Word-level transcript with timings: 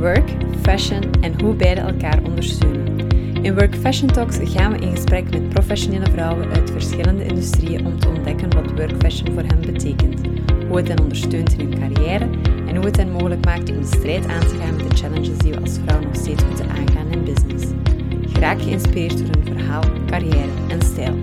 work, 0.00 0.30
fashion 0.62 1.02
en 1.20 1.40
hoe 1.40 1.54
beide 1.54 1.80
elkaar 1.80 2.22
ondersteunen. 2.22 3.08
In 3.42 3.54
Work 3.54 3.74
Fashion 3.74 4.08
Talks 4.08 4.38
gaan 4.42 4.72
we 4.72 4.78
in 4.78 4.94
gesprek 4.94 5.30
met 5.30 5.48
professionele 5.48 6.10
vrouwen 6.10 6.50
uit 6.50 6.70
verschillende 6.70 7.24
industrieën 7.24 7.86
om 7.86 8.00
te 8.00 8.08
ontdekken 8.08 8.54
wat 8.54 8.70
work 8.70 8.92
fashion 8.98 9.32
voor 9.32 9.42
hen 9.42 9.60
betekent, 9.60 10.20
hoe 10.68 10.76
het 10.76 10.88
hen 10.88 11.00
ondersteunt 11.00 11.52
in 11.52 11.58
hun 11.58 11.78
carrière 11.78 12.28
en 12.66 12.76
hoe 12.76 12.84
het 12.84 12.96
hen 12.96 13.10
mogelijk 13.10 13.44
maakt 13.44 13.70
om 13.70 13.80
de 13.80 13.86
strijd 13.86 14.26
aan 14.26 14.40
te 14.40 14.56
gaan 14.56 14.76
met 14.76 14.90
de 14.90 14.96
challenges 14.96 15.38
die 15.38 15.52
we 15.52 15.60
als 15.60 15.78
vrouw 15.84 16.00
nog 16.00 16.14
steeds 16.16 16.44
moeten 16.44 16.68
aangaan 16.68 17.10
in 17.10 17.24
business. 17.24 17.66
Graag 18.32 18.62
geïnspireerd 18.62 19.18
door 19.18 19.44
hun 19.44 19.56
verhaal, 19.56 19.82
carrière 20.06 20.50
en 20.68 20.82
stijl. 20.82 21.14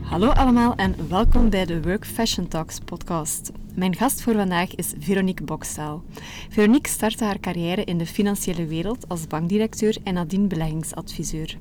Hallo 0.00 0.28
allemaal 0.28 0.74
en 0.76 0.94
welkom 1.08 1.50
bij 1.50 1.64
de 1.64 1.82
Work 1.82 2.06
Fashion 2.06 2.48
Talks 2.48 2.78
podcast. 2.78 3.61
Mijn 3.74 3.96
gast 3.96 4.22
voor 4.22 4.34
vandaag 4.34 4.74
is 4.74 4.92
Veronique 4.98 5.44
Bokstaal. 5.44 6.02
Veronique 6.48 6.92
startte 6.92 7.24
haar 7.24 7.40
carrière 7.40 7.84
in 7.84 7.98
de 7.98 8.06
financiële 8.06 8.66
wereld 8.66 9.08
als 9.08 9.26
bankdirecteur 9.26 9.96
en 10.02 10.14
nadien 10.14 10.48
beleggingsadviseur. 10.48 11.58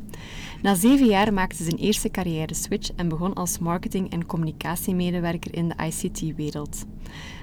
Na 0.61 0.75
zeven 0.75 1.05
jaar 1.05 1.33
maakte 1.33 1.63
ze 1.63 1.71
een 1.71 1.77
eerste 1.77 2.11
carrière-switch 2.11 2.91
en 2.95 3.07
begon 3.07 3.33
als 3.33 3.59
marketing- 3.59 4.11
en 4.11 4.25
communicatiemedewerker 4.25 5.55
in 5.55 5.69
de 5.69 5.75
ICT-wereld. 5.85 6.85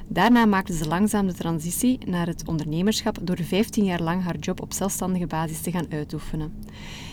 Daarna 0.09 0.45
maakte 0.45 0.76
ze 0.76 0.88
langzaam 0.88 1.26
de 1.26 1.34
transitie 1.34 1.98
naar 2.06 2.26
het 2.26 2.48
ondernemerschap 2.48 3.18
door 3.23 3.38
15 3.42 3.84
jaar 3.84 4.02
lang 4.02 4.23
haar 4.23 4.38
job 4.38 4.62
op 4.62 4.73
zelfstandige 4.73 5.26
basis 5.26 5.60
te 5.60 5.70
gaan 5.70 5.87
uitoefenen. 5.90 6.52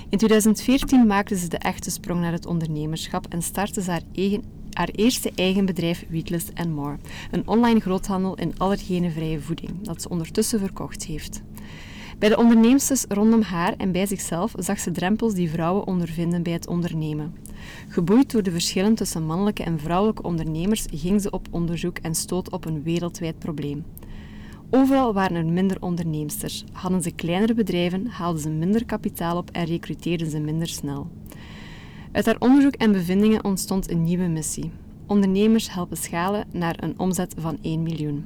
In 0.09 0.17
2014 0.17 1.07
maakte 1.07 1.37
ze 1.37 1.47
de 1.47 1.57
echte 1.57 1.91
sprong 1.91 2.21
naar 2.21 2.31
het 2.31 2.45
ondernemerschap 2.45 3.25
en 3.29 3.41
startte 3.41 3.81
ze 3.81 3.91
haar, 3.91 4.03
eigen, 4.13 4.43
haar 4.75 4.89
eerste 4.95 5.31
eigen 5.35 5.65
bedrijf 5.65 6.05
Wheatless 6.09 6.45
More, 6.75 6.97
een 7.31 7.47
online 7.47 7.79
groothandel 7.79 8.35
in 8.35 8.53
allergenenvrije 8.57 9.39
voeding, 9.39 9.71
dat 9.81 10.01
ze 10.01 10.09
ondertussen 10.09 10.59
verkocht 10.59 11.05
heeft. 11.05 11.41
Bij 12.19 12.29
de 12.29 12.37
onderneemsters 12.37 13.05
rondom 13.09 13.41
haar 13.41 13.73
en 13.77 13.91
bij 13.91 14.05
zichzelf 14.05 14.53
zag 14.57 14.79
ze 14.79 14.91
drempels 14.91 15.33
die 15.33 15.49
vrouwen 15.49 15.87
ondervinden 15.87 16.43
bij 16.43 16.53
het 16.53 16.67
ondernemen. 16.67 17.35
Geboeid 17.89 18.31
door 18.31 18.43
de 18.43 18.51
verschillen 18.51 18.95
tussen 18.95 19.25
mannelijke 19.25 19.63
en 19.63 19.79
vrouwelijke 19.79 20.23
ondernemers 20.23 20.85
ging 20.93 21.21
ze 21.21 21.29
op 21.29 21.47
onderzoek 21.51 21.97
en 21.97 22.15
stoot 22.15 22.51
op 22.51 22.65
een 22.65 22.83
wereldwijd 22.83 23.39
probleem. 23.39 23.85
Overal 24.69 25.13
waren 25.13 25.37
er 25.37 25.45
minder 25.45 25.77
onderneemsters. 25.79 26.63
Hadden 26.71 27.01
ze 27.01 27.11
kleinere 27.11 27.53
bedrijven, 27.53 28.07
haalden 28.07 28.41
ze 28.41 28.49
minder 28.49 28.85
kapitaal 28.85 29.37
op 29.37 29.49
en 29.51 29.65
recruteerden 29.65 30.29
ze 30.29 30.39
minder 30.39 30.67
snel. 30.67 31.07
Uit 32.15 32.25
haar 32.25 32.39
onderzoek 32.39 32.75
en 32.75 32.91
bevindingen 32.91 33.43
ontstond 33.43 33.91
een 33.91 34.03
nieuwe 34.03 34.27
missie. 34.27 34.71
Ondernemers 35.07 35.73
helpen 35.73 35.97
schalen 35.97 36.45
naar 36.51 36.75
een 36.83 36.99
omzet 36.99 37.35
van 37.37 37.57
1 37.61 37.83
miljoen. 37.83 38.25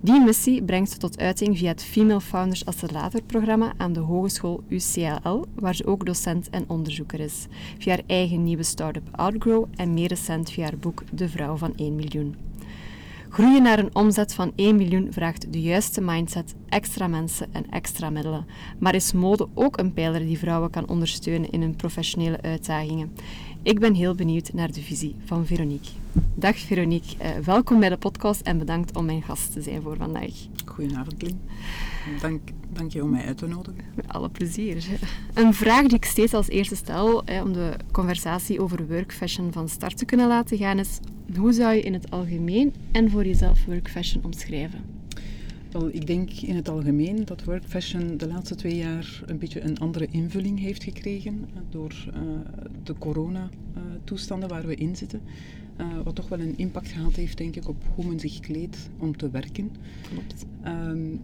Die 0.00 0.20
missie 0.20 0.62
brengt 0.62 0.90
ze 0.90 0.96
tot 0.96 1.18
uiting 1.18 1.58
via 1.58 1.68
het 1.68 1.84
Female 1.84 2.20
Founders 2.20 2.66
Accelerator-programma 2.66 3.72
aan 3.76 3.92
de 3.92 4.00
Hogeschool 4.00 4.62
UCLL, 4.68 5.44
waar 5.54 5.74
ze 5.74 5.86
ook 5.86 6.06
docent 6.06 6.50
en 6.50 6.64
onderzoeker 6.68 7.20
is, 7.20 7.46
via 7.78 7.94
haar 7.94 8.04
eigen 8.06 8.44
nieuwe 8.44 8.62
start-up 8.62 9.08
Outgrow 9.10 9.64
en 9.74 9.94
meer 9.94 10.08
recent 10.08 10.50
via 10.50 10.64
haar 10.64 10.78
boek 10.78 11.02
De 11.12 11.28
Vrouw 11.28 11.56
van 11.56 11.72
1 11.76 11.94
miljoen. 11.94 12.36
Groeien 13.34 13.62
naar 13.62 13.78
een 13.78 13.94
omzet 13.94 14.34
van 14.34 14.52
1 14.56 14.76
miljoen 14.76 15.06
vraagt 15.10 15.52
de 15.52 15.60
juiste 15.60 16.00
mindset, 16.00 16.54
extra 16.68 17.06
mensen 17.06 17.48
en 17.52 17.70
extra 17.70 18.10
middelen. 18.10 18.46
Maar 18.78 18.94
is 18.94 19.12
mode 19.12 19.48
ook 19.54 19.78
een 19.78 19.92
pijler 19.92 20.20
die 20.20 20.38
vrouwen 20.38 20.70
kan 20.70 20.88
ondersteunen 20.88 21.50
in 21.50 21.60
hun 21.60 21.76
professionele 21.76 22.42
uitdagingen? 22.42 23.12
Ik 23.64 23.78
ben 23.78 23.94
heel 23.94 24.14
benieuwd 24.14 24.52
naar 24.52 24.72
de 24.72 24.80
visie 24.80 25.16
van 25.24 25.46
Veronique. 25.46 25.90
Dag 26.34 26.58
Veronique, 26.58 27.16
eh, 27.18 27.30
welkom 27.30 27.80
bij 27.80 27.88
de 27.88 27.96
podcast 27.96 28.40
en 28.40 28.58
bedankt 28.58 28.96
om 28.96 29.04
mijn 29.04 29.22
gast 29.22 29.52
te 29.52 29.62
zijn 29.62 29.82
voor 29.82 29.96
vandaag. 29.96 30.32
Goedenavond, 30.64 31.22
Lien. 31.22 31.40
Dank, 32.20 32.40
dank 32.72 32.92
je 32.92 33.02
om 33.02 33.10
mij 33.10 33.24
uit 33.24 33.38
te 33.38 33.46
nodigen. 33.46 33.84
Met 33.94 34.08
alle 34.08 34.28
plezier. 34.28 34.84
Een 35.34 35.54
vraag 35.54 35.86
die 35.86 35.96
ik 35.96 36.04
steeds 36.04 36.34
als 36.34 36.48
eerste 36.48 36.76
stel 36.76 37.24
om 37.42 37.52
de 37.52 37.76
conversatie 37.92 38.60
over 38.60 38.86
work 38.86 39.12
fashion 39.12 39.52
van 39.52 39.68
start 39.68 39.96
te 39.96 40.04
kunnen 40.04 40.28
laten 40.28 40.58
gaan 40.58 40.78
is: 40.78 40.98
hoe 41.36 41.52
zou 41.52 41.74
je 41.74 41.82
in 41.82 41.92
het 41.92 42.10
algemeen 42.10 42.74
en 42.92 43.10
voor 43.10 43.24
jezelf 43.24 43.64
work 43.64 43.90
fashion 43.90 44.24
omschrijven? 44.24 45.03
Wel, 45.74 45.88
ik 45.92 46.06
denk 46.06 46.30
in 46.30 46.56
het 46.56 46.68
algemeen 46.68 47.24
dat 47.24 47.44
work 47.44 47.64
fashion 47.64 48.16
de 48.16 48.26
laatste 48.26 48.54
twee 48.54 48.76
jaar 48.76 49.22
een 49.26 49.38
beetje 49.38 49.60
een 49.60 49.78
andere 49.78 50.06
invulling 50.10 50.60
heeft 50.60 50.84
gekregen 50.84 51.48
eh, 51.54 51.60
door 51.70 51.94
uh, 52.06 52.20
de 52.82 52.94
corona-toestanden 52.98 54.48
waar 54.48 54.66
we 54.66 54.74
in 54.74 54.96
zitten. 54.96 55.20
Uh, 55.80 55.86
wat 56.04 56.14
toch 56.14 56.28
wel 56.28 56.40
een 56.40 56.58
impact 56.58 56.88
gehad 56.88 57.14
heeft, 57.14 57.38
denk 57.38 57.56
ik, 57.56 57.68
op 57.68 57.82
hoe 57.94 58.06
men 58.06 58.20
zich 58.20 58.40
kleedt 58.40 58.90
om 58.98 59.16
te 59.16 59.30
werken. 59.30 59.70
Klopt. 60.10 60.46
Um, 60.66 61.20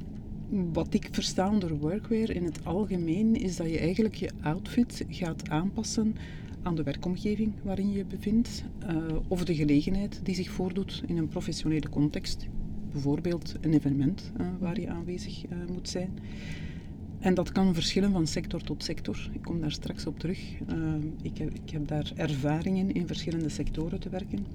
wat 0.73 0.95
ik 0.95 1.09
versta 1.11 1.51
onder 1.51 1.79
workwear 1.79 2.31
in 2.31 2.45
het 2.45 2.65
algemeen 2.65 3.37
is 3.37 3.57
dat 3.57 3.71
je 3.71 3.79
eigenlijk 3.79 4.15
je 4.15 4.31
outfit 4.41 5.05
gaat 5.09 5.49
aanpassen 5.49 6.17
aan 6.63 6.77
de 6.77 6.83
werkomgeving 6.83 7.53
waarin 7.63 7.91
je 7.91 7.97
je 7.97 8.05
bevindt 8.05 8.65
uh, 8.91 8.97
of 9.29 9.45
de 9.45 9.55
gelegenheid 9.55 10.21
die 10.23 10.35
zich 10.35 10.51
voordoet 10.51 11.03
in 11.07 11.17
een 11.17 11.29
professionele 11.29 11.89
context. 11.89 12.49
Bijvoorbeeld 12.93 13.55
een 13.61 13.75
evenement 13.75 14.33
uh, 14.41 14.47
waar 14.59 14.81
je 14.81 14.89
aanwezig 14.89 15.45
uh, 15.45 15.51
moet 15.73 15.89
zijn. 15.89 16.19
En 17.19 17.35
dat 17.35 17.53
kan 17.53 17.75
verschillen 17.75 18.13
van 18.13 18.27
sector 18.27 18.61
tot 18.63 18.85
sector. 18.85 19.31
Ik 19.33 19.43
kom 19.43 19.61
daar 19.61 19.73
straks 19.73 20.07
op 20.07 20.19
terug. 20.19 20.39
ik, 21.23 21.39
heb, 21.39 21.55
ik 21.55 21.71
heb 21.71 21.89
daar 21.89 22.13
ervaringen 22.17 22.93
in 22.93 23.07
verschillende 23.07 23.49
sectoren 23.49 24.01
te 24.01 24.09
werken. 24.09 24.47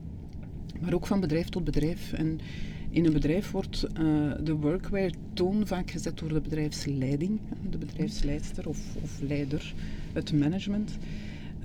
Maar 0.82 0.94
ook 0.94 1.08
van 1.08 1.20
bedrijf 1.20 1.50
tot 1.50 1.64
bedrijf. 1.64 2.14
En 2.14 2.40
in 2.90 3.06
een 3.06 3.14
bedrijf 3.14 3.52
wordt 3.52 3.88
de 4.44 4.56
workwear 4.60 5.12
toon 5.34 5.68
vaak 5.68 5.92
gezet 5.92 6.18
door 6.18 6.30
de 6.30 6.42
bedrijfsleiding, 6.42 7.40
de 7.70 7.78
bedrijfsleidster 7.78 8.70
of, 8.70 8.96
of 9.02 9.20
leider, 9.22 9.74
het 10.14 10.34
management. 10.34 10.98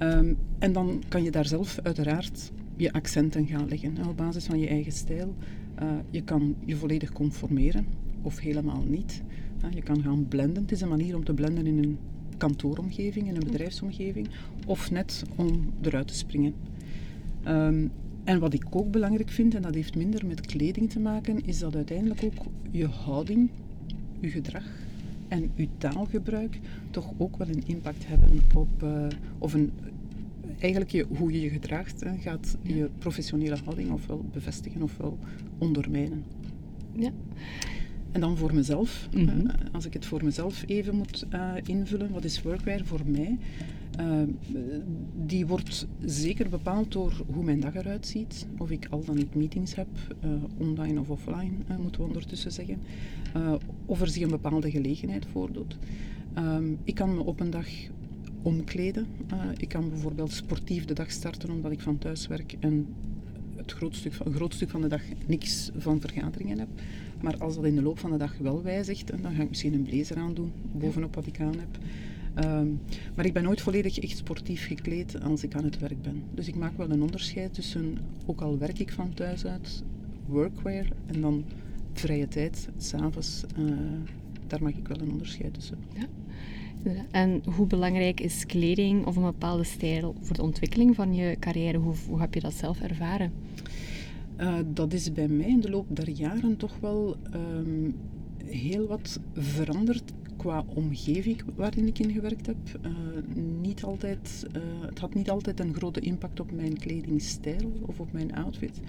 Um, 0.02 0.36
en 0.58 0.72
dan 0.72 1.02
kan 1.08 1.22
je 1.22 1.30
daar 1.30 1.46
zelf 1.46 1.78
uiteraard 1.82 2.50
je 2.76 2.92
accenten 2.92 3.46
gaan 3.46 3.68
leggen 3.68 4.06
op 4.08 4.16
basis 4.16 4.44
van 4.44 4.58
je 4.58 4.68
eigen 4.68 4.92
stijl. 4.92 5.34
Uh, 5.82 5.86
je 6.10 6.22
kan 6.22 6.54
je 6.64 6.76
volledig 6.76 7.12
conformeren 7.12 7.86
of 8.22 8.38
helemaal 8.38 8.84
niet. 8.86 9.22
Uh, 9.64 9.72
je 9.72 9.82
kan 9.82 10.02
gaan 10.02 10.28
blenden. 10.28 10.62
Het 10.62 10.72
is 10.72 10.80
een 10.80 10.88
manier 10.88 11.16
om 11.16 11.24
te 11.24 11.34
blenden 11.34 11.66
in 11.66 11.78
een 11.78 11.98
kantooromgeving, 12.36 13.28
in 13.28 13.34
een 13.34 13.44
bedrijfsomgeving, 13.44 14.28
of 14.66 14.90
net 14.90 15.22
om 15.36 15.72
eruit 15.82 16.08
te 16.08 16.14
springen. 16.14 16.54
Um, 17.48 17.90
en 18.24 18.38
wat 18.38 18.52
ik 18.52 18.64
ook 18.70 18.90
belangrijk 18.90 19.30
vind, 19.30 19.54
en 19.54 19.62
dat 19.62 19.74
heeft 19.74 19.96
minder 19.96 20.26
met 20.26 20.40
kleding 20.40 20.90
te 20.90 21.00
maken, 21.00 21.46
is 21.46 21.58
dat 21.58 21.74
uiteindelijk 21.74 22.22
ook 22.24 22.46
je 22.70 22.86
houding, 22.86 23.50
je 24.20 24.28
gedrag 24.28 24.64
en 25.28 25.50
je 25.54 25.68
taalgebruik 25.78 26.58
toch 26.90 27.12
ook 27.16 27.36
wel 27.36 27.48
een 27.48 27.66
impact 27.66 28.06
hebben 28.06 28.40
op, 28.54 28.82
uh, 28.82 29.06
of 29.38 29.54
een, 29.54 29.72
eigenlijk 30.60 30.92
je, 30.92 31.06
hoe 31.16 31.32
je 31.32 31.40
je 31.40 31.48
gedraagt, 31.48 32.00
hè, 32.00 32.16
gaat 32.18 32.56
je 32.62 32.90
professionele 32.98 33.56
houding 33.64 33.90
ofwel 33.92 34.24
bevestigen 34.32 34.82
ofwel 34.82 35.18
ondermijnen. 35.58 36.24
Ja. 36.92 37.10
En 38.12 38.20
dan 38.20 38.36
voor 38.36 38.54
mezelf, 38.54 39.08
mm 39.14 39.28
-hmm. 39.28 39.46
uh, 39.46 39.52
als 39.72 39.84
ik 39.86 39.92
het 39.92 40.06
voor 40.06 40.24
mezelf 40.24 40.64
even 40.66 40.96
moet 40.96 41.26
uh, 41.34 41.52
invullen, 41.64 42.12
wat 42.12 42.24
is 42.24 42.42
workwear 42.42 42.84
voor 42.84 43.00
mij? 43.06 43.38
Uh, 44.00 44.22
die 45.26 45.46
wordt 45.46 45.86
zeker 46.04 46.48
bepaald 46.48 46.92
door 46.92 47.24
hoe 47.32 47.44
mijn 47.44 47.60
dag 47.60 47.74
eruit 47.74 48.06
ziet. 48.06 48.46
Of 48.58 48.70
ik 48.70 48.86
al 48.90 49.04
dan 49.04 49.16
niet 49.16 49.34
meetings 49.34 49.74
heb, 49.74 49.88
uh, 50.24 50.30
online 50.58 51.00
of 51.00 51.10
offline, 51.10 51.50
uh, 51.70 51.76
moeten 51.76 52.00
we 52.00 52.06
ondertussen 52.06 52.52
zeggen. 52.52 52.78
of 53.86 54.00
er 54.00 54.08
zich 54.08 54.22
een 54.22 54.28
bepaalde 54.28 54.70
gelegenheid 54.70 55.26
voordoet. 55.32 55.78
Um, 56.38 56.78
ik 56.84 56.94
kan 56.94 57.14
me 57.14 57.22
op 57.22 57.40
een 57.40 57.50
dag 57.50 57.66
omkleden. 58.42 59.06
ik 59.56 59.68
kan 59.68 59.88
bijvoorbeeld 59.88 60.32
sportief 60.32 60.84
de 60.84 60.94
dag 60.94 61.10
starten 61.10 61.50
omdat 61.50 61.72
ik 61.72 61.80
van 61.80 61.98
thuis 61.98 62.26
werk 62.26 62.56
en 62.60 62.86
het 63.56 63.72
groot 63.72 63.96
stuk 63.96 64.12
van, 64.12 64.26
een 64.26 64.34
groot 64.34 64.54
stuk 64.54 64.70
van 64.70 64.80
de 64.80 64.88
dag 64.88 65.02
niks 65.26 65.70
van 65.76 66.00
vergaderingen 66.00 66.58
heb. 66.58 66.68
Maar 67.20 67.36
als 67.38 67.54
dat 67.54 67.64
in 67.64 67.74
de 67.74 67.82
loop 67.82 67.98
van 67.98 68.10
de 68.10 68.16
dag 68.16 68.38
wel 68.38 68.62
wijzigt, 68.62 69.22
dan 69.22 69.34
ga 69.34 69.42
ik 69.42 69.48
misschien 69.48 69.74
een 69.74 69.82
blazer 69.82 70.16
aandoen 70.16 70.52
bovenop 70.72 71.14
wat 71.14 71.26
ik 71.26 71.40
aan 71.40 71.56
heb. 71.58 71.78
Um, 72.44 72.80
maar 73.14 73.24
ik 73.24 73.32
ben 73.32 73.42
nooit 73.42 73.60
volledig 73.60 73.98
echt 73.98 74.16
sportief 74.16 74.66
gekleed 74.66 75.20
als 75.22 75.42
ik 75.42 75.54
aan 75.54 75.64
het 75.64 75.78
werk 75.78 76.02
ben. 76.02 76.22
Dus 76.34 76.48
ik 76.48 76.54
maak 76.54 76.76
wel 76.76 76.90
een 76.90 77.02
onderscheid 77.02 77.54
tussen, 77.54 77.98
ook 78.26 78.40
al 78.40 78.58
werk 78.58 78.78
ik 78.78 78.92
van 78.92 79.14
thuis 79.14 79.46
uit, 79.46 79.82
workwear 80.26 80.86
en 81.06 81.20
dan 81.20 81.44
vrije 81.92 82.28
tijd, 82.28 82.68
s'avonds. 82.76 83.44
Uh, 83.58 83.72
daar 84.46 84.62
maak 84.62 84.74
ik 84.74 84.88
wel 84.88 85.00
een 85.00 85.10
onderscheid 85.10 85.54
tussen. 85.54 85.78
Ja. 85.94 86.06
En 87.10 87.42
hoe 87.54 87.66
belangrijk 87.66 88.20
is 88.20 88.46
kleding 88.46 89.06
of 89.06 89.16
een 89.16 89.22
bepaalde 89.22 89.64
stijl 89.64 90.14
voor 90.20 90.36
de 90.36 90.42
ontwikkeling 90.42 90.94
van 90.94 91.14
je 91.14 91.36
carrière? 91.38 91.78
Hoe, 91.78 91.94
hoe 92.08 92.20
heb 92.20 92.34
je 92.34 92.40
dat 92.40 92.54
zelf 92.54 92.80
ervaren? 92.80 93.32
Uh, 94.40 94.54
dat 94.66 94.92
is 94.92 95.12
bij 95.12 95.28
mij 95.28 95.46
in 95.46 95.60
de 95.60 95.70
loop 95.70 95.86
der 95.88 96.10
jaren 96.10 96.56
toch 96.56 96.78
wel 96.80 97.16
um, 97.34 97.94
heel 98.44 98.86
wat 98.86 99.20
veranderd 99.34 100.12
qua 100.40 100.64
omgeving 100.74 101.42
waarin 101.54 101.86
ik 101.86 101.98
in 101.98 102.12
gewerkt 102.12 102.46
heb, 102.46 102.56
uh, 102.86 102.92
niet 103.60 103.82
altijd, 103.82 104.46
uh, 104.56 104.62
het 104.80 104.98
had 104.98 105.14
niet 105.14 105.30
altijd 105.30 105.60
een 105.60 105.74
grote 105.74 106.00
impact 106.00 106.40
op 106.40 106.52
mijn 106.52 106.78
kledingstijl 106.78 107.72
of 107.80 108.00
op 108.00 108.12
mijn 108.12 108.34
outfit. 108.34 108.80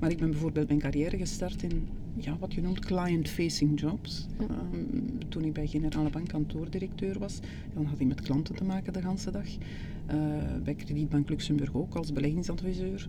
Maar 0.00 0.10
ik 0.10 0.18
ben 0.18 0.30
bijvoorbeeld 0.30 0.68
mijn 0.68 0.80
carrière 0.80 1.16
gestart 1.16 1.62
in 1.62 1.88
ja, 2.14 2.36
wat 2.38 2.54
je 2.54 2.60
noemt 2.60 2.78
client-facing 2.78 3.80
jobs. 3.80 4.26
Um, 4.40 5.18
toen 5.28 5.44
ik 5.44 5.52
bij 5.52 5.66
Generale 5.66 6.10
Bank 6.10 6.28
kantoordirecteur 6.28 7.18
was, 7.18 7.40
dan 7.74 7.84
had 7.84 8.00
ik 8.00 8.06
met 8.06 8.20
klanten 8.20 8.54
te 8.54 8.64
maken 8.64 8.92
de 8.92 9.00
hele 9.00 9.30
dag. 9.30 9.48
Uh, 9.48 10.62
bij 10.64 10.74
Kredietbank 10.74 11.28
Luxemburg 11.28 11.74
ook 11.74 11.94
als 11.94 12.12
beleggingsadviseur 12.12 13.08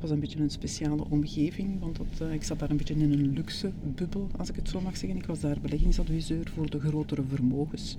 was 0.00 0.10
een 0.10 0.20
beetje 0.20 0.40
een 0.40 0.50
speciale 0.50 1.04
omgeving, 1.08 1.80
want 1.80 1.96
dat, 1.96 2.28
uh, 2.28 2.32
ik 2.32 2.42
zat 2.42 2.58
daar 2.58 2.70
een 2.70 2.76
beetje 2.76 2.94
in 2.94 3.12
een 3.12 3.32
luxe 3.32 3.72
bubbel, 3.94 4.28
als 4.36 4.48
ik 4.48 4.56
het 4.56 4.68
zo 4.68 4.80
mag 4.80 4.96
zeggen. 4.96 5.18
Ik 5.18 5.26
was 5.26 5.40
daar 5.40 5.60
beleggingsadviseur 5.60 6.50
voor 6.54 6.70
de 6.70 6.80
grotere 6.80 7.22
vermogens. 7.28 7.96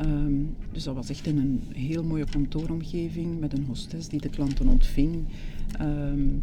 Um, 0.00 0.56
dus 0.72 0.84
dat 0.84 0.94
was 0.94 1.08
echt 1.08 1.26
in 1.26 1.38
een 1.38 1.62
heel 1.72 2.04
mooie 2.04 2.24
kantooromgeving 2.24 3.40
met 3.40 3.52
een 3.52 3.64
hostess 3.64 4.08
die 4.08 4.20
de 4.20 4.28
klanten 4.28 4.68
ontving. 4.68 5.24
Um, 5.80 6.42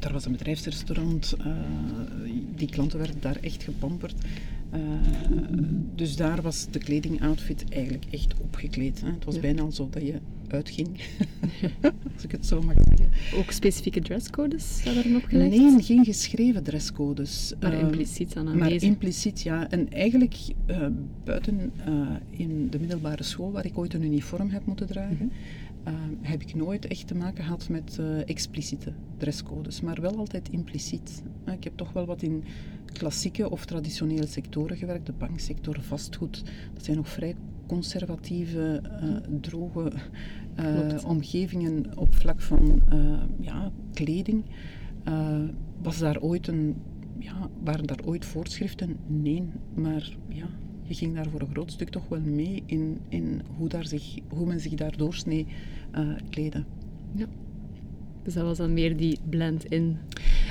daar 0.00 0.12
was 0.12 0.24
een 0.24 0.32
bedrijfsrestaurant, 0.32 1.36
uh, 1.40 1.46
die 2.54 2.68
klanten 2.68 2.98
werden 2.98 3.20
daar 3.20 3.36
echt 3.40 3.62
gepamperd. 3.62 4.14
Uh, 4.74 4.80
dus 5.94 6.16
daar 6.16 6.42
was 6.42 6.66
de 6.70 6.78
kledingoutfit 6.78 7.64
eigenlijk 7.68 8.04
echt 8.10 8.34
opgekleed. 8.40 9.00
Hè. 9.00 9.10
Het 9.10 9.24
was 9.24 9.34
ja. 9.34 9.40
bijna 9.40 9.62
alsof 9.62 9.90
dat 9.90 10.02
je 10.02 10.20
uitging, 10.52 10.88
als 12.14 12.24
ik 12.24 12.30
het 12.30 12.46
zo 12.46 12.62
mag 12.62 12.74
zeggen. 12.74 13.38
Ook 13.38 13.50
specifieke 13.50 14.00
dresscodes 14.00 14.82
opgelegd? 15.16 15.56
Nee, 15.56 15.82
geen 15.82 16.04
geschreven 16.04 16.62
dresscodes. 16.62 17.54
Maar 17.60 17.72
uh, 17.72 17.80
impliciet 17.80 18.32
dan 18.32 18.48
aanwezig? 18.48 18.80
Maar 18.80 18.90
impliciet, 18.90 19.42
ja. 19.42 19.70
En 19.70 19.92
eigenlijk 19.92 20.36
uh, 20.66 20.86
buiten 21.24 21.72
uh, 21.88 22.08
in 22.30 22.70
de 22.70 22.78
middelbare 22.78 23.22
school, 23.22 23.52
waar 23.52 23.64
ik 23.64 23.78
ooit 23.78 23.94
een 23.94 24.02
uniform 24.02 24.50
heb 24.50 24.66
moeten 24.66 24.86
dragen, 24.86 25.24
mm 25.24 25.30
-hmm. 25.84 26.18
heb 26.22 26.42
ik 26.42 26.54
nooit 26.54 26.86
echt 26.86 27.06
te 27.06 27.14
maken 27.14 27.44
gehad 27.44 27.68
met 27.68 28.00
expliciete 28.26 28.92
dresscodes, 29.16 29.80
maar 29.80 30.00
wel 30.00 30.16
altijd 30.16 30.48
impliciet. 30.48 31.22
ik 31.52 31.64
heb 31.64 31.76
toch 31.76 31.92
wel 31.92 32.06
wat 32.06 32.22
in 32.22 32.44
klassieke 32.96 33.50
of 33.50 33.64
traditionele 33.64 34.26
sectoren 34.26 34.76
gewerkt, 34.76 35.06
de 35.06 35.12
banksector, 35.12 35.80
vastgoed. 35.80 36.44
Dat 36.74 36.84
zijn 36.84 36.96
nog 36.96 37.08
vrij 37.08 37.34
conservatieve, 37.66 38.82
uh, 39.02 39.16
droge 39.40 39.92
uh, 40.60 41.04
omgevingen 41.04 41.98
op 41.98 42.14
vlak 42.14 42.40
van 42.40 42.82
uh, 42.92 43.22
ja, 43.40 43.72
kleding. 43.92 44.44
was 45.82 45.98
daar 45.98 46.20
ooit 46.20 46.48
een, 46.48 46.76
ja, 47.18 47.50
waren 47.64 47.86
daar 47.86 48.04
ooit 48.04 48.24
voorschriften? 48.24 48.96
Nee, 49.06 49.42
maar 49.74 50.16
ja, 50.28 50.48
je 50.82 50.94
ging 50.94 51.14
daar 51.14 51.30
voor 51.30 51.40
een 51.40 51.50
groot 51.52 51.72
stuk 51.72 51.88
toch 51.88 52.08
wel 52.08 52.20
mee 52.20 52.62
in, 52.66 53.00
in 53.08 53.42
hoe, 53.56 53.68
daar 53.68 53.86
zich, 53.86 54.18
hoe 54.28 54.46
men 54.46 54.60
zich 54.60 54.74
daar 54.74 54.96
doorsnee 54.96 55.46
kleden. 56.30 56.66
Ja. 57.14 57.26
Dus 58.26 58.34
dat 58.34 58.44
was 58.44 58.56
dan 58.56 58.74
meer 58.74 58.96
die 58.96 59.18
blend-in? 59.28 59.96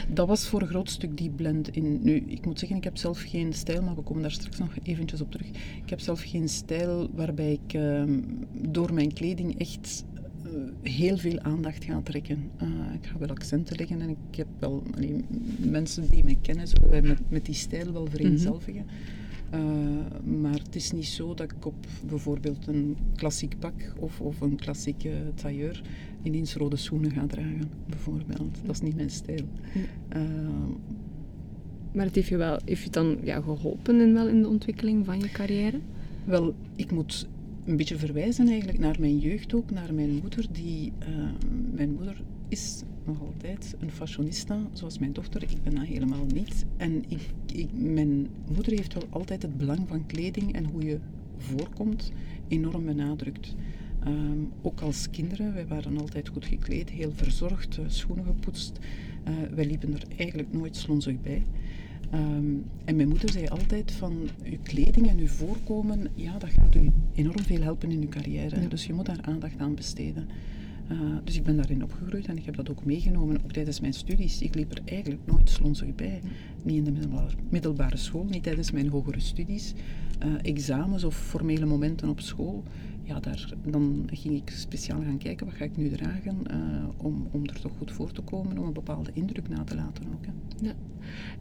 Dat 0.07 0.27
was 0.27 0.47
voor 0.47 0.61
een 0.61 0.67
groot 0.67 0.89
stuk 0.89 1.17
die 1.17 1.29
blend-in. 1.29 1.99
Nu, 2.03 2.15
ik 2.27 2.45
moet 2.45 2.59
zeggen, 2.59 2.77
ik 2.77 2.83
heb 2.83 2.97
zelf 2.97 3.21
geen 3.21 3.53
stijl, 3.53 3.81
maar 3.81 3.95
we 3.95 4.01
komen 4.01 4.21
daar 4.21 4.31
straks 4.31 4.57
nog 4.57 4.73
eventjes 4.83 5.21
op 5.21 5.31
terug. 5.31 5.47
Ik 5.83 5.89
heb 5.89 5.99
zelf 5.99 6.21
geen 6.21 6.49
stijl 6.49 7.09
waarbij 7.15 7.51
ik 7.51 7.73
uh, 7.73 8.03
door 8.51 8.93
mijn 8.93 9.13
kleding 9.13 9.59
echt 9.59 10.05
uh, 10.45 10.51
heel 10.81 11.17
veel 11.17 11.39
aandacht 11.39 11.83
ga 11.83 12.01
trekken. 12.03 12.49
Uh, 12.63 12.69
ik 12.93 13.05
ga 13.05 13.17
wel 13.17 13.29
accenten 13.29 13.77
leggen 13.77 14.01
en 14.01 14.09
ik 14.09 14.35
heb 14.35 14.47
wel 14.59 14.83
allee, 14.95 15.25
mensen 15.57 16.09
die 16.09 16.23
mij 16.23 16.37
kennen, 16.41 16.67
zullen 16.67 16.89
wij 16.89 17.01
met, 17.01 17.19
met 17.29 17.45
die 17.45 17.55
stijl 17.55 17.91
wel 17.91 18.07
vereenzelvigen. 18.07 18.81
Mm. 18.81 19.14
Uh, 19.55 20.41
maar 20.41 20.59
het 20.63 20.75
is 20.75 20.91
niet 20.91 21.05
zo 21.05 21.33
dat 21.33 21.51
ik 21.51 21.65
op 21.65 21.87
bijvoorbeeld 22.07 22.67
een 22.67 22.97
klassiek 23.15 23.59
pak 23.59 23.93
of, 23.99 24.21
of 24.21 24.41
een 24.41 24.55
klassieke 24.55 25.11
tailleur 25.33 25.83
ineens 26.23 26.55
rode 26.55 26.75
schoenen 26.75 27.11
ga 27.11 27.25
dragen, 27.27 27.69
bijvoorbeeld. 27.89 28.57
Dat 28.65 28.75
is 28.75 28.81
niet 28.81 28.95
mijn 28.95 29.09
stijl. 29.09 29.45
Uh, 30.15 30.21
maar 31.91 32.05
het 32.05 32.15
heeft 32.15 32.27
je 32.27 32.37
wel 32.37 32.59
heeft 32.65 32.83
je 32.83 32.89
dan 32.89 33.17
ja, 33.23 33.41
geholpen 33.41 34.01
in, 34.01 34.13
wel 34.13 34.27
in 34.27 34.41
de 34.41 34.47
ontwikkeling 34.47 35.05
van 35.05 35.19
je 35.19 35.29
carrière? 35.31 35.79
Wel, 36.25 36.53
ik 36.75 36.91
moet 36.91 37.27
een 37.65 37.77
beetje 37.77 37.97
verwijzen 37.97 38.47
eigenlijk 38.47 38.79
naar 38.79 38.95
mijn 38.99 39.17
jeugd 39.17 39.53
ook, 39.53 39.71
naar 39.71 39.93
mijn 39.93 40.19
moeder. 40.21 40.45
Die, 40.51 40.91
uh, 40.99 41.07
mijn 41.73 41.93
moeder 41.93 42.23
is 42.47 42.83
nog 43.05 43.21
altijd 43.21 43.75
een 43.79 43.91
fashionista, 43.91 44.59
zoals 44.73 44.99
mijn 44.99 45.13
dochter. 45.13 45.43
Ik 45.43 45.63
ben 45.63 45.75
dat 45.75 45.85
helemaal 45.85 46.25
niet. 46.33 46.65
En 46.77 47.03
ik, 47.07 47.21
ik, 47.53 47.67
mijn 47.73 48.27
moeder 48.53 48.73
heeft 48.73 48.93
wel 48.93 49.07
altijd 49.09 49.41
het 49.41 49.57
belang 49.57 49.79
van 49.87 50.05
kleding 50.05 50.53
en 50.53 50.65
hoe 50.65 50.83
je 50.83 50.99
voorkomt 51.37 52.11
enorm 52.47 52.85
benadrukt. 52.85 53.55
Um, 54.07 54.51
ook 54.61 54.81
als 54.81 55.09
kinderen, 55.09 55.53
wij 55.53 55.67
waren 55.67 55.97
altijd 55.97 56.27
goed 56.29 56.45
gekleed, 56.45 56.89
heel 56.89 57.11
verzorgd, 57.15 57.77
uh, 57.77 57.85
schoenen 57.87 58.25
gepoetst. 58.25 58.79
Uh, 59.27 59.33
wij 59.55 59.65
liepen 59.65 59.93
er 59.93 60.03
eigenlijk 60.17 60.53
nooit 60.53 60.75
slonzig 60.75 61.21
bij. 61.21 61.43
Um, 62.13 62.65
en 62.85 62.95
mijn 62.95 63.07
moeder 63.07 63.29
zei 63.29 63.47
altijd 63.47 63.91
van 63.91 64.29
uw 64.43 64.57
kleding 64.63 65.09
en 65.09 65.17
uw 65.17 65.27
voorkomen, 65.27 66.07
ja, 66.15 66.37
dat 66.37 66.49
gaat 66.49 66.75
u 66.75 66.91
enorm 67.13 67.39
veel 67.39 67.61
helpen 67.61 67.91
in 67.91 68.01
uw 68.01 68.09
carrière. 68.09 68.61
Ja. 68.61 68.67
Dus 68.67 68.85
je 68.85 68.93
moet 68.93 69.05
daar 69.05 69.21
aandacht 69.21 69.57
aan 69.57 69.75
besteden. 69.75 70.27
Uh, 70.91 70.99
dus 71.23 71.35
ik 71.35 71.43
ben 71.43 71.55
daarin 71.55 71.83
opgegroeid 71.83 72.27
en 72.27 72.37
ik 72.37 72.45
heb 72.45 72.55
dat 72.55 72.69
ook 72.69 72.85
meegenomen, 72.85 73.43
ook 73.43 73.51
tijdens 73.51 73.79
mijn 73.79 73.93
studies. 73.93 74.41
Ik 74.41 74.55
liep 74.55 74.71
er 74.71 74.81
eigenlijk 74.85 75.21
nooit 75.25 75.49
slonzig 75.49 75.95
bij. 75.95 76.21
Niet 76.63 76.87
in 76.87 76.93
de 76.93 77.07
middelbare, 77.49 77.97
school, 77.97 78.23
niet 78.23 78.43
tijdens 78.43 78.71
mijn 78.71 78.89
hogere 78.89 79.19
studies. 79.19 79.73
Uh, 80.25 80.33
examens 80.41 81.03
of 81.03 81.15
formele 81.15 81.65
momenten 81.65 82.09
op 82.09 82.19
school. 82.19 82.63
Ja, 83.03 83.19
daar, 83.19 83.53
dan 83.67 84.09
ging 84.11 84.35
ik 84.35 84.49
speciaal 84.49 85.01
gaan 85.01 85.17
kijken, 85.17 85.45
wat 85.45 85.55
ga 85.55 85.63
ik 85.63 85.77
nu 85.77 85.89
dragen, 85.89 86.37
uh, 86.51 86.89
om, 86.97 87.27
om 87.31 87.43
er 87.43 87.61
toch 87.61 87.71
goed 87.77 87.91
voor 87.91 88.11
te 88.11 88.21
komen, 88.21 88.57
om 88.57 88.65
een 88.65 88.73
bepaalde 88.73 89.11
indruk 89.13 89.49
na 89.49 89.63
te 89.63 89.75
laten 89.75 90.03
ook. 90.13 90.25
Hè. 90.25 90.31
Ja. 90.67 90.73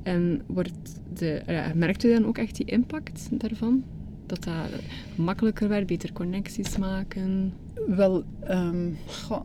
En 0.02 0.42
wordt 0.46 1.00
de, 1.14 1.42
merkt 1.74 2.04
u 2.04 2.12
dan 2.12 2.26
ook 2.26 2.38
echt 2.38 2.56
die 2.56 2.66
impact 2.66 3.28
daarvan? 3.40 3.84
Dat 4.34 4.44
dat 4.70 4.80
makkelijker 5.16 5.68
werd, 5.68 5.86
beter 5.86 6.12
connecties 6.12 6.76
maken? 6.76 7.52
Wel, 7.86 8.24
um, 8.50 8.96
goh, 9.06 9.40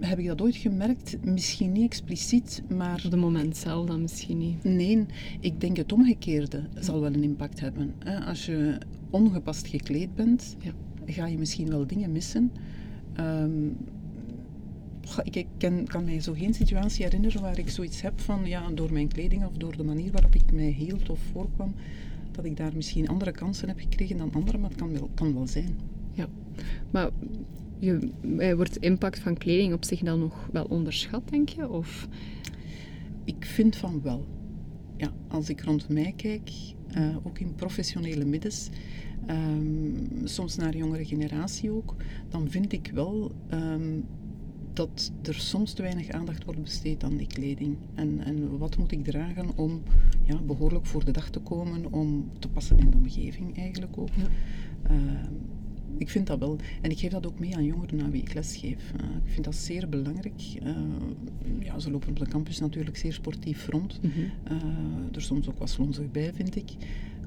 heb 0.00 0.18
ik 0.18 0.26
dat 0.26 0.40
ooit 0.40 0.56
gemerkt? 0.56 1.24
Misschien 1.24 1.72
niet 1.72 1.84
expliciet, 1.84 2.62
maar... 2.68 3.02
Op 3.04 3.10
het 3.10 3.20
moment 3.20 3.56
zelf 3.56 3.86
dan 3.86 4.00
misschien 4.00 4.38
niet? 4.38 4.64
Nee, 4.64 5.06
ik 5.40 5.60
denk 5.60 5.76
het 5.76 5.92
omgekeerde 5.92 6.62
zal 6.74 7.00
wel 7.00 7.14
een 7.14 7.22
impact 7.22 7.60
hebben. 7.60 7.94
Als 8.26 8.46
je 8.46 8.78
ongepast 9.10 9.66
gekleed 9.66 10.14
bent, 10.14 10.56
ja. 10.58 10.72
ga 11.06 11.26
je 11.26 11.38
misschien 11.38 11.68
wel 11.68 11.86
dingen 11.86 12.12
missen. 12.12 12.52
Um, 13.20 13.76
ik 15.22 15.46
kan, 15.58 15.84
kan 15.84 16.04
mij 16.04 16.20
zo 16.20 16.32
geen 16.32 16.54
situatie 16.54 17.04
herinneren 17.04 17.42
waar 17.42 17.58
ik 17.58 17.70
zoiets 17.70 18.00
heb 18.00 18.20
van, 18.20 18.46
ja, 18.46 18.70
door 18.70 18.92
mijn 18.92 19.08
kleding 19.08 19.46
of 19.46 19.52
door 19.52 19.76
de 19.76 19.84
manier 19.84 20.12
waarop 20.12 20.34
ik 20.34 20.52
mij 20.52 20.70
hield 20.70 21.10
of 21.10 21.20
voorkwam, 21.32 21.74
dat 22.38 22.46
ik 22.46 22.56
daar 22.56 22.72
misschien 22.74 23.08
andere 23.08 23.32
kansen 23.32 23.68
heb 23.68 23.78
gekregen 23.78 24.16
dan 24.16 24.32
anderen, 24.32 24.60
maar 24.60 24.70
het 24.70 24.78
kan 24.78 24.92
wel, 24.92 25.10
kan 25.14 25.34
wel 25.34 25.46
zijn. 25.46 25.78
Ja, 26.12 26.28
maar 26.90 27.10
je, 27.78 28.12
wordt 28.56 28.74
de 28.74 28.80
impact 28.80 29.18
van 29.18 29.36
kleding 29.36 29.72
op 29.72 29.84
zich 29.84 30.00
dan 30.00 30.18
nog 30.18 30.48
wel 30.52 30.64
onderschat, 30.64 31.28
denk 31.28 31.48
je? 31.48 31.68
Of? 31.68 32.08
Ik 33.24 33.44
vind 33.44 33.76
van 33.76 34.02
wel. 34.02 34.26
Ja, 34.96 35.12
als 35.28 35.48
ik 35.48 35.60
rond 35.60 35.88
mij 35.88 36.12
kijk, 36.16 36.50
uh, 36.96 37.16
ook 37.22 37.38
in 37.38 37.54
professionele 37.54 38.24
middens, 38.24 38.68
um, 39.30 40.08
soms 40.24 40.56
naar 40.56 40.76
jongere 40.76 41.04
generatie 41.04 41.70
ook, 41.70 41.94
dan 42.28 42.50
vind 42.50 42.72
ik 42.72 42.90
wel 42.94 43.32
um, 43.50 44.04
dat 44.78 45.12
er 45.22 45.34
soms 45.34 45.72
te 45.72 45.82
weinig 45.82 46.10
aandacht 46.10 46.44
wordt 46.44 46.62
besteed 46.62 47.04
aan 47.04 47.16
die 47.16 47.26
kleding. 47.26 47.76
En, 47.94 48.20
en 48.24 48.58
wat 48.58 48.76
moet 48.76 48.92
ik 48.92 49.04
dragen 49.04 49.56
om 49.56 49.82
ja, 50.24 50.40
behoorlijk 50.40 50.86
voor 50.86 51.04
de 51.04 51.10
dag 51.10 51.30
te 51.30 51.40
komen, 51.40 51.92
om 51.92 52.30
te 52.38 52.48
passen 52.48 52.78
in 52.78 52.90
de 52.90 52.96
omgeving 52.96 53.56
eigenlijk 53.56 53.98
ook. 53.98 54.08
Ja. 54.14 54.28
Uh, 54.90 54.98
ik 55.96 56.10
vind 56.10 56.26
dat 56.26 56.38
wel. 56.38 56.56
En 56.80 56.90
ik 56.90 56.98
geef 56.98 57.10
dat 57.10 57.26
ook 57.26 57.38
mee 57.38 57.56
aan 57.56 57.64
jongeren 57.64 58.02
aan 58.02 58.10
wie 58.10 58.22
ik 58.22 58.34
lesgeef. 58.34 58.92
Uh, 59.00 59.06
ik 59.24 59.32
vind 59.32 59.44
dat 59.44 59.54
zeer 59.54 59.88
belangrijk. 59.88 60.42
Uh, 60.62 60.76
ja, 61.60 61.78
ze 61.78 61.90
lopen 61.90 62.08
op 62.08 62.18
de 62.18 62.28
campus 62.28 62.58
natuurlijk 62.58 62.96
zeer 62.96 63.12
sportief 63.12 63.68
rond. 63.68 64.02
Mm 64.02 64.10
-hmm. 64.10 65.08
er 65.12 65.22
soms 65.22 65.48
ook 65.48 65.58
wat 65.58 65.70
slonzig 65.70 66.10
bij, 66.10 66.32
vind 66.34 66.56
ik. 66.56 66.70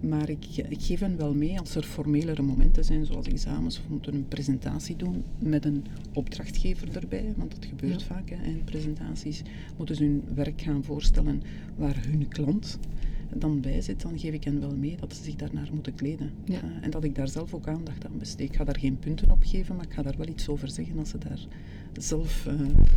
Maar 0.01 0.29
ik, 0.29 0.45
ik, 0.69 0.81
geef 0.81 0.99
hen 0.99 1.17
wel 1.17 1.33
mee 1.33 1.59
als 1.59 1.75
er 1.75 1.83
formelere 1.83 2.41
momenten 2.41 2.85
zijn, 2.85 3.05
zoals 3.05 3.27
examens 3.27 3.79
of 3.79 3.89
moeten 3.89 4.13
een 4.13 4.27
presentatie 4.27 4.95
doen 4.95 5.23
met 5.39 5.65
een 5.65 5.85
opdrachtgever 6.13 6.97
erbij, 6.97 7.33
want 7.37 7.51
dat 7.51 7.65
gebeurt 7.65 8.01
ja. 8.01 8.07
vaak 8.07 8.29
hè, 8.29 8.43
in 8.43 8.63
presentaties. 8.63 9.41
Moeten 9.77 9.95
ze 9.95 10.03
hun 10.03 10.23
werk 10.33 10.61
gaan 10.61 10.83
voorstellen 10.83 11.41
waar 11.75 12.05
hun 12.07 12.27
klant 12.27 12.79
dan 13.35 13.61
bij 13.61 13.81
zit, 13.81 14.01
dan 14.01 14.19
geef 14.19 14.33
ik 14.33 14.43
hen 14.43 14.59
wel 14.59 14.75
mee 14.75 14.95
dat 14.99 15.15
ze 15.15 15.23
zich 15.23 15.35
daarnaar 15.35 15.69
moeten 15.73 15.95
kleden. 15.95 16.31
Ja. 16.45 16.63
Uh, 16.63 16.69
en 16.81 16.89
dat 16.89 17.03
ik 17.03 17.15
daar 17.15 17.27
zelf 17.27 17.53
ook 17.53 17.67
aandacht 17.67 18.05
aan 18.05 18.17
besteed. 18.17 18.49
Ik 18.49 18.55
ga 18.55 18.63
daar 18.63 18.79
geen 18.79 18.99
punten 18.99 19.31
op 19.31 19.43
geven, 19.43 19.75
maar 19.75 19.85
ik 19.85 19.93
ga 19.93 20.01
daar 20.01 20.17
wel 20.17 20.27
iets 20.27 20.49
over 20.49 20.69
zeggen 20.69 20.99
als 20.99 21.09
ze 21.09 21.17
daar 21.17 21.47
zelf 21.93 22.45
uh, 22.47 22.53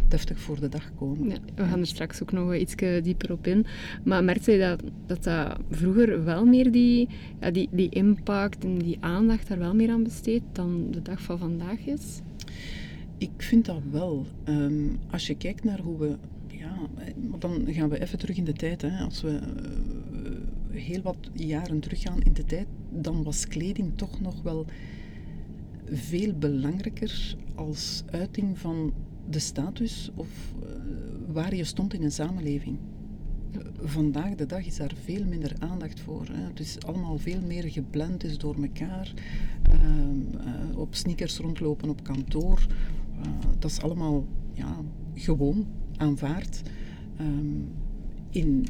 deftig 0.09 0.39
voor 0.39 0.61
de 0.61 0.69
dag 0.69 0.91
komen. 0.95 1.29
Ja, 1.29 1.37
we 1.55 1.65
gaan 1.65 1.81
er 1.81 1.87
straks 1.87 2.23
ook 2.23 2.33
nog 2.33 2.55
iets 2.55 2.75
dieper 3.03 3.33
op 3.33 3.47
in. 3.47 3.67
Maar 4.05 4.25
merkte 4.25 4.53
je 4.53 4.59
dat, 4.59 4.83
dat 5.07 5.25
dat 5.25 5.59
vroeger 5.71 6.25
wel 6.25 6.45
meer 6.45 6.73
die, 6.73 7.09
ja, 7.41 7.51
die, 7.51 7.69
die 7.71 7.89
impact 7.89 8.65
en 8.65 8.79
die 8.79 8.97
aandacht 9.01 9.49
daar 9.49 9.59
wel 9.59 9.75
meer 9.75 9.91
aan 9.91 10.03
besteedt 10.03 10.45
dan 10.53 10.87
de 10.91 11.03
dag 11.03 11.23
van 11.23 11.39
vandaag 11.39 11.87
is? 11.87 12.21
Ik 13.19 13.31
vind 13.37 13.65
dat 13.65 13.83
wel. 13.91 14.27
Um, 14.49 14.99
als 15.11 15.27
je 15.27 15.37
kijkt 15.37 15.65
naar 15.65 15.81
hoe 15.81 15.99
we 15.99 16.17
ja, 16.47 16.77
dan 17.39 17.67
gaan 17.67 17.89
we 17.89 18.01
even 18.01 18.19
terug 18.19 18.37
in 18.37 18.45
de 18.45 18.53
tijd. 18.53 18.83
Hè. 18.83 19.05
Als 19.05 19.23
we 19.23 19.31
uh, 19.31 20.81
heel 20.81 21.03
wat 21.03 21.17
jaren 21.33 21.81
teruggaan 21.81 22.23
in 22.23 22.33
de 22.33 22.45
tijd, 22.45 22.67
dan 22.91 23.23
was 23.23 23.49
kleding 23.49 23.93
toch 23.97 24.21
nog 24.21 24.43
wel 24.43 24.67
veel 25.91 26.33
belangrijker 26.33 27.37
als 27.55 28.03
uiting 28.11 28.59
van 28.59 28.93
de 29.29 29.39
status 29.39 30.11
of 30.15 30.55
uh, 30.63 30.69
waar 31.33 31.55
je 31.55 31.65
stond 31.65 31.95
in 31.95 32.03
een 32.03 32.13
samenleving. 32.13 32.79
Vandaag 33.81 34.35
de 34.35 34.47
dag 34.47 34.67
is 34.67 34.77
daar 34.77 34.93
veel 35.05 35.25
minder 35.25 35.53
aandacht 35.59 36.01
voor. 36.01 36.27
Hè. 36.33 36.47
Het 36.47 36.61
is 36.61 36.83
allemaal 36.87 37.19
veel 37.19 37.41
meer 37.41 37.71
geblend 37.71 38.25
is 38.25 38.39
door 38.39 38.57
elkaar. 38.63 39.13
Uh, 39.73 39.81
uh, 40.71 40.79
op 40.79 40.95
sneakers 40.95 41.39
rondlopen 41.39 41.89
op 41.89 42.03
kantoor. 42.03 42.67
dat 43.59 43.71
is 43.71 43.81
allemaal 43.81 44.25
ja, 44.53 44.81
gewoon 45.15 45.67
aanvaard. 45.97 46.63
Um, 47.21 47.69
in, 48.31 48.67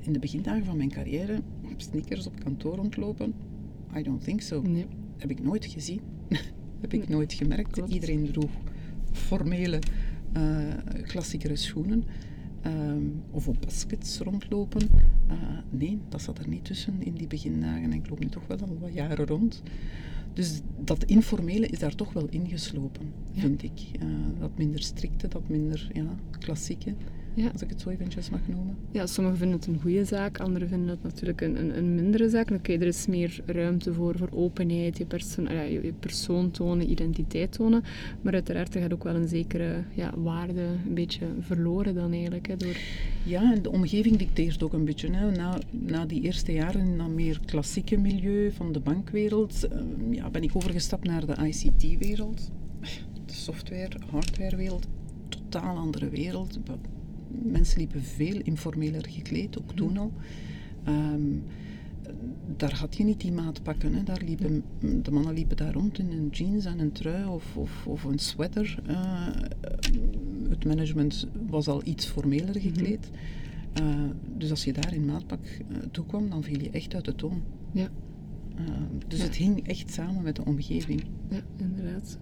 in 0.00 0.12
de 0.12 0.18
begindagen 0.18 0.64
van 0.64 0.76
mijn 0.76 0.90
carrière 0.90 1.42
op 1.72 1.80
sneakers 1.80 2.26
op 2.26 2.40
kantoor 2.40 2.76
rondlopen. 2.76 3.34
I 3.96 4.02
don't 4.02 4.24
think 4.24 4.40
so. 4.40 4.62
Nee. 4.62 4.86
Heb 5.16 5.30
ik 5.30 5.42
nooit 5.42 5.64
gezien. 5.64 6.00
heb 6.80 6.92
ik 6.92 7.08
nooit 7.08 7.32
gemerkt. 7.32 7.70
Klopt. 7.70 7.92
Iedereen 7.92 8.30
droeg 8.32 8.50
formele, 9.12 9.78
uh, 10.36 10.74
klassiekere 11.02 11.56
schoenen. 11.56 12.04
Um, 12.66 13.22
of 13.30 13.48
op 13.48 13.56
baskets 13.60 14.18
rondlopen. 14.18 14.88
Uh, 15.30 15.34
nee, 15.70 15.98
dat 16.08 16.22
zat 16.22 16.38
er 16.38 16.48
niet 16.48 16.64
tussen 16.64 16.94
in 16.98 17.14
die 17.14 17.26
begindagen. 17.26 17.82
En 17.82 17.92
ik 17.92 18.08
loop 18.08 18.18
nu 18.18 18.26
toch 18.26 18.46
wel 18.46 18.60
al 18.60 18.78
wat 18.80 18.94
jaren 18.94 19.26
rond. 19.26 19.62
Dus 20.32 20.60
dat 20.84 21.04
informele 21.04 21.66
is 21.66 21.78
daar 21.78 21.94
toch 21.94 22.12
wel 22.12 22.26
ingeslopen, 22.30 23.12
ja. 23.32 23.40
vind 23.40 23.62
ik. 23.62 23.80
Uh, 24.02 24.08
dat 24.38 24.50
minder 24.58 24.82
strikte, 24.82 25.28
dat 25.28 25.48
minder 25.48 25.90
ja, 25.92 26.16
klassieke. 26.38 26.94
Ja. 27.36 27.48
Als 27.52 27.62
ik 27.62 27.70
het 27.70 27.80
zo 27.80 27.88
eventjes 27.88 28.30
mag 28.30 28.40
noemen. 28.46 28.76
Ja, 28.90 29.06
sommigen 29.06 29.38
vinden 29.38 29.56
het 29.58 29.66
een 29.66 29.80
goede 29.80 30.04
zaak, 30.04 30.40
anderen 30.40 30.68
vinden 30.68 30.88
het 30.88 31.02
natuurlijk 31.02 31.40
een, 31.40 31.58
een, 31.58 31.78
een 31.78 31.94
mindere 31.94 32.28
zaak. 32.28 32.50
Oké, 32.50 32.72
er 32.72 32.86
is 32.86 33.06
meer 33.06 33.40
ruimte 33.46 33.92
voor, 33.92 34.16
voor 34.18 34.28
openheid, 34.32 34.98
je, 34.98 35.04
persoon, 35.04 35.44
ja, 35.44 35.62
je, 35.62 35.92
persoon 36.00 36.50
tonen, 36.50 36.90
identiteit 36.90 37.52
tonen. 37.52 37.82
Maar 38.22 38.32
uiteraard 38.32 38.74
er 38.74 38.80
gaat 38.80 38.92
ook 38.92 39.04
wel 39.04 39.14
een 39.14 39.28
zekere 39.28 39.82
ja, 39.94 40.12
waarde 40.16 40.60
een 40.60 40.94
beetje 40.94 41.26
verloren 41.40 41.94
dan 41.94 42.12
eigenlijk. 42.12 42.46
Hè, 42.46 42.56
door... 42.56 42.76
Ja, 43.24 43.52
en 43.52 43.62
de 43.62 43.70
omgeving 43.70 44.16
dicteert 44.16 44.62
ook 44.62 44.72
een 44.72 44.84
beetje. 44.84 45.10
Hè. 45.10 45.30
Na, 45.30 45.58
na 45.70 46.06
die 46.06 46.22
eerste 46.22 46.52
jaren 46.52 46.80
in 46.80 46.98
dat 46.98 47.08
meer 47.08 47.40
klassieke 47.44 47.96
milieu 47.96 48.52
van 48.52 48.72
de 48.72 48.80
bankwereld, 48.80 49.68
uh, 49.72 50.16
ja, 50.16 50.30
ben 50.30 50.42
ik 50.42 50.50
overgestapt 50.56 51.04
naar 51.04 51.26
de 51.26 51.36
ICT-wereld. 51.46 52.50
De 53.26 53.34
software, 53.34 53.96
hardwarewereld, 54.10 54.86
totaal 55.28 55.76
andere 55.76 56.08
wereld 56.08 56.58
mensen 57.28 57.78
liepen 57.78 58.02
veel 58.02 58.40
informeler 58.42 59.06
gekleed, 59.08 59.58
ook 59.58 59.72
toen 59.72 59.96
al. 59.96 60.12
Um, 60.88 61.42
daar 62.56 62.74
had 62.74 62.96
je 62.96 63.04
niet 63.04 63.20
die 63.20 63.32
maatpakken. 63.32 63.94
Hè. 63.94 64.02
Daar 64.02 64.22
liepen, 64.24 64.64
de 65.02 65.10
mannen 65.10 65.34
liepen 65.34 65.56
daar 65.56 65.72
rond 65.72 65.98
in 65.98 66.10
een 66.10 66.28
jeans 66.30 66.64
en 66.64 66.78
een 66.78 66.92
trui 66.92 67.26
of, 67.26 67.56
of, 67.56 67.86
of 67.86 68.04
een 68.04 68.18
sweater. 68.18 68.78
Uh, 68.88 69.28
het 70.48 70.64
management 70.64 71.26
was 71.46 71.68
al 71.68 71.80
iets 71.84 72.06
formeler 72.06 72.56
mhm. 72.56 72.60
gekleed. 72.60 73.10
Uh, 73.80 73.94
dus 74.36 74.50
als 74.50 74.64
je 74.64 74.72
daar 74.72 74.94
in 74.94 75.04
maatpak 75.04 75.40
uh, 75.44 75.76
toekwam, 75.90 76.30
dan 76.30 76.42
viel 76.42 76.60
je 76.60 76.70
echt 76.70 76.94
uit 76.94 77.04
de 77.04 77.14
toon. 77.14 77.42
Ja. 77.72 77.88
dus 79.06 79.22
het 79.22 79.36
hing 79.36 79.68
echt 79.68 79.92
samen 79.92 80.22
met 80.22 80.36
de 80.36 80.44
omgeving. 80.44 81.04
Ja, 81.30 81.40
inderdaad. 81.56 82.18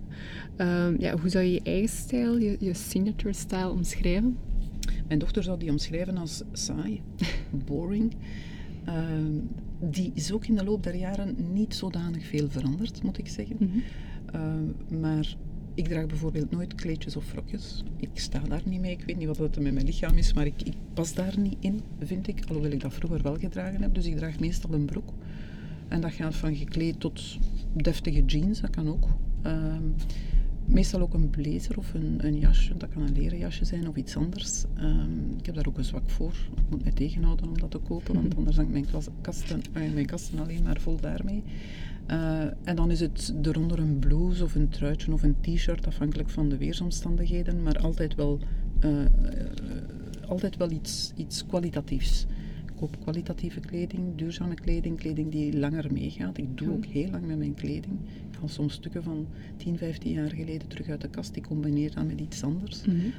Ehm, 0.57 0.95
ja, 0.99 1.19
hoe 1.19 1.29
zou 1.29 1.45
je 1.45 1.53
je 1.53 1.61
eigen 1.63 1.89
stijl, 1.89 2.39
je, 2.39 2.57
je 2.61 2.75
signature 2.75 3.33
style 3.33 3.71
omschrijven? 3.71 4.37
Mijn 5.07 5.19
dochter 5.19 5.43
zou 5.43 5.59
die 5.59 5.71
omschrijven 5.71 6.17
als 6.17 6.43
saai, 6.53 7.03
boring. 7.67 8.13
Ehm, 8.85 9.39
die 9.81 10.11
is 10.15 10.33
ook 10.33 10.47
in 10.47 10.55
de 10.55 10.65
loop 10.65 10.83
der 10.83 10.97
jaren 10.97 11.37
niet 11.53 11.75
zodanig 11.75 12.27
veel 12.27 12.49
veranderd, 12.49 13.03
moet 13.03 13.19
ik 13.19 13.29
zeggen. 13.29 13.57
Mhm. 13.59 13.79
Ehm, 14.33 15.01
maar 15.01 15.37
ik 15.75 15.89
draag 15.89 16.07
bijvoorbeeld 16.07 16.51
nooit 16.51 16.75
kleedjes 16.75 17.17
of 17.17 17.25
frokjes. 17.25 17.83
Ik 17.97 18.11
sta 18.13 18.39
daar 18.39 18.63
niet 18.65 18.81
mee. 18.81 18.93
Ik 18.93 19.05
weet 19.07 19.17
niet 19.17 19.27
wat 19.27 19.39
het 19.39 19.61
met 19.61 19.73
mijn 19.73 19.87
lichaam 19.87 20.17
is, 20.17 20.33
maar 20.33 20.47
ik, 20.47 20.63
ik, 20.63 20.75
pas 20.95 21.15
daar 21.15 21.39
niet 21.39 21.57
in, 21.61 21.81
vind 22.01 22.29
ik. 22.29 22.45
Alhoewel 22.49 22.73
ik 22.73 22.81
dat 22.81 22.95
vroeger 22.95 23.23
wel 23.23 23.39
gedragen 23.39 23.83
heb. 23.83 23.95
Dus 23.95 24.07
ik 24.07 24.17
draag 24.17 24.39
meestal 24.41 24.73
een 24.73 24.85
broek. 24.85 25.13
En 25.89 26.01
dat 26.01 26.13
gaat 26.13 26.35
van 26.35 26.57
gekleed 26.57 27.01
tot 27.01 27.39
deftige 27.73 28.25
jeans, 28.25 28.61
dat 28.61 28.71
kan 28.71 28.89
ook. 28.89 29.09
Ehm, 29.43 29.83
Meestal 30.67 31.01
ook 31.01 31.15
een 31.15 31.31
blazer 31.31 31.79
of 31.79 31.95
een, 31.95 32.19
een, 32.27 32.39
jasje. 32.39 32.77
Dat 32.77 32.89
kan 32.89 33.03
een 33.03 33.13
leren 33.13 33.39
jasje 33.39 33.65
zijn 33.65 33.89
of 33.89 33.97
iets 33.97 34.17
anders. 34.17 34.65
Um, 34.79 35.35
ik 35.39 35.47
heb 35.47 35.55
daar 35.55 35.67
ook 35.67 35.79
een 35.79 35.85
zwak 35.85 36.11
voor. 36.11 36.35
Ik 36.57 36.63
moet 36.71 36.83
mij 36.83 36.93
tegenhouden 36.93 37.49
om 37.49 37.59
dat 37.59 37.71
te 37.71 37.79
kopen, 37.79 38.15
want 38.15 38.29
mhm. 38.29 38.39
anders 38.39 38.57
hangt 38.57 38.73
mijn, 38.73 38.87
kasten, 39.21 39.63
uh, 39.77 39.93
mijn 39.93 40.07
kasten 40.07 40.39
alleen 40.39 40.63
maar 40.63 40.81
vol 40.81 41.01
daarmee. 41.01 41.43
Uh, 42.11 42.43
en 42.43 42.77
dan 42.77 42.91
is 42.91 43.01
het 43.01 43.35
eronder 43.43 43.79
een 43.79 43.99
blouse 43.99 44.45
of 44.45 44.55
een 44.55 44.69
truitje 44.69 45.13
of 45.13 45.23
een 45.23 45.37
t-shirt, 45.41 45.87
afhankelijk 45.87 46.31
van 46.31 46.49
de 46.49 46.57
weersomstandigheden, 46.57 47.63
maar 47.63 47.79
altijd 47.79 48.15
wel, 48.15 48.39
uh, 48.85 48.91
altijd 50.29 50.57
wel 50.57 50.71
iets, 50.71 51.13
iets 51.17 51.47
kwalitatiefs. 51.47 52.27
Ik 52.75 52.81
koop 52.81 53.01
kwalitatieve 53.01 53.61
kleding, 53.61 54.17
duurzame 54.17 54.55
kleding, 54.55 54.97
kleding 54.97 55.31
die 55.31 55.59
langer 55.59 55.93
meegaat. 55.93 56.39
Ik 56.39 56.59
doe 56.59 56.73
ook 56.73 56.85
heel 56.85 57.11
lang 57.11 57.27
met 57.27 57.39
mijn 57.39 57.55
kleding. 57.55 57.99
Ik 58.31 58.39
haal 58.39 58.49
soms 58.49 58.73
stukken 58.73 59.03
van 59.03 59.27
10, 59.57 59.79
15 59.79 60.13
jaar 60.13 60.31
geleden 60.31 60.69
terug 60.69 60.89
uit 60.89 61.01
de 61.01 61.09
kast. 61.09 61.37
Ik 61.37 61.43
combineer 61.43 61.95
dat 61.95 62.07
met 62.07 62.21
iets 62.21 62.43
anders. 62.43 62.85
Mm 62.85 63.13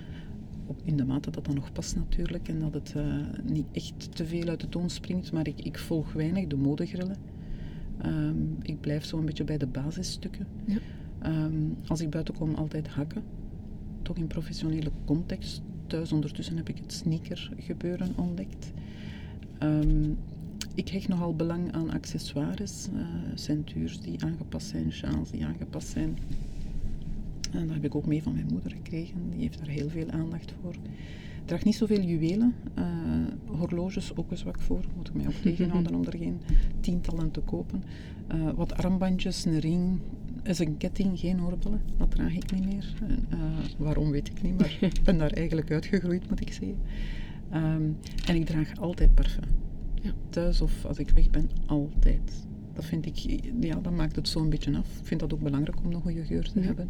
Op, 0.65 0.81
in 0.83 0.97
de 0.97 1.05
mate 1.05 1.31
dat 1.31 1.45
dat 1.45 1.55
nog 1.55 1.71
past 1.71 1.95
natuurlijk 1.95 2.47
en 2.47 2.59
dat 2.59 2.73
het 2.73 2.93
uh, 2.97 3.15
niet 3.43 3.65
echt 3.71 4.15
te 4.15 4.25
veel 4.25 4.47
uit 4.47 4.59
de 4.59 4.69
toon 4.69 4.89
springt. 4.89 5.31
Maar 5.31 5.47
ik, 5.47 5.61
ik 5.61 5.77
volg 5.77 6.13
weinig 6.13 6.47
de 6.47 6.55
modegrillen. 6.55 7.17
Um, 8.05 8.57
ik 8.61 8.79
blijf 8.79 9.05
zo 9.05 9.17
een 9.17 9.25
beetje 9.25 9.43
bij 9.43 9.57
de 9.57 9.67
basisstukken. 9.67 10.47
Ja. 10.65 10.77
Um, 11.45 11.77
als 11.87 12.01
ik 12.01 12.09
buiten 12.09 12.33
kom, 12.33 12.55
altijd 12.55 12.87
hakken. 12.87 13.23
Toch 14.01 14.17
in 14.17 14.27
professionele 14.27 14.91
context. 15.05 15.61
Thuis 15.87 16.11
ondertussen 16.11 16.57
heb 16.57 16.69
ik 16.69 16.77
het 16.77 16.93
sneaker 16.93 17.51
gebeuren 17.57 18.13
ontdekt. 18.17 18.73
Um, 19.63 20.17
ik 20.75 20.89
hecht 20.89 21.07
nogal 21.07 21.35
belang 21.35 21.73
aan 21.73 21.91
accessoires, 21.91 22.87
uh, 22.95 23.01
centuurs 23.35 23.99
die 24.01 24.23
aangepast 24.23 24.67
zijn, 24.67 24.91
sjaals 24.91 25.31
die 25.31 25.45
aangepast 25.45 25.87
zijn. 25.87 26.17
En 27.51 27.65
dat 27.65 27.75
heb 27.75 27.85
ik 27.85 27.95
ook 27.95 28.05
mee 28.05 28.23
van 28.23 28.33
mijn 28.33 28.47
moeder 28.51 28.71
gekregen, 28.71 29.15
die 29.29 29.39
heeft 29.39 29.57
daar 29.57 29.67
heel 29.67 29.89
veel 29.89 30.09
aandacht 30.11 30.53
voor. 30.61 30.73
Ik 30.73 31.51
draag 31.51 31.63
niet 31.63 31.75
zoveel 31.75 32.01
juwelen, 32.01 32.53
uh, 32.77 32.85
horloges 33.45 34.15
ook 34.15 34.31
een 34.31 34.37
zwak 34.37 34.59
voor, 34.59 34.85
moet 34.95 35.07
ik 35.07 35.13
mij 35.13 35.27
ook 35.27 35.41
tegenhouden 35.51 35.95
om 35.95 36.05
er 36.05 36.17
geen 36.17 36.39
tientallen 36.79 37.31
te 37.31 37.41
kopen. 37.41 37.83
Uh, 38.33 38.51
wat 38.51 38.73
armbandjes, 38.73 39.45
een 39.45 39.59
ring, 39.59 39.99
is 40.43 40.59
een 40.59 40.77
ketting, 40.77 41.19
geen 41.19 41.41
oorbellen, 41.41 41.81
dat 41.97 42.11
draag 42.11 42.35
ik 42.35 42.51
niet 42.51 42.65
meer. 42.65 42.93
waarom 43.77 44.11
weet 44.11 44.27
ik 44.27 44.41
niet, 44.41 44.57
maar 44.57 44.77
ik 44.81 45.03
ben 45.03 45.17
daar 45.17 45.31
eigenlijk 45.31 45.71
uitgegroeid 45.71 46.29
moet 46.29 46.41
ik 46.41 46.53
zeggen. 46.53 46.77
Um, 47.55 47.97
en 48.25 48.35
ik 48.35 48.45
draag 48.45 48.79
altijd 48.79 49.15
parfum. 49.15 49.43
Ja. 50.01 50.11
Thuis 50.29 50.61
of 50.61 50.85
als 50.85 50.97
ik 50.97 51.09
weg 51.09 51.29
ben, 51.29 51.49
altijd. 51.65 52.45
Dat 52.73 52.85
vind 52.85 53.05
ik, 53.05 53.17
ja, 53.59 53.75
dat 53.75 53.93
maakt 53.93 54.15
het 54.15 54.27
zo 54.27 54.39
een 54.39 54.49
beetje 54.49 54.77
af. 54.77 54.99
Ik 54.99 55.05
vind 55.05 55.19
dat 55.19 55.33
ook 55.33 55.41
belangrijk 55.41 55.77
om 55.83 55.93
een 55.93 56.01
goede 56.01 56.25
geur 56.25 56.51
te 56.51 56.59
hebben. 56.59 56.89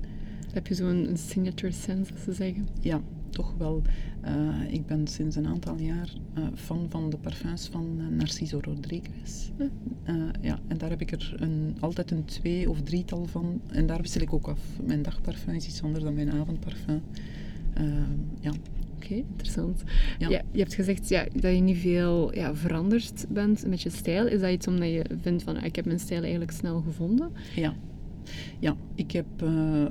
Heb 0.54 0.68
je 0.68 0.74
zo'n 0.74 1.10
signature 1.14 1.72
sense, 1.72 2.14
als 2.14 2.24
ze 2.24 2.34
zeggen? 2.34 2.68
Ja, 2.80 3.02
toch 3.30 3.54
wel. 3.58 3.82
Uh, 4.26 4.74
ik 4.74 4.86
ben 4.86 5.08
sinds 5.08 5.36
een 5.36 5.48
aantal 5.48 5.80
jaar 5.80 6.14
uh, 6.38 6.44
fan 6.56 6.86
van 6.90 7.10
de 7.10 7.18
parfums 7.18 7.68
van 7.68 7.98
uh, 8.00 8.08
Narciso 8.08 8.60
Rodriguez. 8.62 9.50
ja, 10.42 10.60
en 10.68 10.78
daar 10.78 10.90
heb 10.90 11.02
ik 11.02 11.12
er 11.12 11.34
een, 11.38 11.78
altijd 11.80 12.12
een 12.12 12.26
twee 12.26 12.70
of 12.70 12.82
drietal 12.82 13.26
van. 13.26 13.62
En 13.68 13.86
daar 13.86 14.02
wissel 14.02 14.22
ik 14.22 14.34
ook 14.34 14.48
af. 14.48 14.60
Mijn 14.84 15.02
dagparfum 15.02 15.54
is 15.54 15.68
iets 15.68 15.84
anders 15.84 16.04
dan 16.04 16.14
mijn 16.14 16.32
avondparfum. 16.32 17.02
ja, 18.40 18.52
Oké, 19.06 19.14
interessant. 19.14 19.84
Ja. 20.18 20.30
je 20.30 20.60
hebt 20.60 20.74
gezegd 20.74 21.10
ja, 21.10 21.26
dat 21.34 21.56
je 21.56 21.62
niet 21.62 21.78
veel 21.78 22.36
ja, 22.36 22.56
veranderd 22.56 23.26
bent 23.30 23.68
met 23.68 23.82
je 23.82 23.90
stijl. 23.90 24.28
Is 24.28 24.40
dat 24.40 24.52
iets 24.52 24.68
omdat 24.68 24.90
je 24.90 25.06
vindt 25.22 25.44
van, 25.44 25.58
ah, 25.58 25.66
ik 25.66 25.76
heb 25.76 25.86
mijn 25.86 26.00
stijl 26.00 26.22
eigenlijk 26.22 26.52
snel 26.52 26.82
gevonden? 26.82 27.32
Ja. 27.56 27.76
Ja, 28.60 28.76
ik 28.96 29.12
heb, 29.12 29.26
uh, 29.44 29.86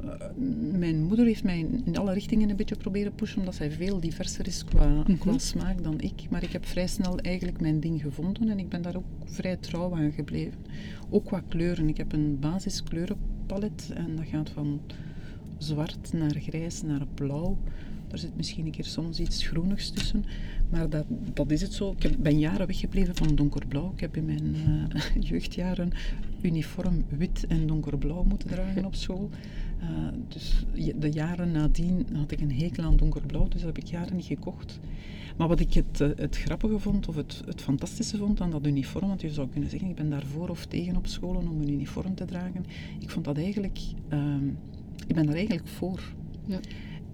mijn 0.72 1.02
moeder 1.02 1.24
heeft 1.24 1.44
mij 1.44 1.66
in 1.84 1.96
alle 1.96 2.12
richtingen 2.12 2.50
een 2.50 2.56
beetje 2.56 2.76
proberen 2.76 3.14
pushen, 3.14 3.38
omdat 3.38 3.54
zij 3.54 3.70
veel 3.70 4.00
diverser 4.00 4.46
is 4.46 4.64
qua, 4.64 4.86
mm 4.86 5.18
qua 5.18 5.38
smaak 5.38 5.82
dan 5.82 6.00
ik. 6.00 6.30
Maar 6.30 6.42
ik 6.42 6.52
heb 6.52 6.66
vrij 6.66 6.86
snel 6.86 7.18
eigenlijk 7.18 7.60
mijn 7.60 7.80
ding 7.80 8.02
gevonden 8.02 8.48
en 8.48 8.58
ik 8.58 8.68
ben 8.68 8.82
daar 8.82 8.96
ook 8.96 9.04
vrij 9.24 9.56
trouw 9.56 9.94
aan 9.94 10.12
gebleven. 10.12 10.58
Ook 11.10 11.24
qua 11.24 11.42
kleuren. 11.48 11.88
Ik 11.88 11.96
heb 11.96 12.12
een 12.12 12.38
basiskleurenpalet 12.38 13.90
en 13.94 14.16
dat 14.16 14.26
gaat 14.26 14.50
van 14.50 14.80
zwart 15.58 16.12
naar 16.12 16.34
grijs 16.34 16.82
naar 16.82 17.06
blauw. 17.14 17.58
Er 18.14 18.20
zit 18.20 18.36
misschien 18.36 18.66
een 18.66 18.72
keer 18.72 18.84
soms 18.84 19.20
iets 19.20 19.46
groenigs 19.46 19.90
tussen. 19.90 20.24
Maar 20.70 20.88
dat, 20.88 21.04
dat 21.32 21.50
is 21.50 21.60
het 21.60 21.72
zo. 21.72 21.94
Ik 21.98 22.22
ben 22.22 22.38
jaren 22.38 22.66
weggebleven 22.66 23.14
van 23.16 23.34
donkerblauw. 23.34 23.92
Ik 23.94 24.00
heb 24.00 24.16
in 24.16 24.24
mijn 24.24 24.54
eh, 24.54 25.22
jeugdjaren 25.30 25.92
uniform 26.42 27.04
wit 27.08 27.46
en 27.46 27.66
donkerblauw 27.66 28.22
moeten 28.22 28.48
dragen 28.48 28.84
op 28.84 28.94
school. 28.94 29.30
Eh, 29.80 29.88
dus 30.28 30.64
de 30.98 31.10
jaren 31.10 31.52
nadien 31.52 32.06
had 32.12 32.30
ik 32.30 32.40
een 32.40 32.52
hekel 32.52 32.84
aan 32.84 32.96
donkerblauw, 32.96 33.48
dus 33.48 33.62
dat 33.62 33.74
heb 33.74 33.84
ik 33.84 33.90
jaren 33.90 34.16
niet 34.16 34.24
gekocht. 34.24 34.80
Maar 35.36 35.48
wat 35.48 35.60
ik 35.60 35.74
het, 35.74 36.00
eh, 36.00 36.08
het 36.16 36.36
grappige 36.36 36.78
vond, 36.78 37.08
of 37.08 37.16
het, 37.16 37.42
het 37.46 37.62
fantastische 37.62 38.16
vond 38.16 38.40
aan 38.40 38.50
dat 38.50 38.66
uniform, 38.66 39.08
want 39.08 39.20
je 39.20 39.30
zou 39.30 39.48
kunnen 39.48 39.70
zeggen, 39.70 39.88
ik 39.88 39.94
ben 39.96 40.10
daar 40.10 40.26
voor 40.26 40.48
of 40.48 40.66
tegen 40.66 40.96
op 40.96 41.06
scholen 41.06 41.48
om 41.48 41.60
een 41.60 41.72
uniform 41.72 42.14
te 42.14 42.24
dragen. 42.24 42.64
Ik 42.98 43.10
vond 43.10 43.24
dat 43.24 43.36
eigenlijk, 43.36 43.78
ehm, 44.08 44.48
ik 45.06 45.14
ben 45.14 45.26
daar 45.26 45.34
eigenlijk 45.34 45.68
voor. 45.68 46.00
Ja. 46.46 46.58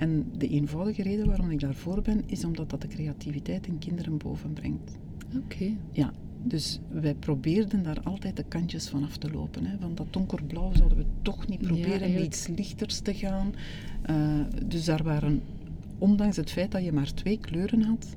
En 0.01 0.25
de 0.39 0.49
eenvoudige 0.49 1.03
reden 1.03 1.27
waarom 1.27 1.51
ik 1.51 1.61
daarvoor 1.61 2.03
ben, 2.03 2.23
is 2.27 2.45
omdat 2.45 2.71
dat 2.71 2.81
de 2.81 2.89
creativiteit 2.89 3.67
in 3.67 3.79
kinderen 3.79 4.17
bovenbrengt. 4.19 4.99
Oké. 5.37 5.71
Ja, 5.93 6.13
dus 6.43 6.81
wij 6.91 7.15
probeerden 7.15 7.83
daar 7.83 8.01
altijd 8.03 8.37
de 8.37 8.45
kantjes 8.49 8.89
van 8.89 9.05
af 9.05 9.17
te 9.17 9.31
lopen. 9.31 9.65
Hè. 9.65 9.77
Van 9.81 9.95
dat 9.95 10.07
donkerblauw 10.11 10.73
zouden 10.75 10.99
we 10.99 11.05
toch 11.23 11.49
niet 11.49 11.61
Ja, 11.61 11.67
proberen 11.67 12.13
met 12.13 12.23
iets 12.23 12.47
lichters 12.47 13.01
te 13.01 13.15
gaan. 13.15 13.53
Eh, 14.03 14.41
dus 14.67 14.85
daar 14.85 15.03
waren, 15.03 15.43
ondanks 15.99 16.37
het 16.37 16.51
feit 16.51 16.71
dat 16.73 16.85
je 16.85 16.93
maar 16.93 17.15
twee 17.15 17.39
kleuren 17.39 17.83
had, 17.83 18.17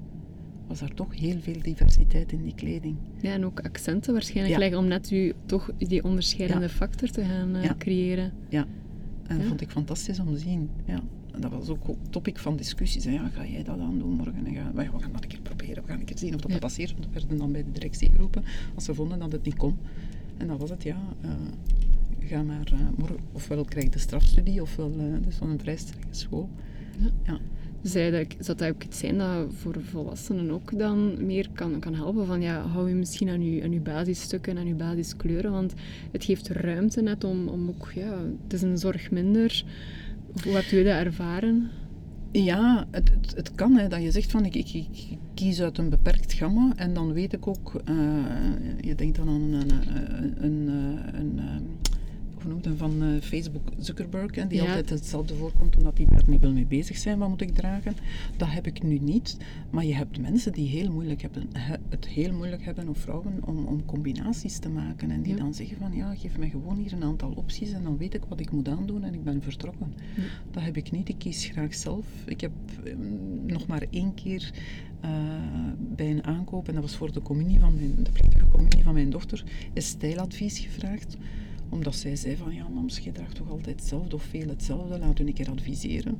was 0.67 0.81
er 0.81 0.93
toch 0.93 1.19
heel 1.19 1.39
veel 1.39 1.61
diversiteit 1.61 2.31
in 2.31 2.43
die 2.43 2.55
kleding. 2.55 2.95
Ja, 3.21 3.31
en 3.33 3.45
ook 3.45 3.59
accenten 3.59 4.13
waarschijnlijk 4.13 4.53
Ja. 4.53 4.59
leggen 4.59 4.79
om 4.79 4.87
net 4.87 5.11
u 5.11 5.33
toch 5.45 5.71
die 5.77 6.03
onderscheidende 6.03 6.65
Ja. 6.65 6.69
factor 6.71 7.09
te 7.09 7.23
gaan 7.23 7.55
eh, 7.55 7.71
creëren. 7.77 8.31
Ja, 8.49 8.65
en 9.27 9.37
dat 9.37 9.47
vond 9.47 9.61
ik 9.61 9.69
fantastisch 9.71 10.19
om 10.19 10.27
te 10.33 10.37
zien. 10.39 10.69
Ja. 10.85 11.01
Dat 11.39 11.51
was 11.51 11.69
ook 11.69 11.85
topic 12.09 12.39
van 12.39 12.55
discussies. 12.55 13.05
hè. 13.05 13.11
Ja, 13.11 13.29
ga 13.29 13.45
jij 13.45 13.63
dat 13.63 13.79
aan 13.79 13.99
doen 13.99 14.09
morgen? 14.11 14.45
En 14.45 14.53
ga, 14.53 14.71
we 14.73 14.83
gaan 14.85 15.11
dat 15.11 15.23
een 15.23 15.29
keer 15.29 15.41
proberen. 15.41 15.83
We 15.83 15.89
gaan 15.89 15.99
een 15.99 16.05
keer 16.05 16.17
zien 16.17 16.33
of 16.35 16.41
dat, 16.41 16.45
Ja. 16.51 16.51
dat 16.51 16.59
passeert. 16.59 16.91
Want 16.91 17.05
we 17.05 17.11
werden 17.19 17.37
dan 17.37 17.51
bij 17.51 17.63
de 17.63 17.71
directie 17.71 18.09
geroepen 18.11 18.43
als 18.75 18.83
ze 18.85 18.93
vonden 18.93 19.19
dat 19.19 19.31
het 19.31 19.43
niet 19.43 19.55
kon. 19.55 19.77
En 20.37 20.47
dat 20.47 20.59
was 20.59 20.69
het, 20.69 20.83
ja. 20.83 20.97
eh, 21.21 21.29
ga 22.19 22.43
maar 22.43 22.71
eh, 22.73 22.79
morgen. 22.97 23.17
Ofwel 23.31 23.63
krijg 23.65 23.85
je 23.85 23.91
de 23.91 23.99
strafstudie, 23.99 24.61
ofwel 24.61 24.91
uh, 24.97 25.25
dus 25.25 25.35
van 25.35 25.49
een 25.49 25.59
vrij 25.59 25.75
strenge 25.75 26.03
school. 26.11 26.49
Ja. 26.99 27.09
Ja. 27.25 27.39
Eigenlijk 27.93 28.35
zou 28.39 28.57
dat 28.57 28.69
ook 28.69 28.83
iets 28.83 28.99
zijn 28.99 29.17
dat 29.17 29.53
voor 29.53 29.75
volwassenen 29.83 30.51
ook 30.51 30.77
dan 30.79 31.25
meer 31.25 31.49
kan, 31.53 31.79
kan 31.79 31.93
helpen? 31.95 32.25
Van 32.25 32.41
ja, 32.41 32.61
hou 32.67 32.89
je 32.89 32.95
misschien 32.95 33.29
aan 33.29 33.43
je, 33.43 33.63
aan 33.63 33.71
uw 33.71 33.81
basisstukken, 33.81 34.57
aan 34.57 34.67
je 34.67 34.73
basiskleuren, 34.73 35.51
want 35.51 35.73
het 36.11 36.23
geeft 36.25 36.47
ruimte 36.47 37.01
net 37.01 37.23
om, 37.23 37.47
om 37.47 37.69
ook, 37.69 37.91
ja, 37.95 38.17
het 38.43 38.53
is 38.53 38.61
een 38.61 38.77
zorg 38.77 39.11
minder. 39.11 39.63
Hoe 40.43 40.53
hebt 40.53 40.71
u 40.71 40.83
dat 40.83 40.93
ervaren? 40.93 41.69
Ja, 42.31 42.87
het, 42.91 43.09
het, 43.09 43.35
het 43.35 43.55
kan 43.55 43.75
hè, 43.75 43.87
dat 43.87 44.01
je 44.01 44.11
zegt 44.11 44.31
van 44.31 44.45
ik, 44.45 44.55
ik, 44.55 44.73
ik 44.73 45.17
kies 45.33 45.61
uit 45.61 45.77
een 45.77 45.89
beperkt 45.89 46.33
gamma 46.33 46.73
en 46.75 46.93
dan 46.93 47.13
weet 47.13 47.33
ik 47.33 47.47
ook, 47.47 47.81
eh, 47.85 47.95
je 48.81 48.95
denkt 48.95 49.15
dan 49.17 49.27
aan 49.29 49.41
een, 49.41 49.71
een, 50.43 50.43
een, 50.43 50.67
een, 51.13 51.77
noemt 52.47 52.65
hem, 52.65 52.77
van 52.77 53.03
eh, 53.03 53.21
Facebook 53.21 53.61
Zuckerberg, 53.77 54.35
hè, 54.35 54.47
die 54.47 54.61
Ja. 54.61 54.67
altijd 54.67 54.89
hetzelfde 54.89 55.35
voorkomt 55.35 55.75
omdat 55.77 55.97
hij 55.97 56.05
daar 56.09 56.23
niet 56.27 56.39
wil 56.39 56.51
mee 56.53 56.65
bezig 56.65 56.97
zijn, 56.97 57.17
wat 57.19 57.29
moet 57.29 57.41
ik 57.41 57.53
dragen? 57.55 57.95
Dat 58.37 58.47
heb 58.51 58.67
ik 58.67 58.83
nu 58.83 58.97
niet, 58.99 59.37
maar 59.69 59.85
je 59.85 59.95
hebt 59.95 60.19
mensen 60.21 60.51
die 60.51 60.67
heel 60.67 60.91
moeilijk 60.91 61.21
hebben, 61.21 61.43
he- 61.53 61.75
het 61.89 62.07
heel 62.07 62.33
moeilijk 62.33 62.63
hebben, 62.65 62.87
of 62.89 62.97
vrouwen, 62.97 63.33
om, 63.45 63.65
om 63.65 63.85
combinaties 63.85 64.57
te 64.59 64.69
maken 64.69 65.11
en 65.11 65.21
die 65.21 65.33
Ja. 65.33 65.39
dan 65.39 65.53
zeggen 65.53 65.77
van 65.77 65.93
ja, 65.95 66.15
geef 66.15 66.37
mij 66.37 66.49
gewoon 66.49 66.77
hier 66.77 66.93
een 66.93 67.03
aantal 67.03 67.31
opties 67.35 67.71
en 67.71 67.83
dan 67.83 67.97
weet 67.97 68.13
ik 68.13 68.23
wat 68.29 68.39
ik 68.39 68.51
moet 68.51 68.67
aandoen 68.67 69.03
en 69.03 69.13
ik 69.13 69.23
ben 69.23 69.41
vertrokken. 69.41 69.93
Ja. 70.15 70.23
Dat 70.51 70.63
heb 70.63 70.77
ik 70.77 70.91
niet. 70.91 71.09
Ik 71.09 71.17
kies 71.17 71.45
graag 71.45 71.73
zelf. 71.75 72.05
Ik 72.25 72.41
heb 72.41 72.51
ehm, 72.83 72.97
nog 73.45 73.67
maar 73.67 73.85
één 73.89 74.13
keer 74.13 74.51
eh, 74.99 75.09
bij 75.95 76.11
een 76.11 76.23
aankoop, 76.23 76.67
en 76.67 76.73
dat 76.73 76.83
was 76.83 76.95
voor 76.95 77.11
de, 77.11 77.21
communie 77.21 77.59
van 77.59 77.75
mijn, 77.75 77.95
de 78.03 78.09
communie 78.51 78.83
van 78.83 78.93
mijn 78.93 79.09
dochter, 79.09 79.43
is 79.73 79.87
stijladvies 79.87 80.59
gevraagd 80.59 81.17
omdat 81.73 81.95
zij 81.95 82.15
zei 82.15 82.35
van, 82.37 82.53
ja 82.53 82.67
mams, 82.73 82.99
je 82.99 83.11
draagt 83.11 83.35
toch 83.35 83.49
altijd 83.49 83.79
hetzelfde 83.79 84.15
of 84.15 84.23
veel 84.23 84.47
hetzelfde, 84.47 84.99
laat 84.99 85.19
u 85.19 85.25
een 85.25 85.33
keer 85.33 85.49
adviseren, 85.49 86.17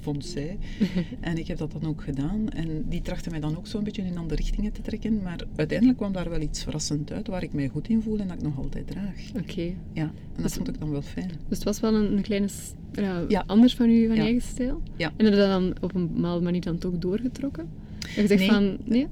vond 0.00 0.24
zij. 0.24 0.58
en 1.20 1.38
ik 1.38 1.46
heb 1.46 1.58
dat 1.58 1.72
dan 1.72 1.84
ook 1.86 2.02
gedaan. 2.02 2.48
En 2.48 2.84
die 2.88 3.02
trachtte 3.02 3.30
mij 3.30 3.40
dan 3.40 3.56
ook 3.56 3.66
zo'n 3.66 3.84
beetje 3.84 4.02
in 4.02 4.18
andere 4.18 4.40
richtingen 4.42 4.72
te 4.72 4.82
trekken. 4.82 5.22
Maar 5.22 5.38
uiteindelijk 5.56 5.98
kwam 5.98 6.12
daar 6.12 6.30
wel 6.30 6.40
iets 6.40 6.62
verrassend 6.62 7.12
uit, 7.12 7.26
waar 7.26 7.42
ik 7.42 7.52
mij 7.52 7.68
goed 7.68 7.88
in 7.88 8.02
voel 8.02 8.18
en 8.18 8.28
dat 8.28 8.36
ik 8.36 8.42
nog 8.42 8.58
altijd 8.58 8.86
draag. 8.86 9.20
Oké. 9.40 9.62
Ja, 9.92 10.02
en 10.02 10.12
dat 10.34 10.42
Dus- 10.42 10.54
vond 10.54 10.68
ik 10.68 10.78
dan 10.78 10.90
wel 10.90 11.02
fijn. 11.02 11.28
Dus 11.48 11.56
het 11.58 11.62
was 11.64 11.80
wel 11.80 11.94
een, 11.94 12.16
een 12.16 12.22
kleine, 12.22 12.48
ja, 12.92 13.24
Ja. 13.28 13.44
anders 13.46 13.74
van 13.74 13.88
uw 13.88 14.06
van 14.06 14.16
Ja. 14.16 14.22
eigen 14.22 14.42
stijl? 14.48 14.82
Ja. 14.96 15.12
En 15.16 15.24
heb 15.24 15.34
je 15.34 15.40
dat 15.40 15.48
dan 15.48 15.74
op 15.80 15.94
een 15.94 16.12
bepaalde 16.14 16.44
manier 16.44 16.60
dan 16.60 16.78
toch 16.78 16.98
doorgetrokken? 16.98 17.68
Gezegd 18.06 18.40
Nee. 18.40 18.50
van, 18.50 18.76
nee? 18.84 19.06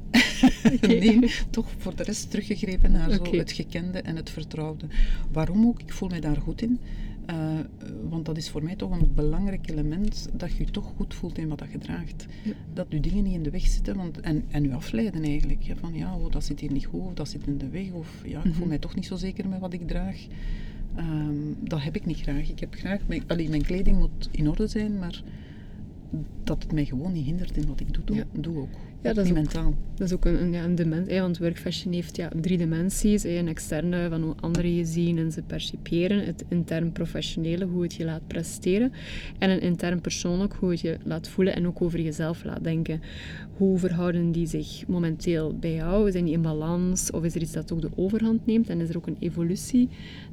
Nee, 0.80 1.30
toch 1.50 1.66
voor 1.78 1.96
de 1.96 2.02
rest 2.02 2.30
teruggegrepen 2.30 2.92
naar 2.92 3.11
zo 3.12 3.37
het 3.37 3.52
gekende 3.52 3.98
en 4.00 4.16
het 4.16 4.30
vertrouwde. 4.30 4.87
Waarom 5.33 5.66
ook? 5.66 5.80
Ik 5.80 5.92
voel 5.92 6.09
mij 6.09 6.20
daar 6.20 6.37
goed 6.37 6.62
in. 6.62 6.78
Eh, 7.26 7.37
want 8.09 8.24
dat 8.26 8.37
is 8.37 8.50
voor 8.50 8.62
mij 8.62 8.76
toch 8.76 8.90
een 8.90 9.12
belangrijk 9.14 9.70
element 9.70 10.28
dat 10.33 10.52
je 10.57 10.64
je 10.64 10.70
toch 10.70 10.92
goed 10.96 11.14
voelt 11.14 11.38
in 11.38 11.48
wat 11.48 11.59
dat 11.59 11.70
je 11.72 11.78
draagt. 11.78 12.26
Ja. 12.42 12.52
Dat 12.72 12.87
je 12.88 13.00
dingen 13.00 13.24
niet 13.24 13.35
in 13.35 13.42
de 13.42 13.50
weg 13.50 13.66
zitten 13.66 13.96
want, 13.96 14.20
en, 14.20 14.44
en 14.50 14.62
je 14.62 14.72
afleiden 14.74 15.22
eigenlijk. 15.22 15.62
Ja, 15.62 15.74
van 15.76 15.94
ja, 15.94 16.14
oh, 16.16 16.33
dat 16.33 16.44
zit 16.44 16.61
hier 16.61 16.72
niet 16.72 16.87
goed 16.87 17.00
of 17.00 17.14
dat 17.14 17.28
zit 17.28 17.46
in 17.46 17.59
de 17.59 17.68
weg. 17.68 17.90
Of 17.92 18.22
ja, 18.24 18.38
ik 18.38 18.42
voel 18.44 18.52
Mhm. 18.61 18.68
mij 18.68 18.78
toch 18.78 18.94
niet 18.94 19.07
zo 19.07 19.16
zeker 19.16 19.48
met 19.48 19.61
wat 19.61 19.72
ik 19.72 19.88
draag. 19.88 20.16
Ehm, 20.96 21.35
dat 21.61 21.83
heb 21.83 21.96
ik 21.96 22.07
niet 22.07 22.20
graag. 22.20 22.48
Ik 22.50 22.61
heb 22.61 22.74
graag, 22.74 23.00
mijn, 23.07 23.22
allee, 23.26 23.48
mijn 23.48 23.62
kleding 23.64 23.98
moet 23.98 24.28
in 24.30 24.48
orde 24.48 24.66
zijn, 24.66 24.98
maar 24.98 25.22
dat 26.44 26.62
het 26.62 26.72
mij 26.72 26.85
gewoon 26.85 27.12
niet 27.12 27.24
hindert 27.24 27.57
in 27.57 27.66
wat 27.66 27.81
ik 27.81 27.94
doe, 27.94 28.03
doe, 28.05 28.16
Ja. 28.16 28.24
doe 28.33 28.57
ook. 28.59 28.68
Ja, 29.03 29.12
dat 29.12 29.24
is 29.24 29.31
ook- 29.31 29.37
mentaal. 29.37 29.74
Dat 29.94 30.07
is 30.07 30.12
ook 30.14 30.24
een, 30.24 30.53
ja, 30.53 30.64
een 30.64 30.74
dimensie, 30.74 31.20
want 31.20 31.38
workfashion 31.38 31.92
heeft 31.94 32.16
ja, 32.16 32.31
drie 32.40 32.59
dimensies. 32.59 33.24
Een 33.24 33.48
externe, 33.48 34.09
van 34.09 34.22
hoe 34.22 34.35
anderen 34.40 34.74
je 34.74 34.85
zien 34.85 35.18
en 35.18 35.33
ze 35.33 35.42
percipiëren. 35.42 36.24
Het 36.24 36.44
intern 36.48 36.92
professionele, 36.92 37.64
hoe 37.64 37.83
het 37.83 37.94
je 37.94 38.05
laat 38.05 38.27
presteren. 38.27 38.92
En 39.38 39.50
een 39.50 39.61
intern 39.61 40.00
persoonlijk, 40.00 40.53
hoe 40.55 40.70
het 40.70 40.81
je 40.81 40.96
laat 41.03 41.29
voelen 41.29 41.55
en 41.55 41.66
ook 41.66 41.83
over 41.83 42.00
jezelf 42.00 42.44
laat 42.44 42.64
denken. 42.64 43.00
Hoe 43.57 43.79
verhouden 43.79 44.33
die 44.33 44.46
zich 44.46 44.87
momenteel 44.87 45.57
bij 45.59 45.74
jou? 45.74 46.11
Zijn 46.11 46.24
die 46.24 46.35
in 46.35 46.42
balans? 46.42 47.11
Of 47.11 47.24
is 47.24 47.35
er 47.35 47.40
iets 47.42 47.53
dat 47.53 47.72
ook 47.72 47.81
de 47.81 47.90
overhand 47.94 48.46
neemt? 48.46 48.68
En 48.68 48.81
is 48.81 48.88
er 48.88 48.96
ook 48.96 49.07
een 49.07 49.16
evolutie 49.20 49.88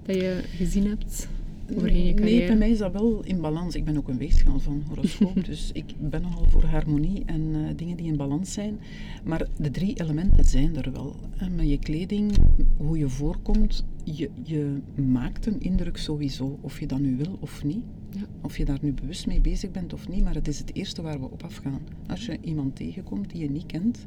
dat 0.06 0.16
je 0.16 0.40
gezien 0.58 0.88
hebt 0.88 1.28
overheen 1.76 2.06
je 2.06 2.14
carrière? 2.14 2.38
Nee, 2.38 2.48
bij 2.48 2.58
mij 2.58 2.70
is 2.70 2.78
dat 2.78 2.92
wel 2.92 3.24
in 3.24 3.42
balans. 3.42 3.76
Ik 3.76 3.86
ben 3.86 3.98
ook 3.98 4.08
een 4.08 4.18
weegschaal 4.18 4.60
van 4.60 4.84
horoscoop, 4.88 5.46
dus 5.52 5.70
ik 5.74 5.94
ben 6.00 6.22
nogal 6.22 6.46
voor 6.50 6.64
harmonie 6.64 7.24
en 7.26 7.52
eh, 7.54 7.62
dingen 7.76 7.98
die 7.98 8.06
in 8.06 8.18
balans 8.18 8.54
zijn. 8.54 8.80
Maar 9.24 9.48
de 9.58 9.72
drie 9.72 10.00
elementen 10.00 10.46
zijn 10.46 10.76
er 10.76 10.92
wel. 10.92 11.16
hè. 11.36 11.50
Met 11.50 11.70
je 11.70 11.80
kleding, 11.80 12.32
hoe 12.78 12.98
je 12.98 13.10
voorkomt, 13.10 13.86
je, 14.04 14.30
je 14.44 14.78
maakt 14.96 15.46
een 15.46 15.62
indruk 15.62 15.98
sowieso, 15.98 16.58
of 16.62 16.80
je 16.80 16.88
dat 16.88 17.00
nu 17.00 17.16
wil 17.16 17.38
of 17.40 17.64
niet. 17.64 17.84
Ja. 18.10 18.22
Of 18.42 18.58
je 18.58 18.66
daar 18.66 18.80
nu 18.82 18.94
bewust 18.94 19.28
mee 19.28 19.42
bezig 19.42 19.72
bent 19.72 19.94
of 19.94 20.10
niet, 20.10 20.24
maar 20.24 20.34
het 20.34 20.48
is 20.48 20.60
het 20.60 20.76
eerste 20.76 21.02
waar 21.02 21.20
we 21.20 21.32
op 21.32 21.44
afgaan. 21.44 21.82
Als 22.08 22.26
je 22.26 22.38
iemand 22.42 22.76
tegenkomt 22.76 23.30
die 23.30 23.42
je 23.42 23.50
niet 23.50 23.66
kent, 23.66 24.06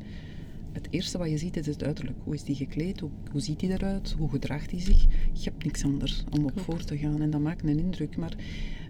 het 0.74 0.86
eerste 0.90 1.18
wat 1.18 1.30
je 1.30 1.38
ziet 1.38 1.56
is 1.56 1.66
het 1.66 1.82
uiterlijk. 1.84 2.16
Hoe 2.24 2.34
is 2.34 2.42
die 2.44 2.54
gekleed? 2.54 3.00
Hoe, 3.00 3.10
hoe 3.30 3.40
ziet 3.40 3.60
hij 3.60 3.70
eruit? 3.70 4.14
Hoe 4.18 4.28
gedraagt 4.30 4.70
hij 4.70 4.80
zich? 4.80 5.02
Je 5.32 5.50
hebt 5.50 5.64
niks 5.64 5.84
anders 5.84 6.24
om 6.30 6.44
op 6.44 6.50
Klopt. 6.52 6.60
voor 6.60 6.84
te 6.84 6.98
gaan 6.98 7.20
en 7.22 7.30
dat 7.30 7.40
maakt 7.40 7.62
een 7.62 7.78
indruk. 7.78 8.16
Maar 8.16 8.34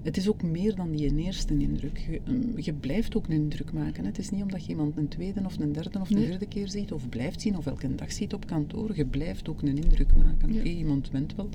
het 0.02 0.16
is 0.16 0.28
ook 0.28 0.42
meer 0.42 0.74
dan 0.74 0.90
die 0.90 1.16
eerste 1.16 1.58
indruk. 1.58 1.98
Je, 1.98 2.20
mm, 2.32 2.52
je 2.56 2.72
blijft 2.72 3.16
ook 3.16 3.26
een 3.26 3.32
indruk 3.34 3.72
maken. 3.72 4.04
Het 4.04 4.18
is 4.18 4.30
niet 4.30 4.42
omdat 4.42 4.62
je 4.64 4.68
iemand 4.70 4.96
een 4.96 5.08
tweede 5.08 5.40
of 5.44 5.58
een 5.58 5.72
derde 5.72 6.00
of 6.00 6.10
een 6.10 6.16
Nee. 6.16 6.26
vierde 6.26 6.46
keer 6.46 6.68
ziet 6.68 6.92
of 6.92 7.08
blijft 7.08 7.40
zien 7.40 7.56
of 7.56 7.66
elke 7.66 7.94
dag 7.94 8.12
ziet 8.12 8.34
op 8.34 8.46
kantoor. 8.46 8.96
Je 8.96 9.06
blijft 9.06 9.48
ook 9.48 9.62
een 9.62 9.76
indruk 9.78 10.16
maken. 10.16 10.52
Ja. 10.52 10.62
Iemand 10.62 11.10
went 11.10 11.34
wel 11.34 11.48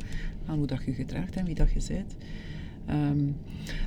aan 0.45 0.57
hoe 0.57 0.67
dat 0.67 0.83
je 0.85 0.93
gedraagt 0.93 1.35
en 1.35 1.45
wie 1.45 1.55
dat 1.55 1.71
je 1.71 1.81
bent. 1.93 2.15
Ehm, 2.85 3.25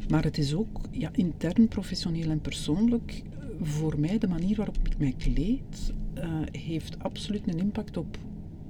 maar 0.08 0.24
het 0.24 0.38
is 0.38 0.54
ook 0.54 0.80
ja, 0.90 1.10
intern, 1.14 1.68
professioneel 1.68 2.30
en 2.30 2.40
persoonlijk. 2.40 3.22
Voor 3.60 4.00
mij, 4.00 4.18
de 4.18 4.28
manier 4.28 4.56
waarop 4.56 4.78
ik 4.82 4.98
mij 4.98 5.14
kleed, 5.18 5.92
eh, 6.14 6.40
heeft 6.52 6.98
absoluut 6.98 7.48
een 7.48 7.58
impact 7.58 7.96
op 7.96 8.18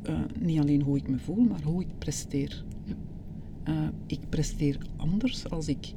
eh, 0.03 0.21
niet 0.39 0.61
alleen 0.61 0.83
hoe 0.83 0.97
ik 0.97 1.09
me 1.09 1.19
voel, 1.19 1.43
maar 1.43 1.63
hoe 1.63 1.83
ik 1.83 1.99
presteer. 1.99 2.65
Ja. 2.85 2.95
Eh, 3.63 3.89
ik 4.07 4.21
presteer 4.29 4.79
anders 4.97 5.51
als 5.51 5.69
ik 5.69 5.93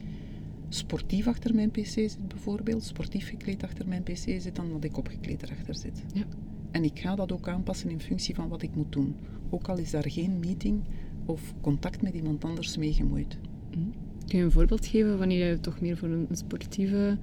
sportief 0.70 1.28
achter 1.28 1.56
mijn 1.56 1.72
pc 1.72 1.86
zit, 1.86 2.18
bijvoorbeeld. 2.28 2.84
Sportief 2.84 3.30
gekleed 3.30 3.64
achter 3.64 3.88
mijn 3.88 4.04
pc 4.04 4.18
zit, 4.18 4.56
dan 4.56 4.70
dat 4.72 4.84
ik 4.84 4.98
opgekleed 4.98 5.44
erachter 5.44 5.76
zit. 5.76 6.04
Ja. 6.14 6.24
En 6.72 6.84
ik 6.84 7.00
ga 7.00 7.16
dat 7.16 7.32
ook 7.32 7.48
aanpassen 7.48 7.90
in 7.90 8.00
functie 8.00 8.36
van 8.36 8.48
wat 8.48 8.62
ik 8.62 8.76
moet 8.76 8.92
doen. 8.92 9.16
Ook 9.50 9.68
al 9.68 9.78
is 9.78 9.92
daar 9.92 10.10
geen 10.10 10.40
meeting 10.40 10.84
of 11.26 11.54
contact 11.62 12.02
met 12.02 12.14
iemand 12.14 12.44
anders 12.44 12.78
mee 12.78 12.94
gemoeid. 12.94 13.38
Mhm. 13.70 14.05
Kun 14.28 14.38
je 14.38 14.44
een 14.44 14.52
voorbeeld 14.52 14.86
geven 14.86 15.18
wanneer 15.18 15.50
je 15.50 15.60
toch 15.60 15.82
meer 15.82 15.98
voor 15.98 16.08
een, 16.10 16.28
sportieve 16.32 17.18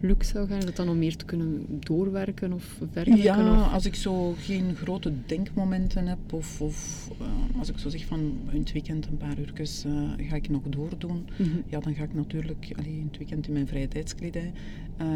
look 0.00 0.22
zou 0.22 0.48
gaan? 0.48 0.58
Is 0.58 0.64
dat 0.64 0.76
dan 0.76 0.88
om 0.88 0.98
meer 0.98 1.16
te 1.16 1.24
kunnen 1.24 1.66
doorwerken 1.80 2.52
of 2.52 2.62
verwerken? 2.64 3.16
Ja, 3.16 3.60
of? 3.66 3.72
als 3.72 3.86
ik 3.86 3.94
zo 3.94 4.32
geen 4.38 4.74
grote 4.74 5.12
denkmomenten 5.26 6.06
heb 6.06 6.32
of, 6.32 6.60
of 6.60 7.08
uh, 7.20 7.58
als 7.58 7.68
ik 7.68 7.78
zo 7.78 7.88
zeg 7.88 8.04
van 8.04 8.38
in 8.50 8.58
het 8.58 8.72
weekend 8.72 9.06
een 9.06 9.16
paar 9.16 9.38
uurtjes 9.38 9.84
uh, 9.84 10.10
ga 10.28 10.36
ik 10.36 10.48
nog 10.48 10.62
doordoen, 10.68 11.26
Mhm. 11.38 11.48
ja, 11.66 11.80
dan 11.80 11.94
ga 11.94 12.02
ik 12.02 12.14
natuurlijk 12.14 12.72
allee, 12.78 12.96
in 12.96 13.06
het 13.08 13.16
weekend 13.18 13.46
in 13.46 13.52
mijn 13.52 13.66
vrije 13.68 13.88
tijdskledij, 13.88 14.52
uh, 15.00 15.06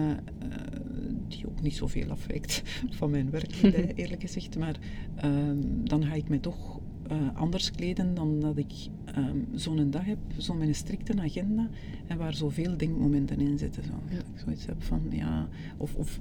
die 1.29 1.47
ook 1.49 1.63
niet 1.63 1.77
zoveel 1.77 2.11
afwijkt 2.11 2.63
van 2.99 3.11
mijn 3.11 3.31
werkkledij 3.31 3.93
eerlijk 3.95 4.21
gezegd, 4.21 4.59
maar 4.59 4.77
ehm, 5.15 5.57
dan 5.85 6.05
ga 6.05 6.15
ik 6.15 6.29
mij 6.29 6.39
toch 6.39 6.81
uh, 7.11 7.17
anders 7.35 7.71
kleden 7.71 8.15
dan 8.15 8.41
dat 8.41 8.57
ik 8.57 8.73
um, 9.17 9.47
zo'n 9.55 9.91
dag 9.91 10.05
heb, 10.05 10.19
zo 10.37 10.55
met 10.55 10.69
een 10.69 10.75
strikte 10.75 11.21
agenda 11.21 11.69
en 12.07 12.19
waar 12.19 12.35
zoveel 12.35 12.77
denkmomenten 12.77 13.41
in 13.41 13.59
zitten. 13.59 13.83
Zo. 13.85 13.93
Ja. 14.09 14.17
Dat 14.17 14.27
ik 14.35 14.41
zoiets 14.45 14.67
heb 14.67 14.83
van, 14.83 15.01
ja, 15.11 15.49
of, 15.77 15.95
of 15.95 16.21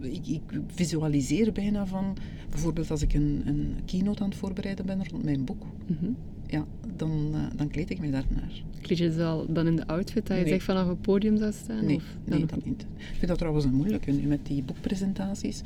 ik, 0.00 0.26
ik, 0.26 0.42
visualiseer 0.66 1.52
bijna 1.52 1.86
van, 1.86 2.16
bijvoorbeeld 2.50 2.90
als 2.90 3.02
ik 3.02 3.14
een, 3.14 3.42
een 3.44 3.76
keynote 3.84 4.22
aan 4.22 4.28
het 4.28 4.38
voorbereiden 4.38 4.86
ben 4.86 5.08
rond 5.08 5.24
mijn 5.24 5.44
boek, 5.44 5.62
mm 5.86 5.96
-hmm. 6.00 6.16
ja, 6.46 6.66
dan, 6.96 7.30
uh, 7.34 7.40
dan 7.56 7.68
kleed 7.68 7.90
ik 7.90 7.98
mij 7.98 8.10
daarnaar. 8.10 8.62
Kleed 8.80 8.98
je 8.98 9.10
wel 9.10 9.52
dan 9.52 9.66
in 9.66 9.76
de 9.76 9.86
outfit 9.86 10.26
dat 10.26 10.36
je 10.36 10.42
Nee. 10.42 10.52
zegt 10.52 10.64
vanaf 10.64 10.88
het 10.88 11.00
podium 11.00 11.36
zou 11.36 11.52
staan? 11.52 11.84
Nee, 11.84 11.96
of 11.96 12.16
nee 12.24 12.46
dat 12.46 12.64
niet. 12.64 12.82
Ik 12.82 13.14
vind 13.16 13.26
dat 13.28 13.38
trouwens 13.38 13.64
een 13.64 13.74
moeilijke 13.74 14.10
nu 14.10 14.26
met 14.26 14.46
die 14.46 14.62
boekpresentaties, 14.62 15.60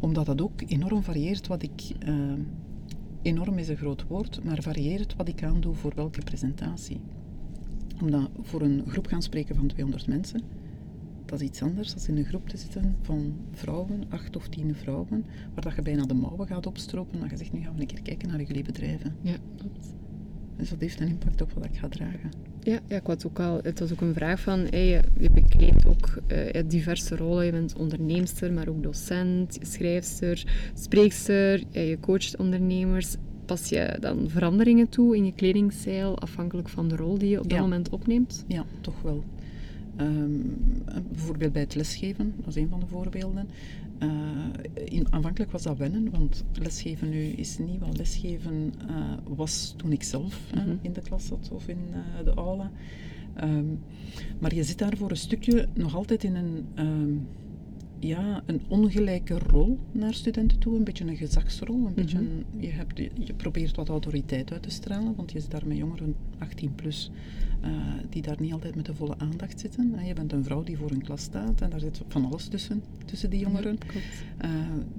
omdat 0.00 0.26
dat 0.26 0.40
ook 0.40 0.62
enorm 0.66 1.02
varieert 1.02 1.46
wat 1.46 1.62
ik... 1.62 1.82
Uh, 2.08 2.32
enorm 3.24 3.58
is 3.58 3.68
een 3.68 3.76
groot 3.76 4.06
woord, 4.06 4.44
maar 4.44 4.62
varieert 4.62 5.16
wat 5.16 5.28
ik 5.28 5.42
aandoe 5.42 5.74
voor 5.74 5.92
welke 5.94 6.20
presentatie. 6.20 7.00
Omdat 8.00 8.30
voor 8.42 8.62
een 8.62 8.82
groep 8.86 9.06
gaan 9.06 9.22
spreken 9.22 9.56
van 9.56 9.66
200 9.66 10.06
mensen, 10.06 10.40
dat 11.24 11.40
is 11.40 11.46
iets 11.46 11.62
anders 11.62 11.94
dan 11.94 12.06
in 12.06 12.16
een 12.16 12.28
groep 12.28 12.48
te 12.48 12.56
zitten 12.56 12.96
van 13.02 13.34
vrouwen, 13.52 14.04
acht 14.08 14.36
of 14.36 14.48
tien 14.48 14.74
vrouwen, 14.74 15.24
waar 15.54 15.64
dat 15.64 15.74
je 15.74 15.82
bijna 15.82 16.04
de 16.04 16.14
mouwen 16.14 16.46
gaat 16.46 16.66
opstropen 16.66 17.22
en 17.22 17.28
je 17.30 17.36
zegt, 17.36 17.52
nu 17.52 17.60
gaan 17.60 17.74
we 17.74 17.80
een 17.80 17.86
keer 17.86 18.02
kijken 18.02 18.28
naar 18.28 18.42
jullie 18.42 18.64
bedrijven. 18.64 19.16
Ja, 19.20 19.36
klopt. 19.56 19.94
Dus 20.56 20.70
dat 20.70 20.80
heeft 20.80 21.00
een 21.00 21.08
impact 21.08 21.42
op 21.42 21.52
wat 21.52 21.64
ik 21.64 21.76
ga 21.76 21.88
dragen. 21.88 22.30
Ja, 22.62 22.78
ja, 22.88 22.96
ik 22.96 23.06
had 23.06 23.26
ook 23.26 23.38
al, 23.40 23.60
het 23.62 23.78
was 23.78 23.92
ook 23.92 24.00
een 24.00 24.14
vraag 24.14 24.40
van, 24.40 24.60
hey, 24.70 24.86
je, 25.18 25.30
bekleedt 25.30 25.86
ook 25.86 26.18
uh, 26.32 26.62
diverse 26.66 27.16
rollen. 27.16 27.44
Je 27.44 27.50
bent 27.50 27.76
onderneemster, 27.76 28.52
maar 28.52 28.68
ook 28.68 28.82
docent, 28.82 29.58
schrijfster, 29.62 30.44
spreekster, 30.74 31.62
je 31.70 31.98
coacht 32.00 32.36
ondernemers. 32.36 33.16
Pas 33.44 33.68
je 33.68 33.96
dan 34.00 34.28
veranderingen 34.28 34.88
toe 34.88 35.16
in 35.16 35.24
je 35.24 35.32
kledingstijl, 35.32 36.18
afhankelijk 36.18 36.68
van 36.68 36.88
de 36.88 36.96
rol 36.96 37.18
die 37.18 37.28
je 37.28 37.38
op 37.38 37.48
dat 37.48 37.52
Ja. 37.58 37.60
moment 37.60 37.88
opneemt? 37.88 38.44
Ja, 38.48 38.64
toch 38.80 39.02
wel. 39.02 39.24
Um, 40.00 40.56
bijvoorbeeld 41.12 41.52
bij 41.52 41.62
het 41.62 41.74
lesgeven, 41.74 42.32
dat 42.36 42.48
is 42.48 42.62
een 42.62 42.68
van 42.68 42.80
de 42.80 42.86
voorbeelden. 42.86 43.46
Uh, 44.04 44.84
in, 44.84 45.12
aanvankelijk 45.12 45.52
was 45.52 45.62
dat 45.62 45.76
wennen, 45.76 46.10
want 46.10 46.44
lesgeven 46.52 47.08
nu 47.08 47.24
is 47.24 47.58
niet 47.58 47.80
wat 47.80 47.96
lesgeven 47.96 48.72
uh, 48.90 49.36
was 49.36 49.74
toen 49.76 49.92
ik 49.92 50.02
zelf 50.02 50.40
mm 50.54 50.60
-hmm. 50.60 50.70
uh, 50.70 50.76
in 50.80 50.92
de 50.92 51.00
klas 51.00 51.26
zat 51.26 51.50
of 51.52 51.68
in 51.68 51.78
de 52.24 52.34
aula. 52.34 52.70
Um, 53.42 53.80
maar 54.38 54.54
je 54.54 54.64
zit 54.64 54.78
daar 54.78 54.96
voor 54.96 55.10
een 55.10 55.16
stukje 55.16 55.68
nog 55.74 55.94
altijd 55.94 56.24
in 56.24 56.34
een, 56.34 56.66
um, 56.78 57.28
ja, 58.06 58.42
een 58.46 58.60
ongelijke 58.68 59.38
rol 59.38 59.78
naar 59.92 60.14
studenten 60.14 60.58
toe, 60.58 60.76
een 60.76 60.84
beetje 60.84 61.04
een 61.04 61.16
gezagsrol. 61.16 61.74
Een 61.76 61.82
Mhm. 61.82 61.94
beetje 61.94 62.18
een, 62.18 62.44
je, 62.58 62.70
hebt, 62.70 62.98
je 62.98 63.34
probeert 63.36 63.76
wat 63.76 63.88
autoriteit 63.88 64.52
uit 64.52 64.62
te 64.62 64.70
stralen, 64.70 65.14
want 65.16 65.32
je 65.32 65.40
zit 65.40 65.50
daar 65.50 65.66
met 65.66 65.76
jongeren 65.76 66.14
18 66.38 66.74
plus 66.74 67.10
uh, 67.64 67.70
die 68.10 68.22
daar 68.22 68.36
niet 68.40 68.52
altijd 68.52 68.74
met 68.74 68.86
de 68.86 68.94
volle 68.94 69.18
aandacht 69.18 69.60
zitten. 69.60 69.94
Je 70.06 70.14
bent 70.14 70.32
een 70.32 70.44
vrouw 70.44 70.62
die 70.62 70.76
voor 70.76 70.90
een 70.90 71.02
klas 71.02 71.22
staat 71.22 71.60
en 71.60 71.70
daar 71.70 71.80
zit 71.80 72.00
van 72.08 72.24
alles 72.24 72.46
tussen, 72.48 72.82
tussen 73.04 73.30
die 73.30 73.40
jongeren. 73.40 73.78
Ja, 74.40 74.48
uh, 74.48 74.50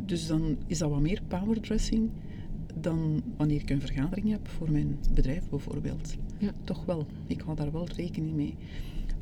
dus 0.05 0.27
dan 0.27 0.57
is 0.67 0.77
dat 0.77 0.89
wat 0.89 1.01
meer 1.01 1.21
powerdressing 1.27 2.09
dan 2.81 3.21
wanneer 3.37 3.61
ik 3.61 3.69
een 3.69 3.81
vergadering 3.81 4.29
heb 4.31 4.47
voor 4.47 4.71
mijn 4.71 4.97
bedrijf 5.13 5.49
bijvoorbeeld. 5.49 6.15
Ja. 6.37 6.51
Toch 6.63 6.85
wel, 6.85 7.05
ik 7.27 7.41
hou 7.41 7.55
daar 7.55 7.71
wel 7.71 7.87
rekening 7.95 8.35
mee. 8.35 8.55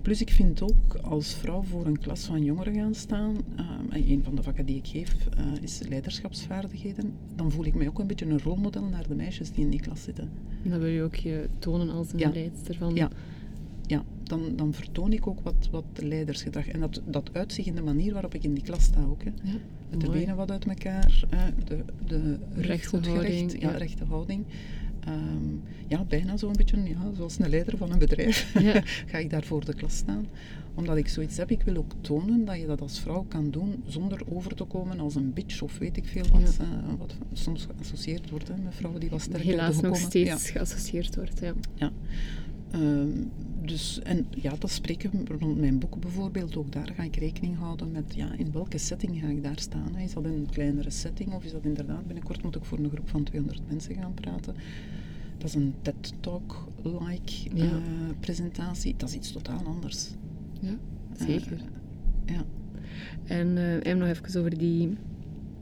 Plus 0.04 0.22
ik 0.22 0.30
vind 0.30 0.62
ook 0.62 0.96
als 1.02 1.34
vrouw 1.36 1.62
voor 1.62 1.86
een 1.86 2.00
klas 2.00 2.26
van 2.26 2.44
jongeren 2.44 2.74
gaan 2.74 2.96
staan, 2.96 3.36
uh, 3.94 4.08
een 4.10 4.24
van 4.24 4.36
de 4.36 4.44
vakken 4.44 4.66
die 4.66 4.78
ik 4.78 4.88
geef 4.88 5.16
uh, 5.38 5.46
is 5.62 5.82
leiderschapsvaardigheden, 5.88 7.14
dan 7.36 7.52
voel 7.52 7.66
ik 7.66 7.76
mij 7.76 7.88
ook 7.88 8.00
een 8.00 8.08
beetje 8.08 8.26
een 8.26 8.40
rolmodel 8.40 8.84
naar 8.84 9.08
de 9.08 9.16
meisjes 9.16 9.52
die 9.52 9.64
in 9.64 9.70
die 9.70 9.82
klas 9.82 10.04
zitten. 10.04 10.30
En 10.64 10.70
dan 10.70 10.80
wil 10.80 10.90
je 10.90 11.02
ook 11.04 11.16
je 11.16 11.48
tonen 11.60 11.90
als 11.90 12.14
een 12.14 12.20
Ja. 12.20 12.30
leidster 12.34 12.76
van... 12.76 12.96
Ja, 12.96 13.10
ja 13.86 14.04
dan, 14.24 14.56
dan 14.56 14.74
vertoon 14.74 15.14
ik 15.14 15.28
ook 15.28 15.40
wat, 15.44 15.68
wat 15.72 15.86
leidersgedrag. 15.96 16.68
En 16.68 16.80
dat, 16.80 17.02
dat 17.06 17.30
uit 17.34 17.54
zich 17.54 17.66
in 17.66 17.76
de 17.76 17.82
manier 17.82 18.14
waarop 18.14 18.34
ik 18.34 18.44
in 18.44 18.54
die 18.54 18.64
klas 18.64 18.84
sta 18.84 19.04
ook. 19.04 19.24
Hè. 19.24 19.32
Ja, 19.44 19.58
Met 19.90 20.00
de 20.00 20.06
mooi. 20.06 20.20
benen 20.20 20.36
wat 20.36 20.52
uit 20.52 20.66
elkaar, 20.66 21.24
uh, 21.34 21.42
de, 21.66 21.84
de 22.08 22.38
Rechte 22.56 22.88
goed 22.88 23.08
houding, 23.08 23.62
ja. 23.62 23.72
rechte 23.72 24.06
houding. 24.06 24.46
Um, 25.08 25.62
ja, 25.88 26.04
bijna 26.04 26.38
zo'n 26.38 26.54
beetje 26.58 26.78
ja, 26.84 27.12
zoals 27.16 27.40
een 27.40 27.50
leider 27.50 27.78
van 27.78 27.92
een 27.92 28.00
bedrijf 28.00 28.54
Ja. 28.60 28.82
ga 29.12 29.18
ik 29.18 29.30
daar 29.30 29.44
voor 29.44 29.66
de 29.66 29.74
klas 29.74 29.96
staan. 29.98 30.28
Omdat 30.76 30.98
ik 30.98 31.08
zoiets 31.08 31.38
heb, 31.38 31.52
ik 31.52 31.62
wil 31.62 31.76
ook 31.76 31.92
tonen 32.02 32.46
dat 32.46 32.60
je 32.60 32.66
dat 32.66 32.82
als 32.82 33.00
vrouw 33.00 33.26
kan 33.28 33.52
doen 33.52 33.84
zonder 33.88 34.22
over 34.30 34.56
te 34.56 34.64
komen 34.64 35.00
als 35.00 35.16
een 35.16 35.34
bitch 35.34 35.62
of 35.62 35.78
weet 35.78 35.98
ik 35.98 36.06
veel 36.06 36.26
wat, 36.32 36.56
Ja. 36.60 36.66
uh, 36.66 36.94
wat 36.98 37.16
soms 37.34 37.68
geassocieerd 37.76 38.30
wordt 38.30 38.48
hè, 38.48 38.54
met 38.64 38.76
vrouwen 38.76 39.00
die 39.02 39.10
wat 39.10 39.22
sterker 39.22 39.46
Helaas 39.46 39.82
nog 39.82 39.98
steeds 39.98 40.50
geassocieerd 40.50 41.16
wordt. 41.16 41.40
Ja. 41.76 41.92
Um, 42.76 43.32
dus, 43.62 44.00
en 44.02 44.28
ja, 44.30 44.54
dat 44.60 44.70
spreken 44.72 45.28
rond 45.40 45.60
mijn 45.60 45.80
boeken 45.80 46.00
bijvoorbeeld, 46.02 46.56
ook 46.58 46.72
daar 46.72 46.92
ga 46.96 47.04
ik 47.04 47.16
rekening 47.16 47.58
houden 47.58 47.92
met 47.92 48.16
ja, 48.16 48.32
in 48.38 48.52
welke 48.52 48.78
setting 48.78 49.20
ga 49.20 49.28
ik 49.28 49.44
daar 49.44 49.60
staan. 49.60 49.96
Is 49.98 50.14
dat 50.14 50.26
in 50.26 50.32
een 50.34 50.50
kleinere 50.52 50.90
setting 50.90 51.34
of 51.34 51.44
is 51.44 51.52
dat 51.52 51.64
inderdaad 51.66 52.06
binnenkort 52.06 52.44
moet 52.44 52.56
ik 52.56 52.66
voor 52.66 52.78
een 52.78 52.90
groep 52.90 53.10
van 53.10 53.24
200 53.24 53.62
mensen 53.68 53.96
gaan 53.96 54.14
praten. 54.14 54.56
Dat 55.38 55.48
is 55.48 55.56
een 55.56 55.74
TED-talk-like 55.82 57.34
Ja. 57.54 57.64
uh, 57.64 57.72
presentatie. 58.20 58.94
Dat 58.98 59.10
is 59.10 59.16
iets 59.16 59.32
totaal 59.32 59.64
anders. 59.66 60.10
ja, 60.60 60.78
zeker. 61.26 61.52
Uh, 61.52 62.36
ja. 62.36 62.44
En, 63.24 63.48
uh, 63.88 63.96
nog 63.96 64.08
even 64.08 64.40
over 64.40 64.58
die 64.58 64.98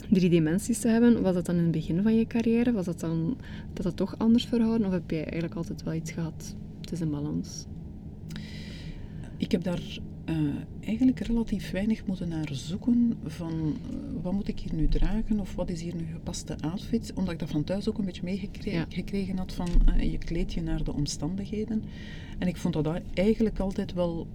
drie 0.09 0.29
dimensies 0.29 0.79
te 0.79 0.87
hebben. 0.87 1.21
Was 1.21 1.33
dat 1.33 1.45
dan 1.45 1.55
in 1.55 1.61
het 1.63 1.71
begin 1.71 2.01
van 2.01 2.15
je 2.15 2.27
carrière? 2.27 2.71
Was 2.71 2.85
dat 2.85 2.99
dan 2.99 3.37
dat 3.73 3.85
het 3.85 3.95
toch 3.95 4.15
anders 4.17 4.45
verhouden? 4.45 4.87
Of 4.87 4.93
heb 4.93 5.09
jij 5.11 5.23
eigenlijk 5.23 5.55
altijd 5.55 5.83
wel 5.83 5.93
iets 5.93 6.11
gehad? 6.11 6.55
Het 6.91 6.99
is 6.99 7.05
een 7.05 7.11
balans. 7.11 7.65
Ik 9.37 9.51
heb 9.51 9.63
daar 9.63 9.99
uh, 10.25 10.55
eigenlijk 10.79 11.19
relatief 11.19 11.71
weinig 11.71 12.05
moeten 12.05 12.29
naar 12.29 12.49
zoeken 12.51 13.17
van 13.25 13.53
uh, 13.91 13.97
wat 14.21 14.33
moet 14.33 14.47
ik 14.47 14.59
hier 14.59 14.73
nu 14.73 14.87
dragen 14.87 15.39
of 15.39 15.55
wat 15.55 15.69
is 15.69 15.81
hier 15.81 15.93
een 15.93 16.07
gepaste 16.13 16.57
outfit, 16.61 17.13
omdat 17.13 17.33
ik 17.33 17.39
dat 17.39 17.49
van 17.49 17.63
thuis 17.63 17.89
ook 17.89 17.97
een 17.97 18.05
beetje 18.05 18.23
meegekregen 18.23 19.33
ja. 19.33 19.39
had 19.41 19.53
van 19.53 19.67
uh, 19.89 20.11
je 20.11 20.17
kleed 20.17 20.53
je 20.53 20.61
naar 20.61 20.83
de 20.83 20.93
omstandigheden. 20.93 21.83
En 22.37 22.47
ik 22.47 22.57
vond 22.57 22.73
dat 22.73 23.01
eigenlijk 23.13 23.59
altijd 23.59 23.93
wel 23.93 24.27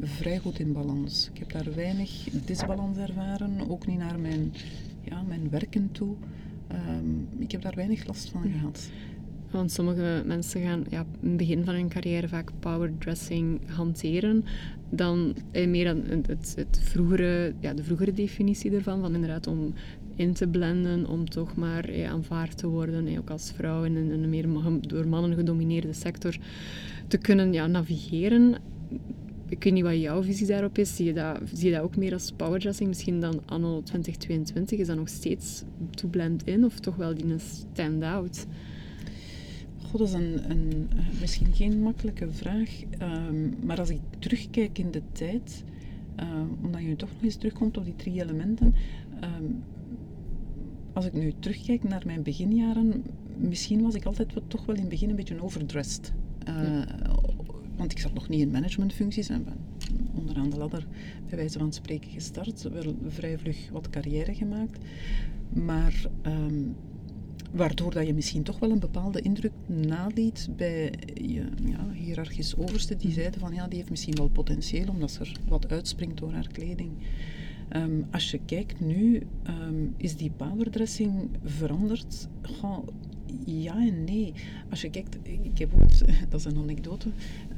vrij 0.00 0.38
goed 0.38 0.58
in 0.58 0.72
balans. 0.72 1.30
Ik 1.32 1.38
heb 1.38 1.52
daar 1.52 1.74
weinig 1.74 2.28
disbalans 2.44 2.98
ervaren, 2.98 3.70
ook 3.70 3.86
niet 3.86 3.98
naar 3.98 4.18
mijn, 4.18 4.52
ja, 5.02 5.22
mijn 5.22 5.50
werken 5.50 5.92
toe. 5.92 6.14
Um, 6.72 7.28
ik 7.38 7.52
heb 7.52 7.62
daar 7.62 7.74
weinig 7.74 8.06
last 8.06 8.28
van 8.28 8.40
Mhm. 8.40 8.52
gehad. 8.52 8.90
Want 9.50 9.72
sommige 9.72 10.22
mensen 10.26 10.62
gaan 10.62 10.84
ja, 10.88 11.06
in 11.20 11.28
het 11.28 11.36
begin 11.36 11.64
van 11.64 11.74
hun 11.74 11.88
carrière 11.88 12.28
vaak 12.28 12.50
powerdressing 12.58 13.60
hanteren. 13.70 14.44
Dan 14.90 15.34
eh, 15.50 15.68
meer 15.68 15.84
dan 15.84 16.02
het, 16.26 16.54
het, 16.56 16.80
vroegere, 16.82 17.54
ja, 17.60 17.74
de 17.74 17.84
vroegere 17.84 18.12
definitie 18.12 18.70
ervan. 18.70 19.00
Van 19.00 19.14
inderdaad 19.14 19.46
om 19.46 19.74
in 20.16 20.32
te 20.32 20.48
blenden, 20.48 21.06
om 21.06 21.28
toch 21.28 21.56
maar 21.56 21.84
eh, 21.84 22.10
aanvaard 22.10 22.58
te 22.58 22.68
worden. 22.68 23.06
Eh, 23.06 23.18
ook 23.18 23.30
als 23.30 23.52
vrouw 23.56 23.84
in 23.84 23.96
een, 23.96 24.28
meer 24.28 24.46
door 24.80 25.08
mannen 25.08 25.34
gedomineerde 25.34 25.92
sector 25.92 26.36
te 27.08 27.18
kunnen 27.18 27.52
ja, 27.52 27.66
navigeren. 27.66 28.56
Ik 29.48 29.64
weet 29.64 29.72
niet 29.72 29.82
wat 29.82 30.00
jouw 30.00 30.22
visie 30.22 30.46
daarop 30.46 30.78
is. 30.78 30.96
Zie 30.96 31.06
je 31.06 31.12
dat, 31.12 31.40
zie 31.52 31.68
je 31.68 31.74
dat 31.74 31.82
ook 31.82 31.96
meer 31.96 32.12
als 32.12 32.32
powerdressing? 32.36 32.88
Misschien 32.88 33.20
dan 33.20 33.40
anno 33.46 33.82
2022 33.82 34.78
is 34.78 34.86
dat 34.86 34.96
nog 34.96 35.08
steeds 35.08 35.62
to 35.90 36.08
blend 36.08 36.46
in 36.46 36.64
of 36.64 36.78
toch 36.78 36.96
wel 36.96 37.14
die 37.14 37.34
stand-out? 37.38 38.46
God, 39.90 39.98
dat 39.98 40.08
is 40.08 40.14
een, 40.14 40.50
een, 40.50 40.88
misschien 41.20 41.52
geen 41.52 41.82
makkelijke 41.82 42.30
vraag. 42.30 42.82
Um, 43.02 43.54
maar 43.64 43.78
als 43.78 43.90
ik 43.90 44.00
terugkijk 44.18 44.78
in 44.78 44.90
de 44.90 45.02
tijd, 45.12 45.64
um, 46.20 46.58
omdat 46.62 46.80
je 46.80 46.86
nu 46.86 46.96
toch 46.96 47.12
nog 47.12 47.22
eens 47.22 47.36
terugkomt 47.36 47.76
op 47.76 47.84
die 47.84 47.96
drie 47.96 48.22
elementen. 48.22 48.74
Um, 49.24 49.62
als 50.92 51.04
ik 51.04 51.12
nu 51.12 51.32
terugkijk 51.38 51.82
naar 51.82 52.02
mijn 52.06 52.22
beginjaren, 52.22 53.04
misschien 53.36 53.82
was 53.82 53.94
ik 53.94 54.04
altijd 54.04 54.34
wat, 54.34 54.42
toch 54.46 54.66
wel 54.66 54.74
in 54.74 54.80
het 54.80 54.90
begin 54.90 55.10
een 55.10 55.16
beetje 55.16 55.42
overdressed. 55.42 56.12
Uh, 56.48 56.62
ja. 56.62 56.86
Want 57.76 57.92
ik 57.92 57.98
zat 57.98 58.14
nog 58.14 58.28
niet 58.28 58.40
in 58.40 58.50
managementfuncties 58.50 59.28
en 59.28 59.44
ben 59.44 59.56
onderaan 60.14 60.50
de 60.50 60.56
ladder 60.56 60.86
bij 61.28 61.38
wijze 61.38 61.58
van 61.58 61.72
spreken 61.72 62.10
gestart. 62.10 62.62
Wel 62.62 62.94
vrij 63.06 63.38
vlug 63.38 63.68
wat 63.72 63.90
carrière 63.90 64.34
gemaakt. 64.34 64.78
Maar 65.52 66.06
waardoor 67.50 67.92
dat 67.92 68.06
je 68.06 68.14
misschien 68.14 68.42
toch 68.42 68.58
wel 68.58 68.70
een 68.70 68.78
bepaalde 68.78 69.20
indruk 69.20 69.52
naliet 69.66 70.48
bij 70.56 70.92
je 71.14 71.44
ja, 71.64 71.90
hiërarchisch 71.92 72.56
overste. 72.56 72.96
Die 72.96 73.12
zeiden 73.12 73.40
van 73.40 73.54
ja, 73.54 73.68
die 73.68 73.78
heeft 73.78 73.90
misschien 73.90 74.14
wel 74.14 74.28
potentieel 74.28 74.88
omdat 74.88 75.10
ze 75.10 75.20
er 75.20 75.36
wat 75.48 75.70
uitspringt 75.70 76.18
door 76.18 76.32
haar 76.32 76.48
kleding. 76.52 76.90
Ehm, 77.68 78.02
als 78.10 78.30
je 78.30 78.40
kijkt 78.44 78.80
nu, 78.80 79.22
ehm, 79.42 79.86
is 79.96 80.16
die 80.16 80.30
powerdressing 80.30 81.30
veranderd? 81.44 82.28
Goh, 82.42 82.86
ja 83.44 83.74
en 83.86 84.04
nee. 84.04 84.32
Als 84.70 84.80
je 84.80 84.90
kijkt, 84.90 85.16
ik 85.42 85.58
heb 85.58 85.70
ooit, 85.80 86.04
dat 86.30 86.40
is 86.40 86.44
een 86.44 86.56
anekdote, 86.56 87.08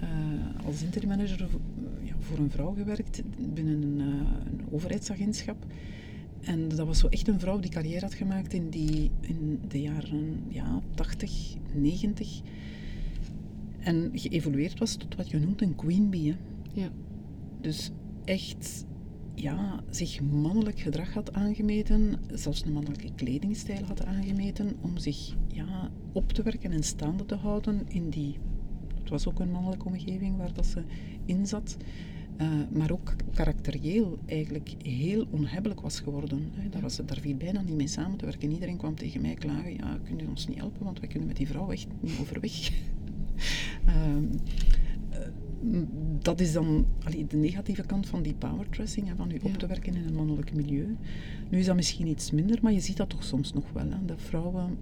uh, 0.02 0.66
als 0.66 0.82
intermanager 0.82 1.48
ja, 2.02 2.14
voor 2.18 2.38
een 2.38 2.50
vrouw 2.50 2.74
gewerkt 2.74 3.22
binnen 3.54 3.82
een, 3.82 3.98
uh, 3.98 4.06
een 4.50 4.60
overheidsagentschap. 4.70 5.66
En 6.42 6.68
dat 6.68 6.86
was 6.86 6.98
zo 6.98 7.06
echt 7.06 7.28
een 7.28 7.40
vrouw 7.40 7.58
die 7.58 7.70
carrière 7.70 8.00
had 8.00 8.14
gemaakt 8.14 8.52
in, 8.52 8.70
die, 8.70 9.10
in 9.20 9.60
de 9.68 9.80
jaren 9.80 10.44
ja, 10.48 10.82
80, 10.94 11.54
90. 11.74 12.40
En 13.78 14.10
geëvolueerd 14.14 14.78
was 14.78 14.94
tot 14.94 15.16
wat 15.16 15.30
je 15.30 15.38
noemt 15.38 15.62
een 15.62 15.74
queen 15.74 16.10
bee. 16.10 16.36
Ja. 16.72 16.88
Dus 17.60 17.90
echt 18.24 18.86
ja, 19.34 19.82
zich 19.90 20.20
mannelijk 20.20 20.80
gedrag 20.80 21.14
had 21.14 21.32
aangemeten, 21.32 22.14
zelfs 22.32 22.64
een 22.64 22.72
mannelijke 22.72 23.14
kledingstijl 23.14 23.84
had 23.84 24.04
aangemeten, 24.04 24.76
om 24.80 24.98
zich 24.98 25.34
ja, 25.46 25.90
op 26.12 26.32
te 26.32 26.42
werken 26.42 26.72
en 26.72 26.82
staande 26.82 27.26
te 27.26 27.34
houden 27.34 27.82
in 27.88 28.10
die... 28.10 28.38
Het 29.00 29.10
was 29.10 29.28
ook 29.28 29.40
een 29.40 29.50
mannelijke 29.50 29.86
omgeving 29.86 30.36
waar 30.36 30.52
dat 30.52 30.66
ze 30.66 30.82
in 31.24 31.46
zat. 31.46 31.76
Uh, 32.40 32.48
maar 32.72 32.90
ook 32.90 33.14
karakterieel 33.34 34.18
eigenlijk 34.26 34.74
heel 34.82 35.26
onhebbelijk 35.30 35.80
was 35.80 36.00
geworden. 36.00 36.50
Hè. 36.54 36.68
Daar, 36.68 36.82
was, 36.82 36.96
daar 36.96 37.18
viel 37.20 37.36
bijna 37.36 37.60
niet 37.60 37.76
mee 37.76 37.86
samen 37.86 38.18
te 38.18 38.24
werken. 38.24 38.50
Iedereen 38.50 38.76
kwam 38.76 38.94
tegen 38.94 39.20
mij 39.20 39.34
klagen, 39.34 39.74
ja, 39.74 39.98
kun 40.04 40.18
je 40.18 40.28
ons 40.28 40.46
niet 40.46 40.58
helpen, 40.58 40.84
want 40.84 41.00
wij 41.00 41.08
kunnen 41.08 41.28
met 41.28 41.36
die 41.36 41.46
vrouw 41.46 41.70
echt 41.70 41.86
niet 42.00 42.18
overweg. 42.20 42.70
uh, 43.86 44.16
dat 46.18 46.40
is 46.40 46.52
dan 46.52 46.86
allee, 47.04 47.26
de 47.26 47.36
negatieve 47.36 47.82
kant 47.82 48.06
van 48.06 48.22
die 48.22 48.34
powertressing, 48.34 49.12
van 49.16 49.30
u 49.30 49.38
op 49.42 49.56
te 49.56 49.66
werken 49.66 49.94
in 49.94 50.06
een 50.06 50.14
mannelijk 50.14 50.54
milieu. 50.54 50.96
Nu 51.50 51.58
is 51.58 51.66
dat 51.66 51.76
misschien 51.76 52.06
iets 52.06 52.30
minder, 52.30 52.58
maar 52.62 52.72
je 52.72 52.80
ziet 52.80 52.96
dat 52.96 53.08
toch 53.08 53.24
soms 53.24 53.52
nog 53.52 53.72
wel. 53.72 53.90
Hè, 53.90 54.04
dat 54.04 54.20
vrouwen 54.20 54.78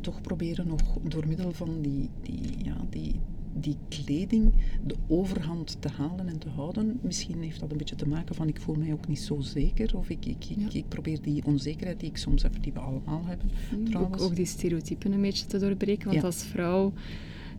toch 0.00 0.20
proberen 0.20 0.66
nog 0.66 0.98
door 1.02 1.26
middel 1.26 1.52
van 1.52 1.80
die, 1.80 2.10
die, 2.22 2.64
ja, 2.64 2.76
die, 2.90 3.14
die 3.60 3.76
kleding 3.88 4.52
de 4.86 4.94
overhand 5.08 5.76
te 5.80 5.88
halen 5.88 6.28
en 6.28 6.38
te 6.38 6.48
houden. 6.48 6.98
Misschien 7.02 7.42
heeft 7.42 7.60
dat 7.60 7.70
een 7.70 7.76
beetje 7.76 7.94
te 7.94 8.08
maken 8.08 8.34
van 8.34 8.48
ik 8.48 8.60
voel 8.60 8.74
mij 8.74 8.92
ook 8.92 9.08
niet 9.08 9.20
zo 9.20 9.40
zeker. 9.40 9.96
Of 9.96 10.08
ik, 10.08 10.26
ik, 10.26 10.46
ik, 10.72 10.88
probeer 10.88 11.22
die 11.22 11.44
onzekerheid 11.44 12.00
die 12.00 12.08
ik 12.08 12.16
soms 12.16 12.42
heb, 12.42 12.62
die 12.62 12.72
we 12.72 12.78
allemaal 12.78 13.24
hebben. 13.24 13.50
Ook, 13.96 14.20
ook 14.20 14.36
die 14.36 14.46
stereotypen 14.46 15.12
een 15.12 15.20
beetje 15.20 15.46
te 15.46 15.58
doorbreken. 15.58 16.10
Want 16.10 16.24
als 16.24 16.42
vrouw 16.42 16.92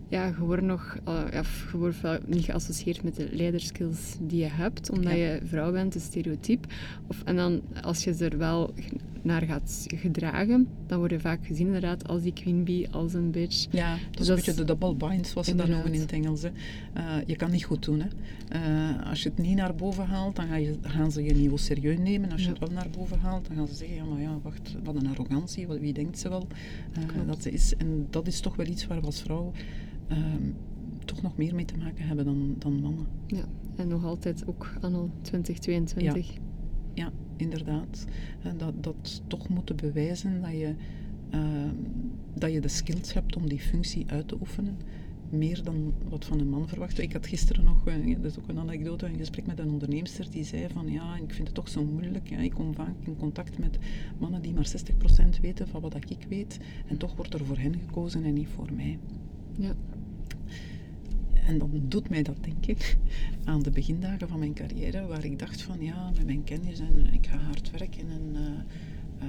ja, 0.09 0.25
je 0.25 0.37
wordt 0.37 0.63
nog 0.63 0.97
uh, 1.07 1.43
je 1.71 1.77
wordt 1.77 2.27
niet 2.27 2.45
geassocieerd 2.45 3.03
met 3.03 3.15
de 3.15 3.29
leiderskills 3.31 4.17
die 4.21 4.39
je 4.39 4.49
hebt, 4.49 4.89
omdat 4.89 5.13
je 5.13 5.39
vrouw 5.43 5.71
bent, 5.71 5.95
een 5.95 6.01
stereotype. 6.01 6.67
Of, 7.07 7.23
en 7.23 7.35
dan, 7.35 7.61
als 7.81 8.03
je 8.03 8.13
er 8.13 8.37
wel 8.37 8.73
naar 9.21 9.41
gaat 9.41 9.85
gedragen, 9.87 10.67
dan 10.87 10.97
word 10.97 11.11
je 11.11 11.19
vaak 11.19 11.45
gezien 11.45 11.65
inderdaad 11.65 12.07
als 12.07 12.21
die 12.21 12.33
queen 12.33 12.63
bee, 12.63 12.89
als 12.91 13.13
een 13.13 13.31
bitch. 13.31 13.67
Ja, 13.71 13.91
dat 13.91 13.99
is 14.01 14.17
dus 14.17 14.27
een 14.27 14.35
beetje 14.35 14.53
de 14.53 14.63
double 14.63 14.95
bind, 14.95 15.27
zoals 15.27 15.47
ze 15.47 15.55
dat 15.55 15.67
noemen 15.67 15.93
in 15.93 15.99
het 15.99 16.11
Engels. 16.11 16.43
Uh, 16.43 16.51
je 17.25 17.35
kan 17.35 17.51
niet 17.51 17.63
goed 17.63 17.85
doen. 17.85 18.01
Hè. 18.01 18.07
Uh, 18.99 19.09
als 19.09 19.23
je 19.23 19.29
het 19.29 19.37
niet 19.37 19.55
naar 19.55 19.75
boven 19.75 20.05
haalt, 20.05 20.35
dan 20.35 20.47
ga 20.47 20.55
je, 20.55 20.77
gaan 20.81 21.11
ze 21.11 21.23
je 21.23 21.33
niet 21.33 21.59
serieus 21.59 21.97
nemen. 21.97 22.31
Als 22.31 22.43
je 22.43 22.49
het 22.49 22.59
wel 22.59 22.69
naar 22.69 22.89
boven 22.97 23.19
haalt, 23.19 23.47
dan 23.47 23.55
gaan 23.55 23.67
ze 23.67 23.75
zeggen, 23.75 23.95
ja 23.95 24.03
maar 24.03 24.21
ja, 24.21 24.37
wacht, 24.41 24.75
wat 24.83 24.95
een 24.95 25.07
arrogantie, 25.07 25.67
wie 25.67 25.93
denkt 25.93 26.19
ze 26.19 26.29
wel 26.29 26.47
dat 27.25 27.41
ze 27.41 27.51
is. 27.51 27.75
En 27.75 28.07
dat 28.09 28.27
is 28.27 28.39
toch 28.39 28.55
wel 28.55 28.65
iets 28.65 28.87
waar 28.87 28.99
we 28.99 29.05
als 29.05 29.21
vrouw 29.21 29.51
Ehm, 30.09 30.51
toch 31.05 31.21
nog 31.21 31.37
meer 31.37 31.55
mee 31.55 31.65
te 31.65 31.77
maken 31.77 32.07
hebben 32.07 32.25
dan, 32.25 32.55
dan 32.57 32.81
mannen. 32.81 33.07
Ja, 33.27 33.45
en 33.75 33.87
nog 33.87 34.05
altijd 34.05 34.47
ook 34.47 34.73
anno 34.81 35.09
2022. 35.21 36.33
Ja, 36.33 36.39
ja 36.93 37.11
inderdaad. 37.35 38.05
En 38.41 38.57
dat, 38.57 38.83
dat 38.83 39.21
toch 39.27 39.49
moeten 39.49 39.75
bewijzen 39.75 40.41
dat 40.41 40.51
je, 40.51 40.75
ehm, 41.29 41.75
dat 42.33 42.51
je 42.51 42.61
de 42.61 42.67
skills 42.67 43.13
hebt 43.13 43.35
om 43.35 43.49
die 43.49 43.59
functie 43.59 44.05
uit 44.07 44.27
te 44.27 44.37
oefenen. 44.39 44.77
Meer 45.29 45.63
dan 45.63 45.93
wat 46.09 46.25
van 46.25 46.39
een 46.39 46.49
man 46.49 46.67
verwacht. 46.67 46.99
Ik 46.99 47.13
had 47.13 47.27
gisteren 47.27 47.63
nog, 47.63 47.87
uh, 47.87 48.15
dat 48.15 48.31
is 48.31 48.39
ook 48.39 48.47
een 48.47 48.59
anekdote, 48.59 49.05
een 49.05 49.17
gesprek 49.17 49.45
met 49.45 49.59
een 49.59 49.69
onderneemster 49.69 50.31
die 50.31 50.43
zei 50.43 50.67
van 50.73 50.91
ja, 50.91 51.17
ik 51.17 51.33
vind 51.33 51.47
het 51.47 51.55
toch 51.55 51.69
zo 51.69 51.83
moeilijk. 51.83 52.29
Ja, 52.29 52.37
ik 52.37 52.51
kom 52.51 52.73
vaak 52.73 52.95
in 52.99 53.15
contact 53.15 53.57
met 53.57 53.77
mannen 54.19 54.41
die 54.41 54.53
maar 54.53 54.67
60% 54.67 55.39
weten 55.41 55.67
van 55.67 55.81
wat 55.81 55.95
ik 55.95 56.25
weet. 56.29 56.59
En 56.87 56.97
toch 56.97 57.15
wordt 57.15 57.33
er 57.33 57.45
voor 57.45 57.57
hen 57.57 57.79
gekozen 57.79 58.23
en 58.23 58.33
niet 58.33 58.47
voor 58.47 58.73
mij. 58.73 58.99
Ja. 59.57 59.75
En 61.49 61.57
dan 61.57 61.81
doet 61.87 62.09
mij 62.09 62.23
dat 62.23 62.35
denken 62.41 62.75
aan 63.43 63.61
de 63.61 63.69
begindagen 63.69 64.27
van 64.27 64.39
mijn 64.39 64.53
carrière, 64.53 65.07
waar 65.07 65.25
ik 65.25 65.39
dacht 65.39 65.61
van 65.61 65.81
ja, 65.81 66.11
met 66.15 66.25
mijn 66.25 66.43
kennis 66.43 66.79
en 66.79 67.13
ik 67.13 67.27
ga 67.27 67.37
hard 67.37 67.71
werken 67.71 68.09
en 68.09 68.35
uh, 69.21 69.27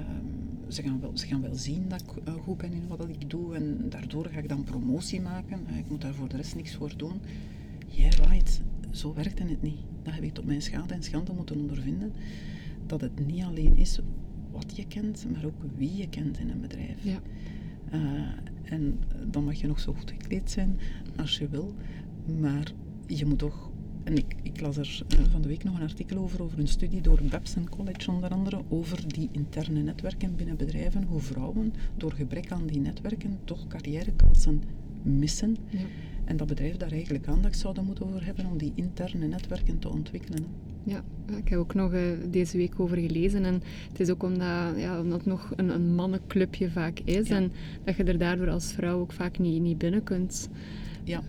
ze, 0.69 0.83
gaan 0.83 1.01
wel, 1.01 1.19
ze 1.19 1.27
gaan 1.27 1.41
wel 1.41 1.55
zien 1.55 1.89
dat 1.89 2.01
ik 2.01 2.29
uh, 2.29 2.35
goed 2.35 2.57
ben 2.57 2.73
in 2.73 2.87
wat 2.89 3.09
ik 3.09 3.31
doe 3.31 3.55
en 3.55 3.89
daardoor 3.89 4.27
ga 4.27 4.39
ik 4.39 4.49
dan 4.49 4.65
promotie 4.65 5.21
maken. 5.21 5.61
Uh, 5.71 5.79
ik 5.79 5.91
moet 5.91 6.01
daar 6.01 6.15
voor 6.15 6.29
de 6.29 6.37
rest 6.37 6.55
niks 6.55 6.75
voor 6.75 6.93
doen. 6.97 7.21
Yeah, 7.87 8.13
right. 8.13 8.61
Zo 8.91 9.15
werkte 9.15 9.43
het 9.43 9.63
niet. 9.63 9.81
Dat 10.03 10.15
heb 10.15 10.23
ik 10.23 10.35
tot 10.35 10.45
mijn 10.47 10.63
schade 10.63 10.95
en 10.95 11.03
schande 11.03 11.33
moeten 11.33 11.57
ondervinden. 11.57 12.13
Dat 12.87 13.01
het 13.01 13.27
niet 13.27 13.43
alleen 13.45 13.77
is 13.77 14.01
wat 14.51 14.77
je 14.77 14.87
kent, 14.87 15.27
maar 15.33 15.45
ook 15.45 15.63
wie 15.77 15.97
je 15.97 16.09
kent 16.09 16.39
in 16.39 16.51
een 16.51 16.61
bedrijf. 16.61 17.05
Ja. 17.05 17.21
en 18.63 18.99
dan 19.31 19.45
mag 19.45 19.61
je 19.61 19.67
nog 19.67 19.81
zo 19.81 19.93
goed 19.93 20.11
gekleed 20.11 20.51
zijn 20.51 20.79
als 21.17 21.39
je 21.39 21.49
wil. 21.49 21.75
Maar 22.39 22.73
je 23.07 23.27
moet 23.27 23.39
toch. 23.39 23.71
En 24.05 24.17
ik, 24.17 24.35
ik 24.43 24.61
las 24.61 24.77
er 24.77 25.03
eh, 25.09 25.19
van 25.31 25.43
de 25.43 25.49
week 25.49 25.65
nog 25.65 25.77
een 25.77 25.83
artikel 25.83 26.19
over, 26.19 26.43
over 26.43 26.59
een 26.59 26.69
studie 26.69 27.01
door 27.01 27.21
Babson 27.31 27.69
College 27.69 28.11
onder 28.11 28.31
andere, 28.31 28.63
over 28.69 29.13
die 29.13 29.29
interne 29.33 29.83
netwerken 29.83 30.37
binnen 30.37 30.57
bedrijven, 30.57 31.05
hoe 31.05 31.21
vrouwen 31.21 31.73
door 31.97 32.13
gebrek 32.13 32.53
aan 32.53 32.67
die 32.67 32.81
netwerken 32.81 33.39
toch 33.45 33.67
carrièrekansen 33.67 34.63
missen. 35.03 35.57
Ja. 35.69 35.79
En 36.25 36.37
dat 36.37 36.47
bedrijven 36.47 36.79
daar 36.79 36.93
eigenlijk 36.93 37.27
aandacht 37.27 37.59
zouden 37.59 37.85
moeten 37.85 38.07
over 38.07 38.25
hebben 38.25 38.47
om 38.47 38.59
die 38.59 38.73
interne 38.75 39.27
netwerken 39.27 39.79
te 39.79 39.89
ontwikkelen. 39.89 40.45
Ja, 40.85 41.05
ik 41.37 41.49
heb 41.49 41.59
ook 41.59 41.75
nog 41.75 41.93
uh, 41.93 42.01
deze 42.31 42.57
week 42.57 42.81
over 42.81 42.97
gelezen. 42.97 43.45
En 43.45 43.63
het 43.89 44.01
is 44.01 44.11
ook 44.11 44.23
omdat, 44.23 44.77
ja, 44.77 45.01
omdat 45.01 45.19
het 45.19 45.27
nog 45.27 45.53
een, 45.57 45.69
een 45.69 45.95
mannenclubje 45.95 46.71
vaak 46.71 47.01
is. 47.05 47.31
En 47.31 47.53
dat 47.85 47.97
je 47.97 48.05
er 48.05 48.19
daardoor 48.19 48.51
als 48.51 48.73
vrouw 48.73 49.01
ook 49.01 49.13
vaak 49.13 49.39
niet, 49.39 49.63
niet 49.63 49.79
binnen 49.79 50.03
kunt. 50.03 50.49
Ja, 51.05 51.23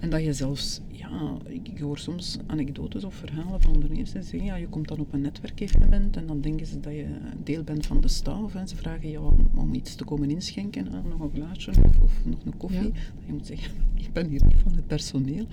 en 0.00 0.10
dat 0.10 0.22
je 0.22 0.32
zelfs, 0.32 0.80
ja, 0.88 1.36
ik, 1.46 1.78
hoor 1.78 1.98
soms 1.98 2.38
anekdotes 2.46 3.04
of 3.04 3.14
verhalen 3.14 3.60
van 3.60 3.74
ondernemers 3.74 4.12
die 4.12 4.22
zeggen, 4.22 4.44
ja, 4.44 4.54
je 4.54 4.68
komt 4.68 4.88
dan 4.88 4.98
op 4.98 5.12
een 5.12 5.20
netwerkevenement 5.20 6.16
en 6.16 6.26
dan 6.26 6.40
denken 6.40 6.66
ze 6.66 6.80
dat 6.80 6.92
je 6.92 7.06
deel 7.42 7.62
bent 7.62 7.86
van 7.86 8.00
de 8.00 8.08
staf 8.08 8.54
en 8.54 8.68
ze 8.68 8.76
vragen 8.76 9.10
je 9.10 9.20
om, 9.20 9.50
om 9.54 9.74
iets 9.74 9.94
te 9.94 10.04
komen 10.04 10.30
inschenken, 10.30 10.88
nog 11.08 11.20
een 11.20 11.30
glaasje 11.34 11.70
of, 12.02 12.24
nog 12.24 12.44
een 12.44 12.56
koffie. 12.56 12.92
je 13.26 13.32
moet 13.32 13.46
zeggen, 13.46 13.72
ik 14.04 14.12
ben 14.12 14.28
hier 14.28 14.44
niet 14.46 14.62
van 14.62 14.72
het 14.74 14.86
personeel, 14.86 15.46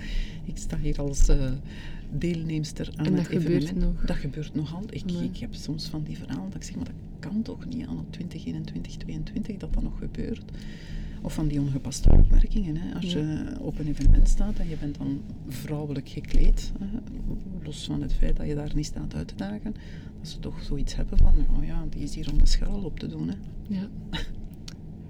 ik 0.45 0.57
sta 0.57 0.77
hier 0.77 0.99
als 0.99 1.29
uh, 1.29 1.51
deelnemster 2.11 2.89
aan 2.95 3.13
het 3.13 3.27
evenement. 3.27 3.75
Nog. 3.75 4.05
Dat 4.05 4.15
gebeurt 4.15 4.55
nog 4.55 4.75
altijd. 4.75 4.93
Ik, 4.93 5.11
ik, 5.11 5.37
heb 5.37 5.53
soms 5.53 5.87
van 5.87 6.03
die 6.03 6.17
verhalen 6.17 6.49
dat 6.49 6.55
ik 6.55 6.63
zeg, 6.63 6.75
maar 6.75 6.85
dat 6.85 6.93
kan 7.19 7.41
toch 7.41 7.65
niet 7.65 7.87
aan 7.87 7.99
op 7.99 8.11
2021, 8.11 8.91
2022 8.91 9.57
dat 9.57 9.73
dat 9.73 9.83
nog 9.83 9.97
gebeurt. 9.97 10.51
Of 11.21 11.33
van 11.33 11.47
die 11.47 11.59
ongepaste 11.59 12.11
opmerkingen. 12.11 12.77
Hè. 12.77 12.95
Als 12.95 13.11
je 13.11 13.45
op 13.59 13.79
een 13.79 13.87
evenement 13.87 14.27
staat 14.27 14.57
en 14.57 14.69
je 14.69 14.75
bent 14.75 14.97
dan 14.97 15.21
vrouwelijk 15.47 16.09
gekleed, 16.09 16.71
hè, 16.79 16.85
los 17.63 17.85
van 17.85 18.01
het 18.01 18.13
feit 18.13 18.37
dat 18.37 18.47
je 18.47 18.55
daar 18.55 18.71
niet 18.75 18.85
staat 18.85 19.15
uit 19.15 19.27
te 19.27 19.35
dagen, 19.35 19.75
dat 20.19 20.27
ze 20.27 20.39
toch 20.39 20.63
zoiets 20.63 20.95
hebben 20.95 21.17
van, 21.17 21.33
oh 21.57 21.65
ja, 21.65 21.85
die 21.89 22.03
is 22.03 22.15
hier 22.15 22.31
om 22.31 22.37
de 22.37 22.45
scharrel 22.45 22.83
op 22.83 22.99
te 22.99 23.07
doen. 23.07 23.27
Hè. 23.27 23.35
Ja. 23.67 23.87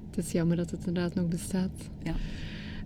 het 0.10 0.26
is 0.26 0.32
jammer 0.32 0.58
dat 0.58 0.72
het 0.72 0.88
inderdaad 0.88 1.14
nog 1.14 1.28
bestaat. 1.28 1.90
Ja. 2.04 2.16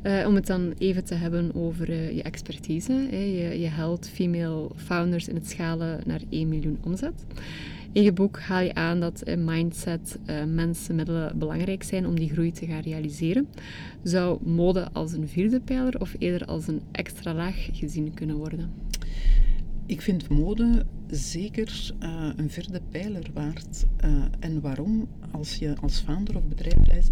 Uh, 0.03 0.27
om 0.27 0.35
het 0.35 0.47
dan 0.47 0.73
even 0.77 1.03
te 1.03 1.13
hebben 1.13 1.55
over 1.55 1.89
uh, 1.89 2.11
je 2.11 2.23
expertise. 2.23 2.91
Hè. 2.91 3.17
Je, 3.17 3.59
je 3.59 3.67
helpt 3.67 4.09
female 4.09 4.69
founders 4.75 5.27
in 5.27 5.35
het 5.35 5.49
schalen 5.49 6.01
naar 6.05 6.21
1 6.29 6.49
miljoen 6.49 6.77
omzet. 6.83 7.25
In 7.95 8.03
je 8.03 8.13
boek 8.13 8.39
haal 8.39 8.62
je 8.62 8.73
aan 8.73 8.99
dat 8.99 9.27
uh, 9.27 9.36
mindset, 9.38 10.19
uh, 10.25 10.43
mensenmiddelen 10.43 11.38
belangrijk 11.38 11.84
zijn 11.84 12.08
om 12.08 12.15
die 12.15 12.29
groei 12.29 12.51
te 12.51 12.65
gaan 12.65 12.81
realiseren. 12.81 13.47
Zou 14.03 14.39
mode 14.49 14.91
als 14.91 15.13
een 15.13 15.27
vierde 15.27 15.60
pijler 15.60 16.01
of 16.01 16.15
eerder 16.19 16.47
als 16.47 16.67
een 16.67 16.81
extra 16.91 17.34
laag 17.34 17.67
gezien 17.71 18.13
kunnen 18.13 18.36
worden? 18.36 18.71
Ik 19.86 20.01
vind 20.01 20.29
mode 20.29 20.86
zeker 21.10 21.93
uh, 22.03 22.29
een 22.36 22.49
vierde 22.49 22.81
pijler 22.89 23.29
waard. 23.34 23.86
en 24.39 24.62
waarom? 24.62 25.08
Als 25.31 25.55
je 25.55 25.75
als 25.81 25.99
founder 25.99 26.36
of 26.36 26.43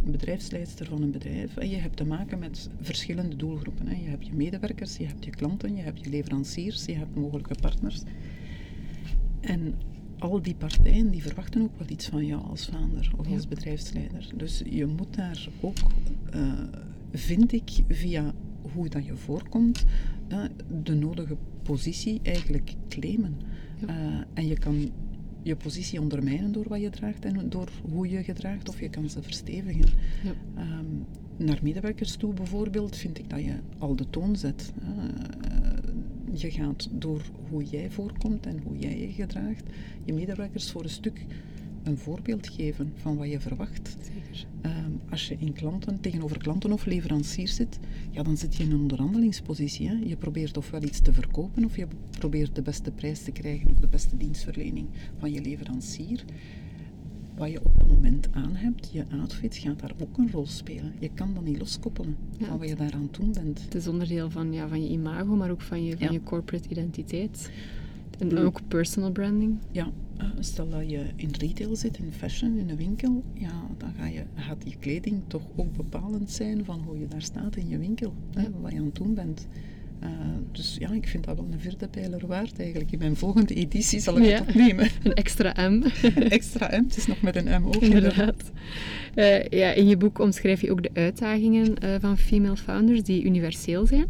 bedrijfsleidster 0.03 0.85
van 0.85 1.01
een 1.01 1.11
bedrijf, 1.11 1.57
en 1.57 1.69
je 1.69 1.77
hebt 1.77 1.97
te 1.97 2.05
maken 2.05 2.39
met 2.39 2.69
verschillende 2.81 3.35
doelgroepen. 3.35 3.87
Hè. 3.87 3.95
Je 4.03 4.09
hebt 4.09 4.25
je 4.25 4.33
medewerkers, 4.33 4.97
je 4.97 5.05
hebt 5.05 5.25
je 5.25 5.31
klanten, 5.31 5.75
je 5.75 5.81
hebt 5.81 6.03
je 6.03 6.09
leveranciers, 6.09 6.85
je 6.85 6.95
hebt 6.95 7.15
mogelijke 7.15 7.55
partners. 7.61 8.01
En 9.41 9.75
al 10.23 10.41
die 10.41 10.55
partijen 10.55 11.09
die 11.09 11.21
verwachten 11.21 11.61
ook 11.61 11.77
wel 11.77 11.89
iets 11.89 12.07
van 12.07 12.25
jou 12.25 12.41
als 12.41 12.65
vader 12.65 13.11
of 13.17 13.31
als 13.31 13.47
bedrijfsleider. 13.47 14.29
Dus 14.35 14.61
je 14.69 14.85
moet 14.85 15.15
daar 15.15 15.47
ook, 15.61 15.77
uh, 16.35 16.53
vind 17.11 17.51
ik, 17.51 17.69
via 17.89 18.33
hoe 18.73 18.89
dat 18.89 19.05
je 19.05 19.15
voorkomt, 19.15 19.85
uh, 20.31 20.43
de 20.83 20.95
nodige 20.95 21.37
positie 21.63 22.19
eigenlijk 22.23 22.73
claimen. 22.89 23.35
Uh, 23.89 23.89
en 24.33 24.47
je 24.47 24.57
kan 24.57 24.91
je 25.41 25.55
positie 25.55 26.01
ondermijnen 26.01 26.51
door 26.51 26.67
wat 26.67 26.81
je 26.81 26.89
draagt 26.89 27.25
en 27.25 27.49
door 27.49 27.69
hoe 27.91 28.09
je 28.09 28.23
gedraagt, 28.23 28.69
of 28.69 28.79
je 28.79 28.89
kan 28.89 29.09
ze 29.09 29.21
verstevigen. 29.21 29.85
Ja. 30.23 30.33
Um, 30.79 31.05
naar 31.37 31.59
medewerkers 31.61 32.15
toe 32.15 32.33
bijvoorbeeld 32.33 32.95
vind 32.95 33.19
ik 33.19 33.29
dat 33.29 33.43
je 33.43 33.55
al 33.77 33.95
de 33.95 34.09
toon 34.09 34.35
zet. 34.35 34.73
Uh, 34.81 34.89
je 36.41 36.51
gaat 36.51 36.87
door 36.91 37.21
hoe 37.49 37.63
jij 37.63 37.91
voorkomt 37.91 38.45
en 38.45 38.59
hoe 38.63 38.77
jij 38.77 38.99
je 38.99 39.11
gedraagt, 39.11 39.63
je 40.05 40.13
medewerkers 40.13 40.71
voor 40.71 40.83
een 40.83 40.89
stuk 40.89 41.25
een 41.83 41.97
voorbeeld 41.97 42.49
geven 42.49 42.93
van 42.95 43.17
wat 43.17 43.29
je 43.29 43.39
verwacht. 43.39 43.97
Zeker. 44.01 44.45
Um, 44.65 45.01
als 45.09 45.27
je 45.27 45.35
in 45.39 45.53
klanten, 45.53 45.99
tegenover 45.99 46.37
klanten 46.37 46.71
of 46.71 46.85
leveranciers 46.85 47.55
zit, 47.55 47.79
ja, 48.11 48.23
dan 48.23 48.37
zit 48.37 48.55
je 48.55 48.63
in 48.63 48.71
een 48.71 48.81
onderhandelingspositie. 48.81 49.87
Hè. 49.87 49.93
Je 50.05 50.15
probeert 50.15 50.57
ofwel 50.57 50.83
iets 50.83 50.99
te 50.99 51.13
verkopen 51.13 51.65
of 51.65 51.75
je 51.75 51.87
probeert 52.09 52.55
de 52.55 52.61
beste 52.61 52.91
prijs 52.91 53.23
te 53.23 53.31
krijgen 53.31 53.69
of 53.69 53.79
de 53.79 53.87
beste 53.87 54.17
dienstverlening 54.17 54.87
van 55.17 55.31
je 55.31 55.41
leverancier 55.41 56.25
wat 57.37 57.51
je 57.51 57.59
op 57.63 57.77
dat 57.77 57.87
moment 57.87 58.27
aan 58.31 58.55
hebt, 58.55 58.89
je 58.91 59.05
outfit, 59.19 59.55
gaat 59.55 59.79
daar 59.79 59.93
ook 60.01 60.17
een 60.17 60.31
rol 60.31 60.47
spelen. 60.47 60.93
Je 60.99 61.09
kan 61.13 61.33
dat 61.33 61.43
niet 61.43 61.59
loskoppelen 61.59 62.15
van 62.39 62.57
wat 62.57 62.69
je 62.69 62.75
daaraan 62.75 63.07
doen 63.11 63.33
bent. 63.33 63.61
Het 63.63 63.75
is 63.75 63.87
onderdeel 63.87 64.29
van, 64.29 64.53
ja, 64.53 64.67
van 64.67 64.83
je 64.83 64.89
imago, 64.89 65.35
maar 65.35 65.51
ook 65.51 65.61
van 65.61 65.85
je, 65.85 65.97
van 65.97 66.11
je 66.11 66.23
corporate 66.23 66.69
identiteit. 66.69 67.51
En 68.19 68.37
ook 68.37 68.59
personal 68.67 69.11
branding. 69.11 69.57
Ja, 69.71 69.91
eh, 70.17 70.25
stel 70.39 70.69
dat 70.69 70.89
je 70.89 71.05
in 71.15 71.31
retail 71.37 71.75
zit, 71.75 71.97
in 71.97 72.11
fashion, 72.11 72.57
in 72.57 72.69
een 72.69 72.77
winkel, 72.77 73.23
ja, 73.33 73.67
dan 73.77 73.93
ga 73.93 74.05
je, 74.05 74.23
gaat 74.35 74.63
je 74.65 74.75
kleding 74.79 75.21
toch 75.27 75.43
ook 75.55 75.75
bepalend 75.75 76.31
zijn 76.31 76.65
van 76.65 76.79
hoe 76.79 76.99
je 76.99 77.07
daar 77.07 77.21
staat 77.21 77.55
in 77.55 77.69
je 77.69 77.77
winkel, 77.77 78.13
hè, 78.33 78.47
wat 78.61 78.71
je 78.71 78.77
aan 78.77 78.85
het 78.85 78.95
doen 78.95 79.13
bent. 79.13 79.47
Uh, 80.03 80.09
dus 80.51 80.75
ja, 80.79 80.91
ik 80.91 81.07
vind 81.07 81.23
dat 81.23 81.35
wel 81.35 81.47
een 81.51 81.59
vierde 81.59 81.87
pijler 81.87 82.27
waard 82.27 82.59
eigenlijk. 82.59 82.91
In 82.91 82.99
mijn 82.99 83.15
volgende 83.15 83.53
editie 83.53 83.99
zal 83.99 84.17
ik 84.17 84.31
het 84.31 84.41
opnemen. 84.41 84.89
Een 85.03 85.13
extra 85.13 85.69
M. 85.69 85.83
een 86.01 86.29
extra 86.39 86.67
M, 86.67 86.83
het 86.83 86.97
is 86.97 87.07
nog 87.07 87.21
met 87.21 87.35
een 87.35 87.61
M 87.61 87.65
ook. 87.65 87.75
Inderdaad. 87.75 88.51
Uh, 89.15 89.43
ja, 89.43 89.71
in 89.71 89.87
je 89.87 89.97
boek 89.97 90.19
omschrijf 90.19 90.61
je 90.61 90.71
ook 90.71 90.83
de 90.83 90.89
uitdagingen 90.93 91.75
uh, 91.83 91.95
van 91.99 92.17
female 92.17 92.57
founders 92.57 93.03
die 93.03 93.23
universeel 93.23 93.85
zijn. 93.85 94.05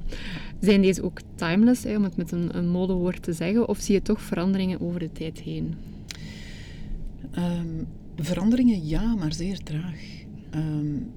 Zijn 0.59 0.81
deze 0.81 1.03
ook 1.03 1.19
timeless, 1.35 1.83
hè, 1.83 1.95
om 1.95 2.03
het 2.03 2.17
met 2.17 2.31
een, 2.31 2.57
een 2.57 2.69
modewoord 2.69 3.23
te 3.23 3.33
zeggen, 3.33 3.67
of 3.67 3.79
zie 3.79 3.93
je 3.93 4.01
toch 4.01 4.21
veranderingen 4.21 4.81
over 4.81 4.99
de 4.99 5.11
tijd 5.11 5.39
heen? 5.39 5.73
Um, 7.37 7.87
veranderingen 8.15 8.87
ja, 8.87 9.15
maar 9.15 9.33
zeer 9.33 9.57
traag. 9.57 10.01
Um, 10.55 11.11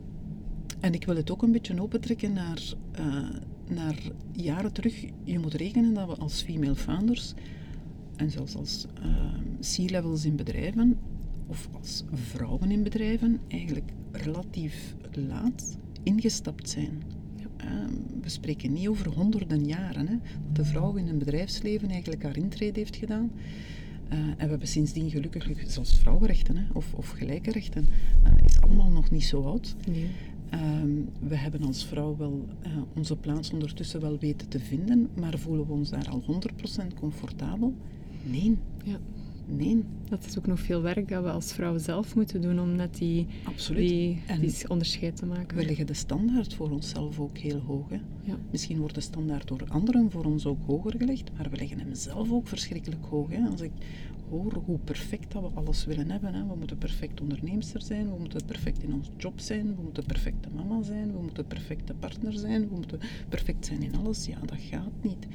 en 0.80 0.92
ik 0.92 1.04
wil 1.06 1.16
het 1.16 1.30
ook 1.30 1.42
een 1.42 1.52
beetje 1.52 1.82
opentrekken 1.82 2.32
naar 2.32 2.62
naar 3.70 3.98
jaren 4.32 4.72
terug, 4.72 5.04
je 5.24 5.38
moet 5.38 5.54
rekenen 5.54 5.94
dat 5.94 6.06
we 6.06 6.16
als 6.16 6.42
female 6.42 6.74
founders 6.74 7.34
en 8.16 8.30
zelfs 8.30 8.56
als 8.56 8.86
uh, 9.04 9.32
C-levels 9.60 10.24
in 10.24 10.36
bedrijven 10.36 10.98
of 11.46 11.68
als 11.72 12.04
vrouwen 12.12 12.70
in 12.70 12.82
bedrijven 12.82 13.40
eigenlijk 13.48 13.92
relatief 14.12 14.94
laat 15.12 15.76
ingestapt 16.02 16.68
zijn. 16.68 17.02
Ehm, 17.56 17.92
we 18.22 18.28
spreken 18.28 18.72
niet 18.72 18.88
over 18.88 19.08
honderden 19.08 19.64
jaren. 19.64 20.06
Hè, 20.06 20.16
dat 20.52 20.56
de 20.56 20.64
vrouw 20.64 20.94
in 20.94 21.08
een 21.08 21.18
bedrijfsleven 21.18 21.88
eigenlijk 21.88 22.22
haar 22.22 22.36
intrede 22.36 22.78
heeft 22.78 22.96
gedaan. 22.96 23.30
Uh, 24.12 24.18
en 24.18 24.36
we 24.36 24.46
hebben 24.46 24.68
sindsdien 24.68 25.10
gelukkig 25.10 25.62
zelfs 25.66 25.98
vrouwenrechten 25.98 26.56
hè, 26.56 26.64
of, 26.72 26.94
of 26.94 27.10
gelijke 27.10 27.50
rechten. 27.50 27.86
Dat 28.22 28.32
uh, 28.32 28.44
is 28.44 28.60
allemaal 28.60 28.90
nog 28.90 29.10
niet 29.10 29.24
zo 29.24 29.42
oud. 29.42 29.76
Nee. 29.90 30.10
Um, 30.54 31.08
we 31.28 31.36
hebben 31.36 31.62
als 31.62 31.84
vrouw 31.84 32.16
wel 32.16 32.44
uh, 32.66 32.72
onze 32.94 33.16
plaats 33.16 33.50
ondertussen 33.50 34.00
wel 34.00 34.18
weten 34.18 34.48
te 34.48 34.58
vinden, 34.58 35.08
maar 35.14 35.38
voelen 35.38 35.66
we 35.66 35.72
ons 35.72 35.90
daar 35.90 36.08
al 36.08 36.22
100% 36.22 36.94
comfortabel? 37.00 37.74
Nee. 38.30 38.56
Ja. 38.84 38.98
Nee. 39.48 39.84
Dat 40.08 40.26
is 40.26 40.38
ook 40.38 40.46
nog 40.46 40.60
veel 40.60 40.82
werk 40.82 41.08
dat 41.08 41.22
we 41.22 41.30
als 41.30 41.52
vrouw 41.52 41.78
zelf 41.78 42.14
moeten 42.14 42.40
doen 42.40 42.60
om 42.60 42.76
net 42.76 42.96
die, 42.96 43.26
die, 43.74 44.20
die 44.40 44.68
onderscheid 44.68 45.16
te 45.16 45.26
maken. 45.26 45.56
We 45.56 45.64
leggen 45.64 45.86
de 45.86 45.94
standaard 45.94 46.54
voor 46.54 46.70
onszelf 46.70 47.20
ook 47.20 47.38
heel 47.38 47.60
hoog. 47.60 47.88
Hè? 47.88 47.98
Ja. 48.22 48.36
Misschien 48.50 48.78
wordt 48.78 48.94
de 48.94 49.00
standaard 49.00 49.48
door 49.48 49.64
anderen 49.68 50.10
voor 50.10 50.24
ons 50.24 50.46
ook 50.46 50.58
hoger 50.66 50.94
gelegd, 50.98 51.30
maar 51.36 51.50
we 51.50 51.56
leggen 51.56 51.78
hem 51.78 51.94
zelf 51.94 52.32
ook 52.32 52.48
verschrikkelijk 52.48 53.04
hoog. 53.04 53.30
Hè? 53.30 53.48
Als 53.48 53.60
ik 53.60 53.72
hoor 54.30 54.62
hoe 54.64 54.78
perfect 54.78 55.32
dat 55.32 55.42
we 55.42 55.48
alles 55.54 55.84
willen 55.84 56.10
hebben. 56.10 56.34
Hè. 56.34 56.46
We 56.46 56.54
moeten 56.56 56.78
perfect 56.78 57.20
onderneemster 57.20 57.82
zijn, 57.82 58.10
we 58.10 58.18
moeten 58.18 58.44
perfect 58.44 58.82
in 58.82 58.94
ons 58.94 59.10
job 59.16 59.40
zijn, 59.40 59.76
we 59.76 59.82
moeten 59.82 60.04
perfecte 60.06 60.48
mama 60.54 60.82
zijn, 60.82 61.12
we 61.12 61.22
moeten 61.22 61.46
perfecte 61.46 61.94
partner 61.94 62.32
zijn, 62.32 62.68
we 62.68 62.74
moeten 62.74 63.00
perfect 63.28 63.66
zijn 63.66 63.82
in 63.82 63.96
alles. 63.96 64.26
Ja, 64.26 64.38
dat 64.44 64.58
gaat 64.60 65.02
niet. 65.02 65.26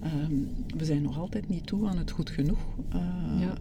Ehm, 0.00 0.34
we 0.76 0.84
zijn 0.84 1.02
nog 1.02 1.18
altijd 1.18 1.48
niet 1.48 1.66
toe 1.66 1.88
aan 1.88 1.98
het 1.98 2.10
goed 2.10 2.30
genoeg, 2.30 2.58
uh, 2.94 3.40
ja. 3.40 3.54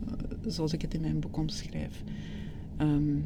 zoals 0.47 0.73
ik 0.73 0.81
het 0.81 0.93
in 0.93 1.01
mijn 1.01 1.19
boek 1.19 1.37
omschrijf. 1.37 2.03
Um, 2.81 3.23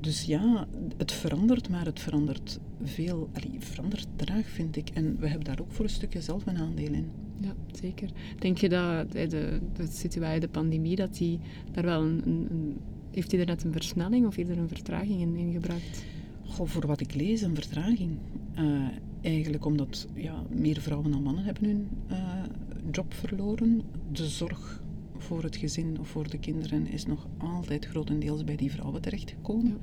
dus 0.00 0.24
ja, 0.24 0.66
het 0.96 1.12
verandert, 1.12 1.68
maar 1.68 1.84
het 1.84 2.00
verandert 2.00 2.60
veel. 2.82 3.30
Allee, 3.32 3.56
verandert 3.58 4.06
traag, 4.16 4.46
vind 4.46 4.76
ik. 4.76 4.88
En 4.88 5.16
we 5.18 5.26
hebben 5.26 5.44
daar 5.44 5.60
ook 5.60 5.72
voor 5.72 5.84
een 5.84 5.90
stukje 5.90 6.20
zelf 6.20 6.46
een 6.46 6.56
aandeel 6.56 6.92
in. 6.92 7.10
Ja, 7.42 7.54
zeker. 7.80 8.10
Denk 8.38 8.58
je 8.58 8.68
dat 8.68 9.12
de, 9.12 9.26
de, 9.26 9.60
de 9.76 9.86
situatie, 9.86 10.40
de 10.40 10.48
pandemie, 10.48 10.96
dat 10.96 11.16
die 11.16 11.38
daar 11.72 11.84
wel 11.84 12.02
een, 12.02 12.22
een, 12.26 12.76
Heeft 13.10 13.30
hij 13.30 13.40
er 13.40 13.46
net 13.46 13.64
een 13.64 13.72
versnelling 13.72 14.26
of 14.26 14.36
eerder 14.36 14.58
een 14.58 14.68
vertraging 14.68 15.20
in, 15.20 15.36
in 15.36 15.52
gebruikt? 15.52 16.04
Goh, 16.44 16.66
voor 16.66 16.86
wat 16.86 17.00
ik 17.00 17.14
lees, 17.14 17.42
een 17.42 17.54
vertraging. 17.54 18.10
Uh, 18.58 18.88
eigenlijk 19.20 19.64
omdat 19.64 20.08
ja, 20.14 20.42
meer 20.50 20.80
vrouwen 20.80 21.10
dan 21.10 21.22
mannen 21.22 21.44
hebben 21.44 21.64
hun 21.64 21.88
uh, 22.10 22.42
job 22.90 23.14
verloren. 23.14 23.82
De 24.12 24.26
zorg 24.26 24.82
voor 25.16 25.42
het 25.42 25.56
gezin 25.56 25.96
of 26.00 26.08
voor 26.08 26.30
de 26.30 26.38
kinderen 26.38 26.86
is 26.86 27.06
nog 27.06 27.26
altijd 27.36 27.86
grotendeels 27.86 28.44
bij 28.44 28.56
die 28.56 28.70
vrouwen 28.72 29.00
terechtgekomen. 29.00 29.78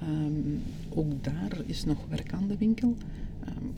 Ja. 0.00 0.06
Um, 0.08 0.62
ook 0.88 1.24
daar 1.24 1.60
is 1.66 1.84
nog 1.84 2.06
werk 2.08 2.32
aan 2.32 2.48
de 2.48 2.56
winkel. 2.56 2.96
Um, 3.48 3.72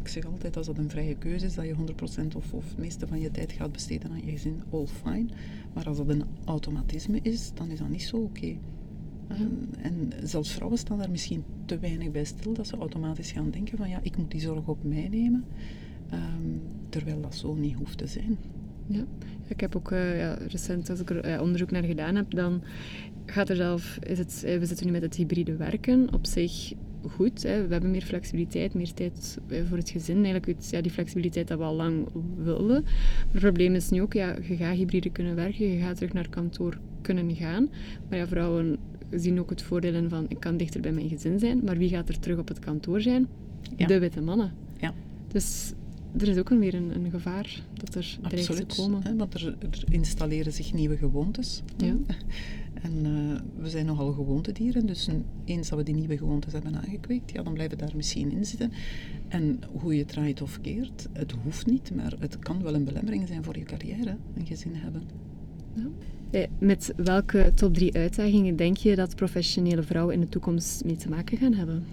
ik 0.00 0.08
zeg 0.08 0.26
altijd, 0.26 0.56
als 0.56 0.66
dat 0.66 0.78
een 0.78 0.90
vrije 0.90 1.16
keuze 1.16 1.46
is, 1.46 1.54
dat 1.54 1.64
je 1.64 1.74
100% 1.74 2.36
of, 2.36 2.52
of 2.52 2.68
het 2.68 2.78
meeste 2.78 3.06
van 3.06 3.20
je 3.20 3.30
tijd 3.30 3.52
gaat 3.52 3.72
besteden 3.72 4.10
aan 4.10 4.24
je 4.24 4.30
gezin, 4.30 4.62
all 4.70 4.86
fine. 4.86 5.26
Maar 5.72 5.86
als 5.86 5.96
dat 5.96 6.08
een 6.08 6.24
automatisme 6.44 7.18
is, 7.22 7.50
dan 7.54 7.70
is 7.70 7.78
dat 7.78 7.88
niet 7.88 8.02
zo 8.02 8.16
oké. 8.16 8.26
Okay. 8.26 8.58
Um, 9.40 9.68
en 9.82 10.12
zelfs 10.22 10.52
vrouwen 10.52 10.78
staan 10.78 10.98
daar 10.98 11.10
misschien 11.10 11.44
te 11.64 11.78
weinig 11.78 12.10
bij 12.10 12.24
stil, 12.24 12.52
dat 12.52 12.66
ze 12.66 12.76
automatisch 12.76 13.32
gaan 13.32 13.50
denken 13.50 13.78
van 13.78 13.88
ja, 13.88 14.00
ik 14.02 14.16
moet 14.16 14.30
die 14.30 14.40
zorg 14.40 14.66
op 14.66 14.84
mij 14.84 15.08
nemen. 15.08 15.44
Um, 16.12 16.62
terwijl 16.88 17.20
dat 17.20 17.34
zo 17.34 17.54
niet 17.54 17.74
hoeft 17.74 17.98
te 17.98 18.06
zijn. 18.06 18.38
Ja, 18.86 19.04
ik 19.46 19.60
heb 19.60 19.76
ook 19.76 19.90
uh, 19.90 20.18
ja, 20.18 20.34
recent, 20.34 20.90
als 20.90 21.00
ik 21.00 21.10
er 21.10 21.34
uh, 21.34 21.40
onderzoek 21.40 21.70
naar 21.70 21.82
gedaan 21.82 22.14
heb, 22.14 22.30
dan 22.30 22.62
gaat 23.26 23.48
er 23.48 23.56
zelf, 23.56 23.98
is 24.02 24.18
het, 24.18 24.42
uh, 24.46 24.58
we 24.58 24.66
zitten 24.66 24.86
nu 24.86 24.92
met 24.92 25.02
het 25.02 25.14
hybride 25.14 25.56
werken. 25.56 26.12
Op 26.12 26.26
zich 26.26 26.72
goed. 27.08 27.42
Hè. 27.42 27.66
We 27.66 27.72
hebben 27.72 27.90
meer 27.90 28.02
flexibiliteit, 28.02 28.74
meer 28.74 28.94
tijd 28.94 29.38
voor 29.68 29.76
het 29.76 29.90
gezin. 29.90 30.14
Eigenlijk 30.14 30.46
het, 30.46 30.70
ja, 30.70 30.80
die 30.80 30.90
flexibiliteit 30.90 31.48
dat 31.48 31.58
we 31.58 31.64
al 31.64 31.74
lang 31.74 32.08
wilden. 32.36 32.82
Maar 32.82 33.32
het 33.32 33.40
probleem 33.40 33.74
is 33.74 33.90
nu 33.90 34.02
ook, 34.02 34.12
ja, 34.12 34.36
je 34.48 34.56
gaat 34.56 34.76
hybride 34.76 35.10
kunnen 35.10 35.34
werken, 35.34 35.72
je 35.72 35.80
gaat 35.80 35.96
terug 35.96 36.12
naar 36.12 36.28
kantoor 36.28 36.78
kunnen 37.00 37.34
gaan. 37.34 37.68
Maar 38.08 38.18
ja, 38.18 38.26
vrouwen 38.26 38.78
zien 39.10 39.40
ook 39.40 39.50
het 39.50 39.62
voordeel 39.62 39.94
in 39.94 40.08
van, 40.08 40.24
ik 40.28 40.40
kan 40.40 40.56
dichter 40.56 40.80
bij 40.80 40.92
mijn 40.92 41.08
gezin 41.08 41.38
zijn, 41.38 41.64
maar 41.64 41.76
wie 41.76 41.88
gaat 41.88 42.08
er 42.08 42.18
terug 42.18 42.38
op 42.38 42.48
het 42.48 42.58
kantoor 42.58 43.00
zijn? 43.00 43.28
De 43.76 43.98
witte 43.98 44.20
mannen. 44.20 44.52
Ja. 44.80 44.94
Dus 45.28 45.72
er 46.18 46.28
is 46.28 46.38
ook 46.38 46.48
weer 46.48 46.74
een, 46.74 46.94
een 46.94 47.10
gevaar 47.10 47.62
dat 47.74 47.94
er 47.94 48.18
dreigt 48.28 48.68
te 48.68 48.76
komen. 48.76 49.02
Hè, 49.02 49.16
want 49.16 49.34
er, 49.34 49.46
er, 49.46 49.84
installeren 49.90 50.52
zich 50.52 50.72
nieuwe 50.72 50.96
gewoontes. 50.96 51.62
Ja. 51.76 51.94
En 52.82 53.06
uh, 53.06 53.62
we 53.62 53.68
zijn 53.68 53.86
nogal 53.86 54.12
gewoontedieren, 54.12 54.86
dus 54.86 55.08
eens 55.44 55.68
dat 55.68 55.78
we 55.78 55.84
die 55.84 55.94
nieuwe 55.94 56.16
gewoontes 56.16 56.52
hebben 56.52 56.76
aangekweekt, 56.76 57.32
ja, 57.32 57.42
dan 57.42 57.52
blijven 57.52 57.78
we 57.78 57.84
daar 57.84 57.96
misschien 57.96 58.32
in 58.32 58.44
zitten. 58.44 58.72
En 59.28 59.60
hoe 59.72 59.96
je 59.96 60.04
draait 60.04 60.42
of 60.42 60.60
keert, 60.60 61.08
het 61.12 61.34
hoeft 61.42 61.66
niet, 61.66 61.94
maar 61.94 62.14
het 62.18 62.38
kan 62.38 62.62
wel 62.62 62.74
een 62.74 62.84
belemmering 62.84 63.28
zijn 63.28 63.44
voor 63.44 63.58
je 63.58 63.64
carrière, 63.64 64.16
een 64.36 64.46
gezin 64.46 64.74
hebben. 64.74 65.02
Ja. 65.74 66.46
Met 66.58 66.92
welke 66.96 67.52
top 67.54 67.74
drie 67.74 67.94
uitdagingen 67.94 68.56
denk 68.56 68.76
je 68.76 68.96
dat 68.96 69.16
professionele 69.16 69.82
vrouwen 69.82 70.14
in 70.14 70.20
de 70.20 70.28
toekomst 70.28 70.84
mee 70.84 70.96
te 70.96 71.08
maken 71.08 71.38
gaan 71.38 71.54
hebben? 71.54 71.84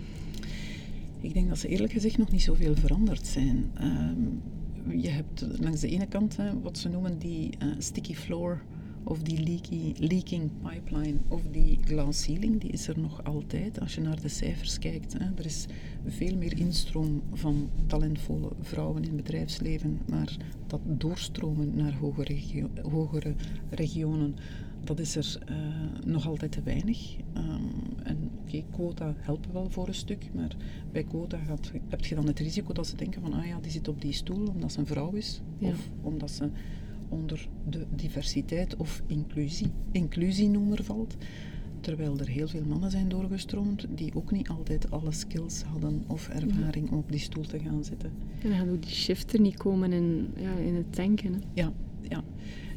Ik 1.22 1.34
denk 1.34 1.50
dat 1.50 1.58
ze 1.58 1.68
eerlijk 1.68 1.92
gezegd 1.92 2.18
nog 2.18 2.32
niet 2.32 2.42
zoveel 2.42 2.76
veranderd 2.76 3.28
zijn. 3.28 3.72
Um, 3.82 4.42
je 5.02 5.10
hebt 5.10 5.46
langs 5.60 5.82
de 5.82 5.88
ene 5.88 6.08
kant 6.08 6.38
hè, 6.38 6.60
wat 6.60 6.78
ze 6.78 6.90
noemen 6.90 7.18
die 7.18 7.50
uh, 7.64 7.74
sticky 7.78 8.14
floor 8.14 8.62
of 9.08 9.22
die 9.24 9.44
leaky, 9.44 9.94
leaking 9.98 10.52
pipeline 10.62 11.18
of 11.28 11.42
die 11.52 11.80
glass 11.86 12.24
ceiling, 12.24 12.62
die 12.62 12.72
is 12.72 12.88
er 12.88 13.00
nog 13.00 13.24
altijd. 13.24 13.80
Als 13.80 13.96
je 13.96 14.02
naar 14.02 14.22
de 14.22 14.28
cijfers 14.28 14.80
kijkt, 14.80 15.14
hè, 15.14 15.26
er 15.36 15.46
is 15.46 15.66
veel 16.06 16.36
meer 16.36 16.60
instroom 16.60 17.22
van 17.34 17.70
talentvolle 17.86 18.50
vrouwen 18.62 19.04
in 19.04 19.08
het 19.08 19.16
bedrijfsleven, 19.16 20.00
maar 20.10 20.38
dat 20.68 20.82
doorstromen 20.84 21.76
naar 21.76 21.94
hogere, 21.94 22.34
regio 22.34 22.70
hogere 22.90 23.36
regionen, 23.70 24.36
dat 24.84 25.00
is 25.00 25.16
er 25.16 25.38
uh, 25.50 25.58
nog 26.06 26.28
altijd 26.28 26.52
te 26.52 26.62
weinig. 26.62 27.16
Um, 27.38 27.72
en 28.04 28.30
oké, 28.42 28.64
quota 28.72 29.14
helpen 29.18 29.54
wel 29.54 29.70
voor 29.70 29.88
een 29.88 29.94
stuk, 29.94 30.30
maar 30.34 30.56
bij 30.92 31.04
quota 31.04 31.38
gaat, 31.38 31.72
heb 31.88 32.06
je 32.06 32.16
dan 32.16 32.28
het 32.28 32.40
risico 32.40 32.74
dat 32.74 32.88
ze 32.88 32.96
denken 32.96 33.22
van, 33.22 33.34
ah 33.34 33.46
ja, 33.46 33.60
die 33.60 33.72
zit 33.72 33.88
op 33.88 34.02
die 34.02 34.14
stoel 34.14 34.48
omdat 34.48 34.72
ze 34.72 34.80
een 34.80 34.86
vrouw 34.86 35.12
is, 35.12 35.42
ja. 35.58 35.68
of 35.68 35.90
omdat 36.02 36.32
ze 36.32 36.50
onder 37.10 37.48
de 37.70 37.86
diversiteit 37.96 38.76
of 38.76 39.02
inclusie, 39.08 39.72
inclusienoemer 39.92 40.84
valt. 40.84 41.16
Terwijl 41.80 42.20
er 42.20 42.28
heel 42.28 42.48
veel 42.48 42.66
mannen 42.66 42.92
zijn 42.92 43.10
doorgestroomd 43.10 43.86
die 43.90 44.16
ook 44.16 44.32
niet 44.32 44.50
altijd 44.50 44.92
alle 44.92 45.12
skills 45.12 45.62
hadden 45.62 46.04
of 46.08 46.30
ervaring 46.30 46.92
om 46.92 46.98
op 46.98 47.12
die 47.12 47.20
stoel 47.20 47.44
te 47.44 47.60
gaan 47.60 47.84
zitten. 47.84 48.12
En 48.42 48.50
dan 48.50 48.58
gaat 48.60 48.70
ook 48.70 48.82
die 48.82 48.92
shift 48.92 49.34
er 49.34 49.40
niet 49.40 49.58
komen 49.58 49.94
in, 49.94 50.28
ja, 50.38 50.54
in 50.54 50.76
het 50.76 50.96
denken. 50.96 51.34
Hè? 51.34 51.40
Ja, 51.54 51.74
ja. 52.10 52.24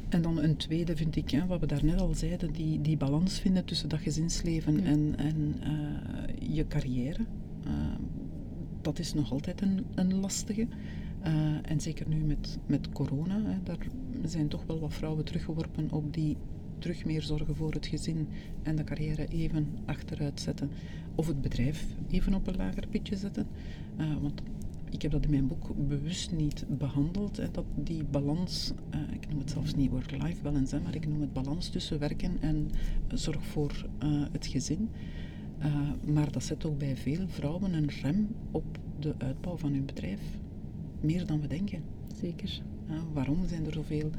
En 0.08 0.22
dan 0.22 0.42
een 0.42 0.56
tweede 0.56 0.96
vind 0.96 1.16
ik, 1.16 1.30
hè, 1.30 1.46
wat 1.46 1.60
we 1.60 1.66
daarnet 1.66 2.00
al 2.00 2.14
zeiden, 2.14 2.52
die, 2.52 2.80
die 2.80 2.96
balans 2.96 3.38
vinden 3.38 3.64
tussen 3.64 3.88
dat 3.88 4.00
gezinsleven 4.00 4.84
en, 4.84 5.14
en 5.16 5.54
uh, 5.62 6.54
je 6.54 6.66
carrière. 6.66 7.20
Uh, 7.66 7.72
dat 8.80 8.98
is 8.98 9.14
nog 9.14 9.32
altijd 9.32 9.60
een, 9.60 9.84
een 9.94 10.14
lastige. 10.14 10.66
Uh, 11.26 11.70
en 11.70 11.80
zeker 11.80 12.08
nu 12.08 12.16
met, 12.16 12.58
met 12.66 12.88
corona, 12.92 13.42
hè, 13.42 13.62
daar 13.62 13.86
zijn 14.24 14.48
toch 14.48 14.64
wel 14.66 14.80
wat 14.80 14.94
vrouwen 14.94 15.24
teruggeworpen 15.24 15.90
op 15.90 16.14
die 16.14 16.36
terug 16.78 17.04
meer 17.04 17.22
zorgen 17.22 17.56
voor 17.56 17.72
het 17.72 17.86
gezin 17.86 18.28
en 18.62 18.76
de 18.76 18.84
carrière 18.84 19.26
even 19.28 19.66
achteruit 19.84 20.40
zetten. 20.40 20.70
Of 21.14 21.26
het 21.26 21.40
bedrijf 21.40 21.86
even 22.10 22.34
op 22.34 22.46
een 22.46 22.56
lager 22.56 22.86
pitje 22.86 23.16
zetten. 23.16 23.46
Uh, 24.00 24.16
want 24.20 24.42
ik 24.90 25.02
heb 25.02 25.10
dat 25.10 25.24
in 25.24 25.30
mijn 25.30 25.46
boek 25.46 25.88
bewust 25.88 26.32
niet 26.32 26.64
behandeld. 26.68 27.36
Hè, 27.36 27.50
dat 27.50 27.64
die 27.74 28.04
balans, 28.04 28.72
uh, 28.94 29.00
ik 29.12 29.28
noem 29.28 29.38
het 29.38 29.50
zelfs 29.50 29.74
niet 29.74 29.90
work-life 29.90 30.42
balance, 30.42 30.80
maar 30.80 30.94
ik 30.94 31.08
noem 31.08 31.20
het 31.20 31.32
balans 31.32 31.68
tussen 31.68 31.98
werken 31.98 32.36
en 32.40 32.70
zorg 33.08 33.44
voor 33.44 33.86
het 34.32 34.46
gezin. 34.46 34.88
maar 36.12 36.32
dat 36.32 36.44
zet 36.44 36.64
ook 36.64 36.78
bij 36.78 36.96
veel 36.96 37.28
vrouwen 37.28 37.72
een 37.72 37.90
rem 38.02 38.28
op 38.50 38.78
de 38.98 39.14
uitbouw 39.18 39.56
van 39.56 39.72
hun 39.72 39.86
bedrijf. 39.86 40.20
Meer 41.00 41.26
dan 41.26 41.40
we 41.40 41.46
denken. 41.46 41.82
Zeker. 42.20 42.62
waarom 43.12 43.46
zijn 43.48 43.66
er 43.66 43.72
zoveel 43.72 44.10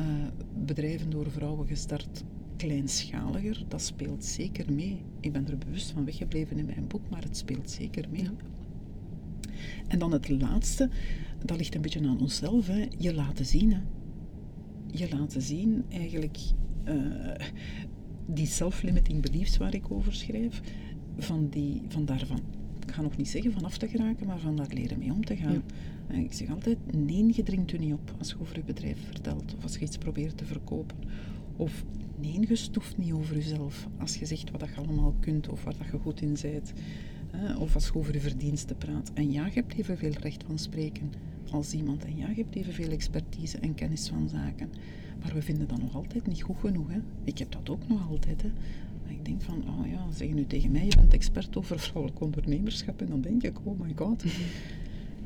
uh, 0.00 0.06
bedrijven 0.64 1.10
door 1.10 1.30
vrouwen 1.30 1.66
gestart 1.66 2.24
kleinschaliger? 2.56 3.64
Dat 3.68 3.82
speelt 3.82 4.24
zeker 4.24 4.72
mee. 4.72 5.02
Ik 5.20 5.32
ben 5.32 5.48
er 5.48 5.58
bewust 5.58 5.90
van 5.90 6.04
weggebleven 6.04 6.58
in 6.58 6.66
mijn 6.66 6.86
boek, 6.86 7.10
maar 7.10 7.22
het 7.22 7.36
speelt 7.36 7.70
zeker 7.70 8.08
mee. 8.10 8.28
En 9.88 9.98
dan 9.98 10.12
het 10.12 10.28
laatste, 10.28 10.88
dat 11.44 11.56
ligt 11.56 11.74
een 11.74 11.80
beetje 11.80 12.08
aan 12.08 12.20
onszelf. 12.20 12.66
Hè. 12.66 12.86
Je 12.98 13.14
laten 13.14 13.46
zien. 13.46 13.72
Hè. 13.72 13.80
Je 14.86 15.08
laten 15.16 15.42
zien 15.42 15.84
eigenlijk 15.88 16.38
uh, 16.84 17.34
die 18.26 18.46
self-limiting 18.46 19.22
beliefs 19.22 19.56
waar 19.56 19.74
ik 19.74 19.90
over 19.90 20.14
schrijf, 20.14 20.60
van, 21.16 21.48
die, 21.48 21.82
van 21.88 22.04
daarvan 22.04 22.40
ik 22.90 22.96
ga 22.96 23.02
nog 23.02 23.16
niet 23.16 23.28
zeggen 23.28 23.52
van 23.52 23.64
af 23.64 23.78
te 23.78 23.88
geraken, 23.88 24.26
maar 24.26 24.38
van 24.38 24.56
daar 24.56 24.70
leren 24.74 24.98
mee 24.98 25.12
om 25.12 25.24
te 25.24 25.36
gaan. 25.36 25.62
Ik 26.08 26.32
zeg 26.32 26.50
altijd, 26.50 26.78
nee, 26.92 27.32
je 27.34 27.42
dringt 27.42 27.72
u 27.72 27.78
niet 27.78 27.92
op 27.92 28.14
als 28.18 28.28
je 28.28 28.40
over 28.40 28.56
je 28.56 28.62
bedrijf 28.62 28.98
vertelt 29.06 29.54
of 29.56 29.62
als 29.62 29.74
je 29.74 29.80
iets 29.80 29.98
probeert 29.98 30.36
te 30.36 30.44
verkopen. 30.44 30.96
Of 31.56 31.84
nee, 32.20 32.48
je 32.48 32.56
stoeft 32.56 32.98
niet 32.98 33.12
over 33.12 33.34
jezelf 33.34 33.88
als 33.98 34.16
je 34.16 34.26
zegt 34.26 34.50
wat 34.50 34.60
je 34.60 34.80
allemaal 34.80 35.14
kunt 35.20 35.48
of 35.48 35.64
waar 35.64 35.76
dat 35.78 35.86
je 35.92 35.98
goed 35.98 36.22
in 36.22 36.36
bent. 36.42 36.72
Of 37.58 37.74
als 37.74 37.86
je 37.86 37.94
over 37.94 38.14
je 38.14 38.20
verdiensten 38.20 38.76
praat. 38.76 39.10
En 39.14 39.32
ja, 39.32 39.46
je 39.46 39.52
hebt 39.52 39.74
evenveel 39.74 40.12
recht 40.20 40.44
van 40.46 40.58
spreken 40.58 41.12
als 41.50 41.72
iemand. 41.72 42.04
En 42.04 42.16
ja, 42.16 42.28
je 42.28 42.42
hebt 42.42 42.54
evenveel 42.54 42.90
expertise 42.90 43.58
en 43.58 43.74
kennis 43.74 44.08
van 44.08 44.28
zaken. 44.28 44.70
Maar 45.22 45.34
we 45.34 45.42
vinden 45.42 45.68
dat 45.68 45.80
nog 45.80 45.94
altijd 45.94 46.26
niet 46.26 46.42
goed 46.42 46.56
genoeg. 46.60 46.88
Hè? 46.88 46.98
Ik 47.24 47.38
heb 47.38 47.52
dat 47.52 47.70
ook 47.70 47.88
nog 47.88 48.10
altijd. 48.10 48.42
Hè? 48.42 48.48
Ik 49.20 49.26
denk 49.26 49.42
van, 49.42 49.64
oh 49.68 49.86
ja, 49.86 50.10
zeg 50.12 50.28
je 50.28 50.34
nu 50.34 50.46
tegen 50.46 50.70
mij, 50.70 50.84
je 50.84 50.96
bent 50.96 51.14
expert 51.14 51.56
over 51.56 51.78
vrouwelijk 51.78 52.20
ondernemerschap. 52.20 53.00
En 53.00 53.06
dan 53.06 53.20
denk 53.20 53.42
ik, 53.42 53.56
oh 53.64 53.80
my 53.80 53.92
god. 53.96 54.24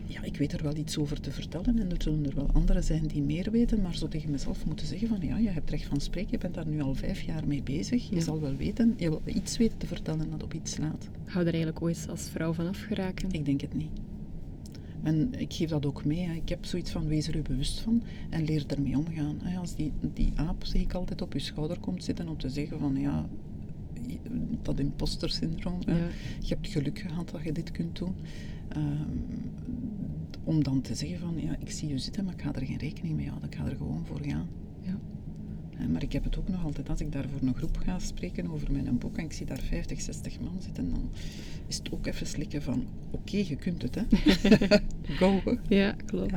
Ja, 0.07 0.23
ik 0.23 0.37
weet 0.37 0.53
er 0.53 0.63
wel 0.63 0.77
iets 0.77 0.99
over 0.99 1.21
te 1.21 1.31
vertellen 1.31 1.79
en 1.79 1.91
er 1.91 2.03
zullen 2.03 2.27
er 2.27 2.35
wel 2.35 2.51
anderen 2.53 2.85
zijn 2.85 3.07
die 3.07 3.23
meer 3.23 3.51
weten, 3.51 3.83
maar 3.83 3.95
zo 3.95 4.09
tegen 4.09 4.31
mezelf 4.31 4.67
moeten 4.67 4.87
zeggen 4.87 5.09
van, 5.09 5.21
ja, 5.21 5.37
je 5.37 5.49
hebt 5.49 5.71
recht 5.71 5.85
van 5.85 6.01
spreken, 6.01 6.31
je 6.31 6.39
bent 6.39 6.55
daar 6.55 6.67
nu 6.67 6.81
al 6.81 6.95
vijf 6.95 7.21
jaar 7.21 7.47
mee 7.47 7.63
bezig. 7.63 8.11
Je 8.11 8.21
zal 8.21 8.41
wel 8.41 8.57
weten, 8.57 8.95
je 8.97 9.09
wil 9.09 9.23
iets 9.25 9.57
weten 9.57 9.79
te 9.79 9.87
vertellen 9.87 10.31
dat 10.31 10.43
op 10.43 10.55
iets 10.55 10.73
slaat. 10.73 11.09
Hou 11.25 11.47
er 11.47 11.53
eigenlijk 11.53 11.83
ooit 11.83 12.07
als 12.11 12.29
vrouw 12.29 12.53
van 12.53 12.67
afgeraken? 12.67 13.31
Ik 13.33 13.45
denk 13.45 13.61
het 13.61 13.75
niet. 13.75 13.91
En 15.03 15.41
ik 15.41 15.53
geef 15.53 15.69
dat 15.69 15.87
ook 15.87 16.05
mee. 16.05 16.27
Hè. 16.27 16.35
Ik 16.35 16.49
heb 16.49 16.65
zoiets 16.65 16.91
van, 16.91 17.07
wees 17.07 17.29
er 17.29 17.37
u 17.37 17.43
bewust 17.43 17.81
van 17.81 18.03
en 18.31 18.45
leer 18.45 18.65
ermee 18.67 18.99
omgaan. 18.99 19.41
Als 19.59 19.75
die, 19.75 19.93
die 20.15 20.33
aap, 20.35 20.65
zeg 20.65 20.81
ik 20.81 20.93
altijd, 20.93 21.23
op 21.23 21.33
je 21.33 21.39
schouder 21.39 21.81
komt 21.81 22.05
zitten 22.05 22.29
om 22.29 22.39
te 22.39 22.49
zeggen 22.49 22.79
van, 22.79 22.97
ja, 22.97 23.29
dat 24.63 24.79
imposter 24.79 25.31
syndroom. 25.31 25.79
Ja. 25.87 25.95
Je 26.41 26.55
hebt 26.55 26.69
geluk 26.69 26.99
gehad 26.99 27.31
dat 27.31 27.43
je 27.43 27.53
dit 27.53 27.71
kunt 27.71 27.99
doen. 27.99 28.15
Um, 28.77 29.25
om 30.45 30.65
dan 30.65 30.81
te 30.81 30.95
zeggen 30.95 31.19
van, 31.19 31.35
ja, 31.41 31.57
ik 31.59 31.71
zie 31.71 31.89
je 31.89 31.99
zitten, 31.99 32.25
maar 32.25 32.35
ik 32.35 32.43
ga 32.43 32.55
er 32.55 32.67
geen 32.67 32.79
rekening 32.79 33.17
mee 33.17 33.29
houden. 33.29 33.49
Ik 33.51 33.57
ga 33.57 33.65
er 33.65 33.77
gewoon 33.77 34.07
voor 34.07 34.21
gaan. 34.23 34.49
Ja. 34.81 34.99
Maar 35.93 36.03
ik 36.03 36.13
heb 36.13 36.25
het 36.25 36.39
ook 36.39 36.49
nog 36.49 36.65
altijd, 36.65 36.89
als 36.89 37.01
ik 37.01 37.13
daar 37.13 37.25
voor 37.29 37.49
een 37.49 37.55
groep 37.55 37.77
ga 37.77 37.99
spreken 37.99 38.51
over 38.51 38.73
mijn 38.73 38.99
boek 38.99 39.17
en 39.17 39.25
ik 39.25 39.33
zie 39.33 39.47
daar 39.47 39.61
50, 39.69 40.01
60 40.01 40.41
man 40.41 40.57
zitten, 40.61 40.91
dan 40.91 41.11
is 41.67 41.77
het 41.77 41.93
ook 41.93 42.07
even 42.07 42.27
slikken 42.27 42.63
van, 42.63 42.87
oké, 43.11 43.37
je 43.37 43.57
kunt 43.57 43.83
het, 43.83 43.95
hè. 43.95 44.03
Go. 45.19 45.41
Ja, 45.69 45.95
klopt. 46.07 46.33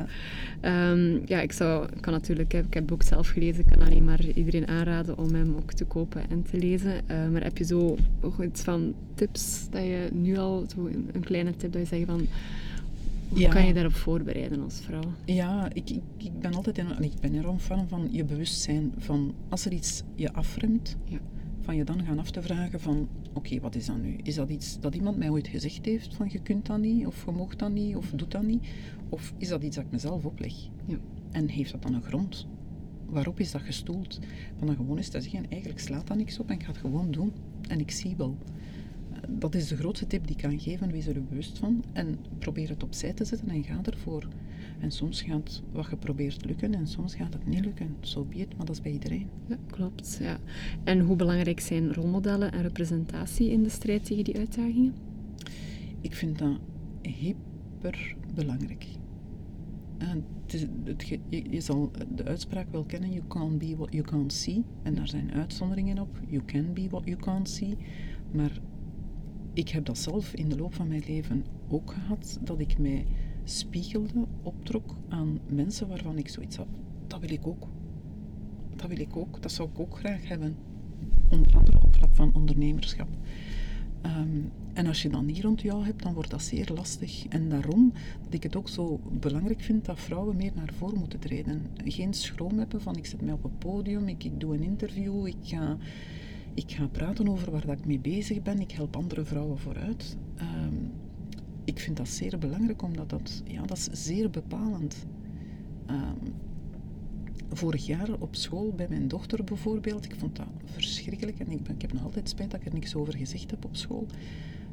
Ja, 0.62 0.90
um, 0.90 1.22
ja 1.26 1.40
ik, 1.40 1.52
zou, 1.52 1.88
kan 2.00 2.12
natuurlijk, 2.12 2.52
ik 2.52 2.74
heb 2.74 2.74
het 2.74 2.86
boek 2.86 3.02
zelf 3.02 3.28
gelezen, 3.28 3.64
ik 3.64 3.70
kan 3.70 3.86
alleen 3.86 4.04
maar 4.04 4.24
iedereen 4.24 4.68
aanraden 4.68 5.18
om 5.18 5.34
hem 5.34 5.54
ook 5.56 5.72
te 5.72 5.84
kopen 5.84 6.30
en 6.30 6.42
te 6.42 6.58
lezen. 6.58 6.94
Uh, 7.10 7.28
maar 7.28 7.42
heb 7.42 7.58
je 7.58 7.64
zo 7.64 7.96
iets 8.42 8.62
van 8.62 8.94
tips, 9.14 9.66
dat 9.70 9.82
je 9.82 10.08
nu 10.12 10.36
al, 10.36 10.64
zo 10.74 10.86
een 10.86 11.24
kleine 11.24 11.56
tip, 11.56 11.72
dat 11.72 11.80
je 11.80 11.96
zegt 11.96 12.06
van 12.06 12.26
hoe 13.28 13.48
kan 13.48 13.66
je 13.66 13.74
daarop 13.74 13.94
voorbereiden 13.94 14.62
als 14.62 14.80
vrouw? 14.80 15.12
Ja, 15.24 15.68
ik, 15.72 15.90
ik, 15.90 16.02
ik 16.16 16.40
ben 16.40 16.54
altijd 16.54 16.78
in, 16.78 17.02
ik 17.02 17.20
ben 17.20 17.34
erom 17.34 17.58
fan 17.58 17.88
van 17.88 18.08
je 18.10 18.24
bewustzijn 18.24 18.92
van 18.98 19.34
als 19.48 19.64
er 19.64 19.72
iets 19.72 20.02
je 20.14 20.32
afremt, 20.32 20.96
ja. 21.04 21.18
van 21.60 21.76
je 21.76 21.84
dan 21.84 22.04
gaan 22.04 22.18
af 22.18 22.30
te 22.30 22.42
vragen 22.42 22.80
van 22.80 23.08
oké, 23.32 23.60
wat 23.60 23.74
is 23.74 23.86
dat 23.86 24.02
nu? 24.02 24.16
Is 24.22 24.34
dat 24.34 24.48
iets 24.48 24.80
dat 24.80 24.94
iemand 24.94 25.16
mij 25.16 25.30
ooit 25.30 25.48
gezegd 25.48 25.84
heeft 25.84 26.14
van 26.14 26.28
je 26.30 26.38
kunt 26.38 26.66
dat 26.66 26.78
niet, 26.78 27.06
of 27.06 27.24
je 27.24 27.30
mag 27.30 27.56
dat 27.56 27.72
niet, 27.72 27.96
of 27.96 28.10
doet 28.10 28.30
dat 28.30 28.42
niet? 28.42 28.66
Of 29.08 29.32
is 29.38 29.48
dat 29.48 29.62
iets 29.62 29.76
dat 29.76 29.84
ik 29.84 29.90
mezelf 29.90 30.24
opleg? 30.24 30.54
Ja. 30.84 30.96
En 31.30 31.48
heeft 31.48 31.72
dat 31.72 31.82
dan 31.82 31.94
een 31.94 32.02
grond? 32.02 32.46
Waarop 33.06 33.40
is 33.40 33.50
dat 33.50 33.62
gestoeld? 33.62 34.18
Van 34.56 34.66
dan 34.66 34.76
gewoon 34.76 34.96
eens 34.96 35.08
te 35.08 35.20
zeggen, 35.20 35.50
eigenlijk 35.50 35.80
slaat 35.80 36.06
dat 36.06 36.16
niks 36.16 36.38
op 36.38 36.48
en 36.48 36.54
ik 36.54 36.62
ga 36.62 36.68
het 36.68 36.80
gewoon 36.80 37.10
doen. 37.10 37.32
En 37.68 37.80
ik 37.80 37.90
zie 37.90 38.16
wel 38.16 38.36
dat 39.28 39.54
is 39.54 39.68
de 39.68 39.76
grootste 39.76 40.06
tip 40.06 40.26
die 40.26 40.36
ik 40.36 40.42
kan 40.42 40.60
geven. 40.60 40.90
Wees 40.90 41.06
er 41.06 41.24
bewust 41.24 41.58
van 41.58 41.84
en 41.92 42.18
probeer 42.38 42.68
het 42.68 42.82
opzij 42.82 43.12
te 43.12 43.24
zetten 43.24 43.48
en 43.48 43.64
ga 43.64 43.80
ervoor. 43.82 44.28
En 44.78 44.90
soms 44.90 45.22
gaat 45.22 45.62
wat 45.72 45.86
je 45.90 45.96
probeert 45.96 46.44
lukken 46.44 46.74
en 46.74 46.86
soms 46.86 47.14
gaat 47.14 47.32
het 47.32 47.46
niet 47.46 47.64
lukken. 47.64 47.96
Zo 48.00 48.26
so 48.30 48.38
maar 48.56 48.66
dat 48.66 48.70
is 48.70 48.80
bij 48.80 48.92
iedereen. 48.92 49.26
Ja, 49.46 49.56
klopt. 49.66 50.18
Ja. 50.20 50.38
En 50.84 51.00
hoe 51.00 51.16
belangrijk 51.16 51.60
zijn 51.60 51.94
rolmodellen 51.94 52.52
en 52.52 52.62
representatie 52.62 53.50
in 53.50 53.62
de 53.62 53.68
strijd 53.68 54.04
tegen 54.04 54.24
die 54.24 54.36
uitdagingen? 54.36 54.94
Ik 56.00 56.14
vind 56.14 56.38
dat 56.38 56.58
hyper 57.02 58.16
belangrijk. 58.34 58.86
En 59.98 60.24
het 60.42 60.54
is, 60.54 60.66
het, 60.84 61.08
je, 61.08 61.20
je, 61.50 61.60
zal 61.60 61.90
de 62.14 62.24
uitspraak 62.24 62.66
wel 62.70 62.84
kennen, 62.84 63.12
you 63.12 63.22
can't 63.28 63.58
be 63.58 63.76
what 63.76 63.92
you 63.92 64.04
can't 64.04 64.32
see. 64.32 64.64
En 64.82 64.94
daar 64.94 65.08
zijn 65.08 65.32
uitzonderingen 65.32 65.98
op. 65.98 66.20
You 66.28 66.44
can 66.44 66.72
be 66.72 66.88
what 66.88 67.04
you 67.04 67.16
can't 67.16 67.48
see. 67.48 67.76
Maar 68.30 68.60
ik 69.58 69.68
heb 69.68 69.84
dat 69.84 69.98
zelf 69.98 70.34
in 70.34 70.48
de 70.48 70.56
loop 70.56 70.74
van 70.74 70.88
mijn 70.88 71.02
leven 71.06 71.44
ook 71.68 71.92
gehad, 71.92 72.38
dat 72.40 72.60
ik 72.60 72.78
mij 72.78 73.06
spiegelde, 73.44 74.26
optrok 74.42 74.96
aan 75.08 75.38
mensen 75.46 75.88
waarvan 75.88 76.18
ik 76.18 76.28
zoiets 76.28 76.56
had. 76.56 76.66
Dat 77.06 77.20
wil 77.20 77.30
ik 77.30 77.46
ook. 77.46 77.66
Dat 78.76 78.88
wil 78.88 78.98
ik 79.00 79.16
ook. 79.16 79.42
Dat 79.42 79.52
zou 79.52 79.68
ik 79.68 79.78
ook 79.78 79.98
graag 79.98 80.28
hebben. 80.28 80.56
Onder 81.30 81.56
andere 81.56 81.80
op 81.80 81.94
vlak 81.94 82.14
van 82.14 82.34
ondernemerschap. 82.34 83.08
Ehm, 84.00 84.40
en 84.72 84.86
als 84.86 85.02
je 85.02 85.08
dat 85.08 85.22
niet 85.22 85.42
rond 85.42 85.60
jou 85.60 85.84
hebt, 85.84 86.02
dan 86.02 86.14
wordt 86.14 86.30
dat 86.30 86.42
zeer 86.42 86.70
lastig. 86.74 87.26
En 87.26 87.48
daarom 87.48 87.92
dat 88.22 88.34
ik 88.34 88.42
het 88.42 88.56
ook 88.56 88.68
zo 88.68 89.00
belangrijk 89.10 89.60
vind 89.60 89.84
dat 89.84 90.00
vrouwen 90.00 90.36
meer 90.36 90.52
naar 90.54 90.72
voren 90.76 90.98
moeten 90.98 91.18
treden. 91.18 91.66
Geen 91.84 92.14
schroom 92.14 92.58
hebben 92.58 92.80
van 92.80 92.96
ik 92.96 93.06
zet 93.06 93.22
mij 93.22 93.32
op 93.32 93.44
een 93.44 93.58
podium, 93.58 94.08
ik, 94.08 94.24
ik 94.24 94.40
doe 94.40 94.54
een 94.54 94.62
interview, 94.62 95.26
ik 95.26 95.36
ga 95.42 95.76
ik 96.58 96.72
ga 96.72 96.86
praten 96.86 97.28
over 97.28 97.50
waar 97.50 97.66
dat 97.66 97.78
ik 97.78 97.86
mee 97.86 97.98
bezig 97.98 98.42
ben. 98.42 98.60
Ik 98.60 98.70
help 98.70 98.96
andere 98.96 99.24
vrouwen 99.24 99.58
vooruit. 99.58 100.16
Ehm, 100.34 100.74
ik 101.64 101.80
vind 101.80 101.96
dat 101.96 102.08
zeer 102.08 102.38
belangrijk, 102.38 102.82
omdat 102.82 103.10
dat, 103.10 103.42
ja, 103.44 103.62
dat 103.62 103.76
is 103.76 103.88
zeer 104.04 104.30
bepalend. 104.30 105.06
Um, 105.90 106.34
vorig 107.48 107.86
jaar 107.86 108.08
op 108.18 108.36
school 108.36 108.72
bij 108.72 108.86
mijn 108.88 109.08
dochter 109.08 109.44
bijvoorbeeld, 109.44 110.04
ik 110.04 110.14
vond 110.16 110.36
dat 110.36 110.46
verschrikkelijk 110.64 111.38
en 111.38 111.50
ik, 111.50 111.68
ik 111.68 111.82
heb 111.82 111.92
nog 111.92 112.04
altijd 112.04 112.28
spijt 112.28 112.50
dat 112.50 112.60
ik 112.60 112.66
er 112.66 112.72
niks 112.72 112.94
over 112.94 113.16
gezegd 113.16 113.50
heb 113.50 113.64
op 113.64 113.76
school. 113.76 114.06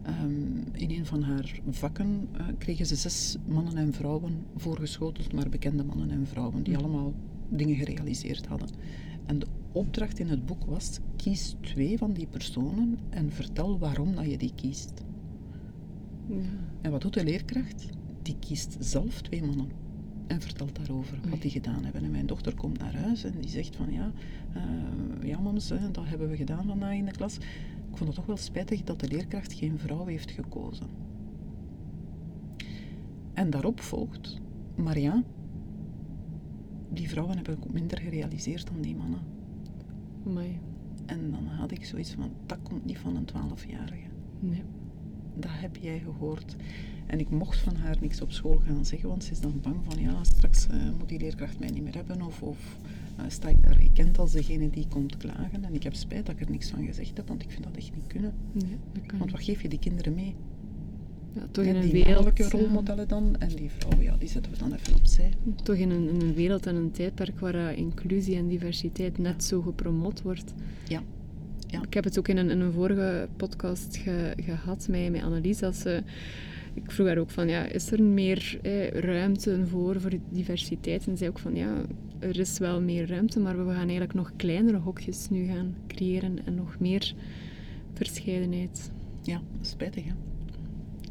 Um, 0.07 0.63
in 0.71 0.91
een 0.91 1.05
van 1.05 1.21
haar 1.21 1.59
vakken 1.69 2.27
uh, 2.33 2.47
kregen 2.57 2.86
ze 2.86 2.95
zes 2.95 3.38
mannen 3.47 3.77
en 3.77 3.93
vrouwen 3.93 4.45
voorgeschoteld, 4.55 5.33
maar 5.33 5.49
bekende 5.49 5.83
mannen 5.83 6.11
en 6.11 6.27
vrouwen, 6.27 6.63
die 6.63 6.77
allemaal 6.77 7.13
dingen 7.49 7.75
gerealiseerd 7.75 8.45
hadden. 8.45 8.69
En 9.25 9.39
de 9.39 9.47
opdracht 9.76 10.19
in 10.19 10.30
het 10.30 10.45
boek 10.45 10.65
was: 10.65 10.99
kies 11.15 11.55
twee 11.61 11.97
van 11.97 12.13
die 12.13 12.28
personen 12.28 12.99
en 13.09 13.32
vertel 13.32 13.80
waarom 13.80 14.15
dat 14.15 14.30
je 14.30 14.38
die 14.38 14.53
kiest. 14.55 15.03
Ja. 16.28 16.41
En 16.82 16.91
wat 16.91 17.01
doet 17.01 17.13
de 17.13 17.23
leerkracht? 17.23 17.89
Die 18.21 18.39
kiest 18.39 18.78
zelf 18.80 19.21
twee 19.21 19.43
mannen 19.43 19.69
en 20.28 20.41
vertelt 20.41 20.76
daarover 20.76 21.19
wat 21.30 21.41
die 21.41 21.51
gedaan 21.51 21.84
hebben. 21.84 22.03
En 22.03 22.11
mijn 22.11 22.26
dochter 22.26 22.55
komt 22.55 22.80
naar 22.80 22.95
huis 22.95 23.23
en 23.23 23.39
die 23.39 23.49
zegt 23.49 23.76
van 23.76 23.91
ja, 23.91 24.11
uh, 24.55 25.28
ja 25.30 25.39
mams, 25.39 25.69
hè, 25.69 25.91
dat 25.91 26.05
hebben 26.05 26.30
we 26.30 26.36
gedaan 26.36 26.65
vandaag 26.65 26.93
in 26.93 27.05
de 27.05 27.11
klas. 27.11 27.38
Ik 27.91 27.97
vond 27.97 28.05
het 28.09 28.15
toch 28.15 28.26
wel 28.26 28.38
spijtig 28.38 28.84
dat 28.84 28.99
de 28.99 29.07
leerkracht 29.07 29.53
geen 29.53 29.80
vrouw 29.80 30.05
heeft 30.05 30.32
gekozen. 30.32 30.88
En 33.34 33.49
daarop 33.49 33.82
volgt, 33.82 34.41
maar 34.76 34.99
ja, 34.99 35.23
die 36.89 37.09
vrouwen 37.09 37.36
hebben 37.36 37.57
ook 37.57 37.73
minder 37.73 37.99
gerealiseerd 37.99 38.67
dan 38.67 38.82
die 38.82 38.95
mannen. 38.95 39.34
Amai. 40.26 40.59
En 41.05 41.32
dan 41.32 41.45
had 41.45 41.71
ik 41.71 41.86
zoiets 41.86 42.11
van, 42.11 42.32
dat 42.45 42.57
komt 42.63 42.86
niet 42.86 42.97
van 42.97 43.15
een 43.15 43.26
twaalfjarige. 43.26 44.07
Nee. 44.39 44.63
Dat 45.36 45.51
heb 45.53 45.76
jij 45.76 45.99
gehoord. 45.99 46.55
En 47.05 47.19
ik 47.19 47.30
mocht 47.30 47.57
van 47.57 47.76
haar 47.76 47.97
niks 48.01 48.21
op 48.21 48.32
school 48.32 48.61
gaan 48.65 48.86
zeggen, 48.86 49.09
want 49.09 49.23
ze 49.23 49.32
is 49.32 49.39
dan 49.39 49.59
bang 49.61 49.76
van, 49.84 49.99
ja, 49.99 50.23
straks 50.23 50.67
uh, 50.67 50.76
moet 50.99 51.09
die 51.09 51.19
leerkracht 51.19 51.59
mij 51.59 51.69
niet 51.69 51.84
meer 51.84 51.95
hebben. 51.95 52.21
Of, 52.21 52.41
of 52.41 52.78
uh, 53.19 53.26
sta 53.28 53.47
ik 53.47 53.63
daar 53.63 53.76
gekend 53.76 54.17
als 54.17 54.32
degene 54.32 54.69
die 54.69 54.88
komt 54.88 55.17
klagen. 55.17 55.63
En 55.63 55.73
ik 55.73 55.84
heb 55.84 55.93
spijt 55.93 56.26
dat 56.26 56.36
ik 56.36 56.41
er 56.41 56.51
niks 56.51 56.69
van 56.69 56.86
gezegd 56.86 57.17
heb, 57.17 57.28
want 57.28 57.43
ik 57.43 57.51
vind 57.51 57.63
dat 57.63 57.76
echt 57.76 57.95
niet 57.95 58.07
kunnen. 58.07 58.34
Nee, 58.51 58.78
dat 58.93 59.05
kan 59.05 59.19
Want 59.19 59.32
wat 59.32 59.43
geef 59.43 59.61
je 59.61 59.69
die 59.69 59.80
kinderen 59.80 60.13
mee? 60.13 60.36
Ja, 61.36 61.41
toch 61.51 61.65
in 61.65 61.75
een 61.75 61.81
die 61.81 62.03
wereld... 62.03 62.39
rolmodellen 62.39 63.07
dan, 63.07 63.36
en 63.39 63.49
die 63.49 63.69
vrouw, 63.77 64.01
ja, 64.01 64.15
die 64.19 64.29
zetten 64.29 64.51
we 64.51 64.57
dan 64.57 64.73
even 64.73 64.95
opzij. 64.95 65.29
toch 65.63 65.75
in 65.75 65.89
een, 65.91 66.09
in 66.09 66.21
een 66.21 66.33
wereld 66.33 66.65
en 66.65 66.75
een 66.75 66.91
tijdperk 66.91 67.39
waar 67.39 67.55
eh, 67.55 67.77
inclusie 67.77 68.36
en 68.36 68.47
diversiteit 68.47 69.17
net 69.17 69.43
zo 69.43 69.61
gepromoot 69.61 70.21
wordt. 70.21 70.53
Ja. 70.88 71.01
Ja. 71.67 71.81
Ik 71.81 71.93
heb 71.93 72.03
het 72.03 72.19
ook 72.19 72.27
in 72.27 72.38
een, 72.38 72.49
in 72.49 72.59
een 72.59 72.71
vorige 72.71 73.27
podcast 73.38 73.97
ge- 73.97 74.33
gehad 74.38 74.88
met, 74.89 75.11
met 75.11 75.21
Annelies. 75.23 75.59
Dat 75.59 75.75
ze, 75.75 76.03
ik 76.73 76.91
vroeg 76.91 77.07
haar 77.07 77.17
ook 77.17 77.29
van, 77.29 77.47
ja, 77.47 77.65
is 77.65 77.91
er 77.91 78.03
meer 78.03 78.59
eh, 78.61 78.88
ruimte 78.89 79.65
voor, 79.67 80.01
voor 80.01 80.11
diversiteit? 80.29 81.07
En 81.07 81.17
zij 81.17 81.27
ook 81.27 81.39
van, 81.39 81.55
ja, 81.55 81.81
er 82.19 82.39
is 82.39 82.57
wel 82.57 82.81
meer 82.81 83.07
ruimte, 83.07 83.39
maar 83.39 83.57
we 83.67 83.71
gaan 83.73 83.79
eigenlijk 83.81 84.13
nog 84.13 84.31
kleinere 84.36 84.77
hokjes 84.77 85.29
nu 85.29 85.45
gaan 85.47 85.75
creëren 85.88 86.45
en 86.45 86.55
nog 86.55 86.79
meer 86.79 87.13
verscheidenheid. 87.93 88.91
Ja, 89.21 89.41
spijtig 89.61 90.03
hè. 90.03 90.11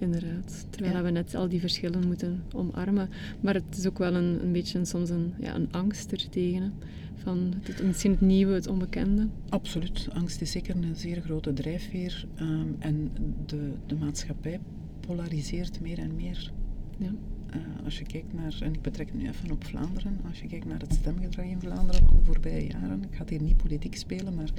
Inderdaad. 0.00 0.66
Terwijl 0.70 0.94
Ja. 0.96 1.02
we 1.02 1.10
net 1.10 1.34
al 1.34 1.48
die 1.48 1.60
verschillen 1.60 2.06
moeten 2.06 2.42
omarmen. 2.52 3.08
Maar 3.40 3.54
het 3.54 3.76
is 3.78 3.86
ook 3.86 3.98
wel 3.98 4.14
een, 4.14 4.42
een 4.42 4.52
beetje 4.52 4.84
soms 4.84 5.10
een, 5.10 5.32
ja, 5.40 5.54
een 5.54 5.72
angst 5.72 6.12
ertegen. 6.12 6.62
hè. 6.62 6.68
Van 7.16 7.52
het, 7.62 7.82
misschien 7.82 8.10
het 8.10 8.20
nieuwe, 8.20 8.54
het 8.54 8.66
onbekende. 8.66 9.28
Absoluut. 9.48 10.08
Angst 10.12 10.40
is 10.40 10.50
zeker 10.50 10.76
een 10.76 10.96
zeer 10.96 11.20
grote 11.20 11.52
drijfveer. 11.52 12.26
ehm, 12.34 12.66
en 12.78 13.10
de, 13.46 13.70
de 13.86 13.94
maatschappij 13.94 14.60
polariseert 15.00 15.80
meer 15.80 15.98
en 15.98 16.14
meer. 16.14 16.52
Ja. 16.98 17.14
Eh, 17.50 17.60
als 17.84 17.98
je 17.98 18.04
kijkt 18.04 18.32
naar, 18.34 18.56
en 18.60 18.72
ik 18.74 18.82
betrek 18.82 19.06
het 19.06 19.16
nu 19.16 19.28
even 19.28 19.50
op 19.50 19.64
Vlaanderen, 19.64 20.16
als 20.28 20.40
je 20.40 20.46
kijkt 20.46 20.66
naar 20.66 20.78
het 20.80 20.92
stemgedrag 20.92 21.44
in 21.46 21.60
Vlaanderen 21.60 22.06
van 22.06 22.16
de 22.16 22.24
voorbije 22.24 22.66
jaren, 22.66 23.02
ik 23.02 23.14
ga 23.14 23.18
het 23.20 23.30
hier 23.30 23.42
niet 23.42 23.56
politiek 23.56 23.96
spelen, 23.96 24.34
maar 24.34 24.50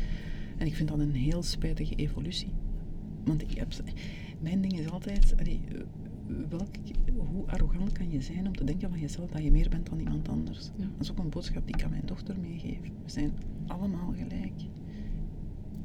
en 0.58 0.66
ik 0.68 0.76
vind 0.76 0.90
dat 0.90 1.00
een 1.00 1.14
heel 1.16 1.44
spijtige 1.44 1.96
evolutie. 1.96 2.48
Want 3.26 3.42
ik 3.42 3.58
heb, 3.58 3.74
mijn 4.40 4.62
ding 4.62 4.80
is 4.80 4.90
altijd, 4.90 5.34
allee, 5.40 5.62
eh, 5.72 5.80
welk, 6.50 6.68
hoe 7.16 7.46
arrogant 7.46 7.92
kan 7.92 8.12
je 8.12 8.22
zijn 8.22 8.48
om 8.48 8.56
te 8.56 8.64
denken 8.64 8.90
van 8.90 9.00
jezelf 9.00 9.30
dat 9.30 9.44
je 9.44 9.52
meer 9.52 9.70
bent 9.70 9.90
dan 9.90 10.00
iemand 10.00 10.30
anders? 10.30 10.72
Ja. 10.78 10.84
Dat 10.84 11.02
is 11.02 11.12
ook 11.12 11.18
een 11.18 11.30
boodschap 11.30 11.66
die 11.66 11.76
ik 11.76 11.84
aan 11.84 11.90
mijn 11.90 12.06
dochter 12.06 12.36
meegeef. 12.40 12.80
We 12.82 13.12
zijn 13.12 13.32
allemaal 13.68 14.14
gelijk. 14.18 14.54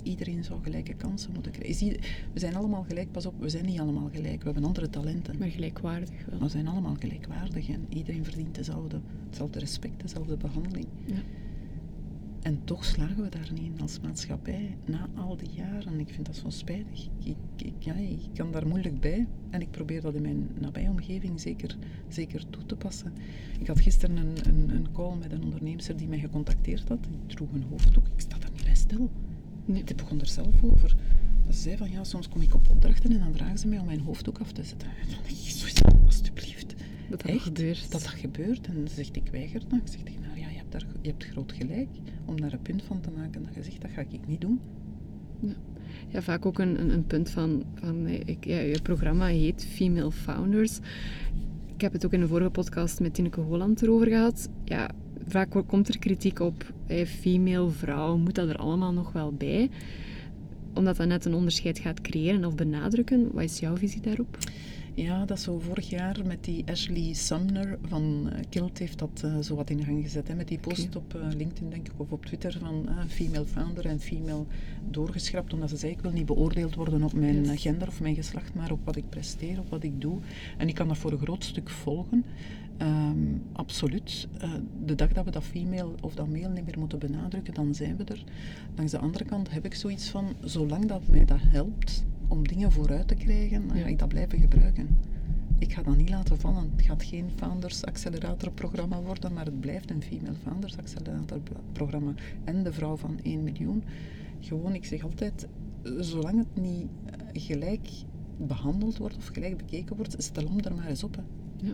Iedereen 0.03 0.45
zou 0.45 0.63
gelijke 0.63 0.95
kansen 0.95 1.33
moeten 1.33 1.53
krijgen. 1.53 1.97
We 2.33 2.39
zijn 2.39 2.55
allemaal 2.55 2.83
gelijk, 2.83 3.13
pas 3.13 3.27
op, 3.27 3.35
we 3.39 3.49
zijn 3.49 3.67
niet 3.67 3.81
allemaal 3.81 4.09
gelijk. 4.13 4.39
We 4.39 4.45
hebben 4.45 4.65
andere 4.65 4.91
talenten. 4.91 5.39
Maar 5.39 5.49
gelijkwaardig 5.49 6.27
wel. 6.31 6.39
We 6.39 6.49
zijn 6.49 6.69
allemaal 6.69 6.97
gelijkwaardig 6.99 7.69
en 7.69 7.87
iedereen 7.89 8.25
verdient 8.25 8.55
dezelfde, 8.55 9.01
hetzelfde 9.27 9.59
respect, 9.59 10.01
dezelfde 10.01 10.37
behandeling. 10.37 10.87
Ja. 11.07 11.23
En 12.43 12.64
toch 12.64 12.84
slagen 12.84 13.22
we 13.22 13.28
daar 13.28 13.51
niet 13.53 13.62
in 13.62 13.80
als 13.80 14.01
maatschappij 14.01 14.76
na 14.84 15.09
al 15.14 15.36
die 15.36 15.51
jaren. 15.51 16.01
Ik 16.01 16.12
vind 16.14 16.26
dat 16.26 16.36
zo 16.36 16.51
spijtig. 16.51 17.09
Ik, 17.24 17.36
ik, 17.57 17.72
ja, 17.78 17.95
ik 17.95 18.18
kan 18.34 18.53
daar 18.53 18.66
moeilijk 18.66 19.01
bij 19.01 19.26
en 19.51 19.61
ik 19.61 19.70
probeer 19.70 20.01
dat 20.01 20.14
in 20.14 20.22
mijn 20.22 20.49
nabije 20.59 20.88
omgeving 20.88 21.41
zeker, 21.41 21.76
zeker 22.09 22.51
toe 22.51 22.66
te 22.66 22.76
passen. 22.76 23.12
Ik 23.59 23.66
had 23.66 23.80
gisteren 23.80 24.16
een, 24.16 24.36
een, 24.43 24.70
een 24.70 24.93
call 24.93 25.16
met 25.16 25.32
een 25.32 25.43
onderneemster 25.43 25.97
die 25.97 26.09
mij 26.09 26.18
gecontacteerd 26.18 26.88
had. 26.88 26.99
Die 27.05 27.36
droeg 27.36 27.53
een 27.53 27.64
hoofddoek. 27.70 28.07
Ik 28.07 28.20
sta 28.20 28.38
daar 28.38 28.51
niet 28.53 28.64
bij 28.64 28.74
stil. 28.74 29.11
Nee. 29.64 29.84
Die 29.84 29.95
begon 29.95 30.20
er 30.20 30.26
zelf 30.26 30.62
over. 30.62 30.97
Dat 31.47 31.55
ze 31.55 31.61
zei 31.61 31.76
van 31.76 31.91
ja, 31.91 32.05
soms 32.05 32.28
kom 32.28 32.41
ik 32.41 32.55
op 32.55 32.70
opdrachten 32.70 33.12
en 33.12 33.18
dan 33.18 33.34
vragen 33.34 33.59
ze 33.59 33.68
mij 33.68 33.78
om 33.78 33.86
mijn 33.86 34.01
hoofddoek 34.01 34.38
af 34.38 34.53
te 34.53 34.64
zetten. 34.64 34.88
En 34.88 35.09
dan 35.09 35.18
denk 35.26 35.38
ik 35.38 36.05
alsjeblieft. 36.07 36.74
Dat 37.11 37.20
dat 37.20 37.30
Echt? 37.30 37.43
gebeurt. 37.43 37.91
Dat 37.91 38.03
dat 38.03 38.07
gebeurt. 38.07 38.66
En 38.66 38.88
ze 38.88 38.95
zegt, 38.95 39.16
ik 39.16 39.28
weiger 39.30 39.61
dat. 39.68 39.78
Ik 39.78 39.88
zeg 39.88 40.01
tegen 40.03 40.30
ja, 40.71 40.79
daar, 40.79 40.87
je 41.03 41.09
hebt 41.09 41.25
groot 41.25 41.53
gelijk 41.53 41.89
om 42.25 42.41
daar 42.41 42.53
een 42.53 42.62
punt 42.62 42.83
van 42.83 43.01
te 43.01 43.11
maken. 43.16 43.43
Dat 43.43 43.55
je 43.55 43.62
zegt, 43.62 43.81
dat 43.81 43.91
ga 43.91 44.01
ik 44.01 44.27
niet 44.27 44.41
doen. 44.41 44.61
Ja, 46.09 46.23
vaak 46.23 46.47
ook 46.47 46.59
een, 46.59 46.81
een, 46.81 46.91
een 46.91 47.07
punt 47.07 47.31
van, 47.31 47.64
van 47.75 48.07
ik, 48.07 48.45
ja, 48.45 48.59
je 48.59 48.83
programma 48.83 49.27
heet 49.27 49.66
Female 49.66 50.11
Founders. 50.11 50.79
Ik 51.75 51.81
heb 51.81 51.93
het 51.93 52.05
ook 52.05 52.12
in 52.12 52.21
de 52.21 52.29
vorige 52.29 52.51
podcast 52.51 53.01
met 53.01 53.14
Tineke 53.14 53.41
Holland 53.41 53.83
erover 53.83 54.07
gehad. 54.07 54.49
Ja, 54.64 54.91
vaak 55.27 55.62
komt 55.66 55.89
er 55.89 55.99
kritiek 55.99 56.41
op 56.41 56.73
eh, 56.87 57.07
female, 57.07 57.71
vrouw, 57.71 58.16
moet 58.16 58.35
dat 58.35 58.49
er 58.49 58.57
allemaal 58.57 58.93
nog 58.93 59.12
wel 59.12 59.33
bij? 59.33 59.71
Omdat 60.75 60.97
dat 60.97 61.07
net 61.07 61.25
een 61.25 61.35
onderscheid 61.35 61.79
gaat 61.79 62.01
creëren 62.01 62.45
of 62.45 62.55
benadrukken. 62.55 63.33
Wat 63.33 63.43
is 63.43 63.59
jouw 63.59 63.77
visie 63.77 64.01
daarop? 64.01 64.39
Ja, 64.95 65.24
dat 65.24 65.36
is 65.36 65.45
zo 65.45 65.59
vorig 65.59 65.88
jaar 65.88 66.16
met 66.26 66.45
die 66.45 66.64
Ashley 66.70 67.12
Sumner 67.12 67.78
van 67.82 68.30
eh, 68.32 68.45
Kilt 68.49 68.78
heeft 68.78 68.99
dat 68.99 69.20
eh, 69.24 69.38
zo 69.38 69.55
wat 69.55 69.70
in 69.70 69.84
gang 69.84 70.03
gezet. 70.03 70.28
Hè, 70.28 70.34
met 70.34 70.49
die 70.49 70.59
post 70.59 70.97
op 70.97 71.14
eh, 71.14 71.20
LinkedIn, 71.36 71.70
denk 71.70 71.86
ik, 71.88 71.93
of 71.97 72.12
op 72.12 72.26
Twitter 72.26 72.59
van 72.59 72.88
female 73.09 73.47
founder 73.47 73.86
en 73.86 74.01
female 74.01 74.45
doorgeschrapt. 74.91 75.53
Omdat 75.53 75.68
ze 75.68 75.76
zei, 75.76 75.93
ik 75.93 76.01
wil 76.01 76.11
niet 76.11 76.26
beoordeeld 76.26 76.74
worden 76.74 77.03
op 77.03 77.12
mijn 77.12 77.45
Yes. 77.45 77.61
gender 77.61 77.88
of 77.88 78.01
mijn 78.01 78.14
geslacht, 78.14 78.55
maar 78.55 78.70
op 78.70 78.84
wat 78.84 78.97
ik 78.97 79.09
presteer, 79.09 79.59
op 79.59 79.70
wat 79.70 79.82
ik 79.82 80.01
doe. 80.01 80.18
En 80.57 80.68
ik 80.68 80.74
kan 80.74 80.88
dat 80.88 80.99
voor 80.99 81.12
een 81.12 81.18
groot 81.18 81.45
stuk 81.45 81.70
volgen. 81.70 82.24
Ehm, 82.76 83.16
absoluut. 83.53 84.28
De 84.84 84.95
dag 84.95 85.12
dat 85.12 85.24
we 85.24 85.30
dat 85.30 85.45
female 85.45 85.91
of 86.01 86.14
dat 86.14 86.28
male 86.28 86.49
niet 86.49 86.64
meer 86.64 86.78
moeten 86.78 86.99
benadrukken, 86.99 87.55
dan 87.55 87.74
zijn 87.74 87.97
we 87.97 88.05
er. 88.05 88.24
Langs 88.76 88.93
de 88.93 88.99
andere 88.99 89.24
kant 89.24 89.51
heb 89.51 89.64
ik 89.64 89.74
zoiets 89.74 90.09
van, 90.09 90.34
zolang 90.41 90.86
dat 90.86 91.03
mij 91.09 91.24
dat 91.24 91.38
helpt 91.41 92.05
om 92.31 92.49
dingen 92.49 92.72
vooruit 92.72 93.09
te 93.09 93.14
krijgen, 93.14 93.68
dan 93.68 93.76
ga 93.76 93.87
ik 93.87 93.99
dat 93.99 94.09
blijven 94.09 94.39
gebruiken. 94.39 94.89
Ik 95.59 95.72
ga 95.72 95.83
dat 95.83 95.97
niet 95.97 96.11
laten 96.11 96.39
vallen. 96.39 96.70
Het 96.76 96.87
gaat 96.87 97.03
geen 97.03 97.31
Founders 97.37 97.85
Accelerator 97.85 98.53
programma 98.53 99.01
worden, 99.01 99.33
maar 99.33 99.45
het 99.45 99.61
blijft 99.61 99.91
een 99.91 100.03
Female 100.03 100.35
Founders 100.43 100.76
Accelerator 100.76 101.41
programma. 101.72 102.14
En 102.45 102.62
de 102.62 102.72
vrouw 102.72 102.97
van 102.97 103.18
1 103.22 103.43
miljoen. 103.43 103.85
Gewoon, 104.41 104.74
ik 104.74 104.85
zeg 104.85 105.03
altijd, 105.03 105.47
zolang 105.99 106.39
het 106.39 106.62
niet 106.62 106.87
eh, 107.05 107.43
gelijk 107.43 107.89
behandeld 108.37 108.97
wordt 108.97 109.16
of 109.16 109.26
gelijk 109.26 109.57
bekeken 109.57 109.97
wordt, 109.97 110.14
zet 110.18 110.35
de 110.35 110.45
lamp 110.45 110.64
er 110.64 110.74
maar 110.74 110.89
eens 110.89 111.05
op. 111.05 111.16
Hè. 111.16 111.22
Ja. 111.66 111.72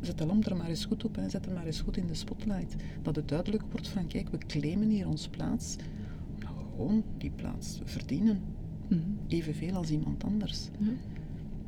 Zet 0.00 0.18
de 0.18 0.26
lamp 0.26 0.46
er 0.46 0.56
maar 0.56 0.68
eens 0.68 0.84
goed 0.84 1.04
op 1.04 1.16
en 1.16 1.30
zet 1.30 1.46
er 1.46 1.52
maar 1.52 1.66
eens 1.66 1.80
goed 1.80 1.96
in 1.96 2.06
de 2.06 2.14
spotlight. 2.14 2.76
Dat 3.02 3.16
het 3.16 3.28
duidelijk 3.28 3.62
wordt 3.70 3.88
van, 3.88 4.06
kijk, 4.06 4.28
we 4.28 4.38
claimen 4.38 4.88
hier 4.88 5.08
ons 5.08 5.28
plaats, 5.28 5.76
omdat 6.34 6.54
we 6.56 6.64
gewoon 6.70 7.04
die 7.18 7.30
plaats 7.30 7.80
verdienen. 7.84 8.40
Mhm. 8.90 9.00
Evenveel 9.28 9.74
als 9.74 9.90
iemand 9.90 10.24
anders. 10.24 10.68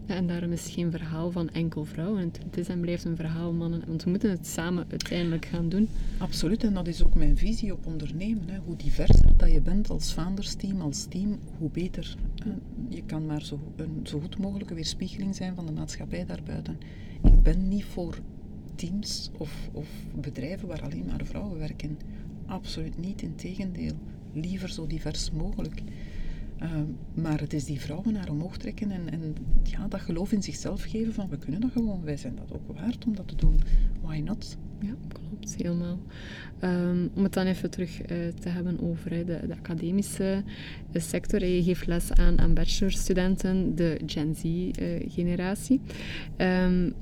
Ja, 0.07 0.14
en 0.14 0.27
daarom 0.27 0.53
is 0.53 0.64
het 0.64 0.73
geen 0.73 0.91
verhaal 0.91 1.31
van 1.31 1.51
enkel 1.51 1.85
vrouwen. 1.85 2.33
Het- 2.51 2.57
is 2.57 2.68
en 2.68 2.81
blijft 2.81 3.05
een 3.05 3.16
verhaal 3.16 3.53
mannen. 3.53 3.83
Want 3.87 4.05
we 4.05 4.11
moeten 4.11 4.31
het 4.31 4.47
samen 4.47 4.85
uiteindelijk 4.91 5.45
gaan 5.45 5.68
doen. 5.68 5.89
Absoluut, 6.18 6.64
en 6.64 6.75
dat 6.75 6.87
is 6.87 7.05
ook 7.05 7.14
mijn 7.14 7.37
visie 7.37 7.73
op 7.73 7.87
ondernemen. 7.87 8.49
Hè. 8.49 8.59
Hoe 8.59 8.77
diverser 8.77 9.37
dat 9.37 9.53
je 9.53 9.61
bent 9.61 9.91
als 9.91 10.12
foundersteam, 10.12 10.81
als 10.81 11.05
team, 11.05 11.39
hoe 11.59 11.70
beter. 11.70 12.16
Je 12.89 13.03
kan 13.03 13.27
maar 13.27 13.43
zo, 13.43 13.61
een 13.77 14.01
zo 14.03 14.20
goed 14.20 14.39
mogelijke 14.39 14.75
weerspiegeling 14.75 15.35
zijn 15.37 15.55
van 15.55 15.66
de 15.66 15.73
maatschappij 15.73 16.27
daarbuiten. 16.27 16.79
Ik 17.25 17.43
ben 17.43 17.68
niet 17.68 17.85
voor 17.85 18.18
teams 18.75 19.31
of, 19.39 19.68
of 19.73 19.89
bedrijven 20.20 20.68
waar 20.68 20.83
alleen 20.83 21.07
maar 21.07 21.25
vrouwen 21.25 21.59
werken. 21.59 21.99
Absoluut 22.47 22.99
niet, 22.99 23.23
integendeel. 23.23 23.93
Liever 24.33 24.68
zo 24.68 24.87
divers 24.87 25.31
mogelijk. 25.31 25.83
Ehm, 26.62 26.84
maar 27.22 27.40
het 27.40 27.52
is 27.52 27.64
die 27.64 27.80
vrouwen 27.80 28.12
naar 28.12 28.30
omhoog 28.30 28.56
trekken 28.56 28.90
en, 28.90 29.10
en 29.10 29.34
ja, 29.62 29.88
dat 29.88 30.00
geloof 30.00 30.32
in 30.32 30.42
zichzelf 30.42 30.82
geven 30.82 31.12
van 31.12 31.28
we 31.28 31.38
kunnen 31.38 31.60
dat 31.60 31.70
gewoon, 31.70 32.04
wij 32.04 32.16
zijn 32.16 32.34
dat 32.34 32.52
ook 32.52 32.78
waard 32.78 33.04
om 33.04 33.16
dat 33.16 33.28
te 33.28 33.36
doen. 33.36 33.60
Why 34.00 34.18
not? 34.18 34.56
Ja, 34.80 34.94
klopt, 35.08 35.56
helemaal. 35.56 35.98
Ehm, 36.58 37.08
om 37.14 37.22
het 37.22 37.32
dan 37.32 37.46
even 37.46 37.70
terug 37.70 38.02
eh, 38.02 38.16
te 38.40 38.48
hebben 38.48 38.80
over 38.80 39.10
de, 39.10 39.24
de 39.24 39.56
academische 39.58 40.42
eh, 40.92 41.02
sector. 41.02 41.40
hè. 41.40 41.46
Je 41.46 41.62
geeft 41.62 41.86
les 41.86 42.12
aan, 42.12 42.38
aan 42.38 42.54
bachelorstudenten, 42.54 43.74
de 43.74 44.00
Gen 44.06 44.34
Z-generatie. 44.34 45.80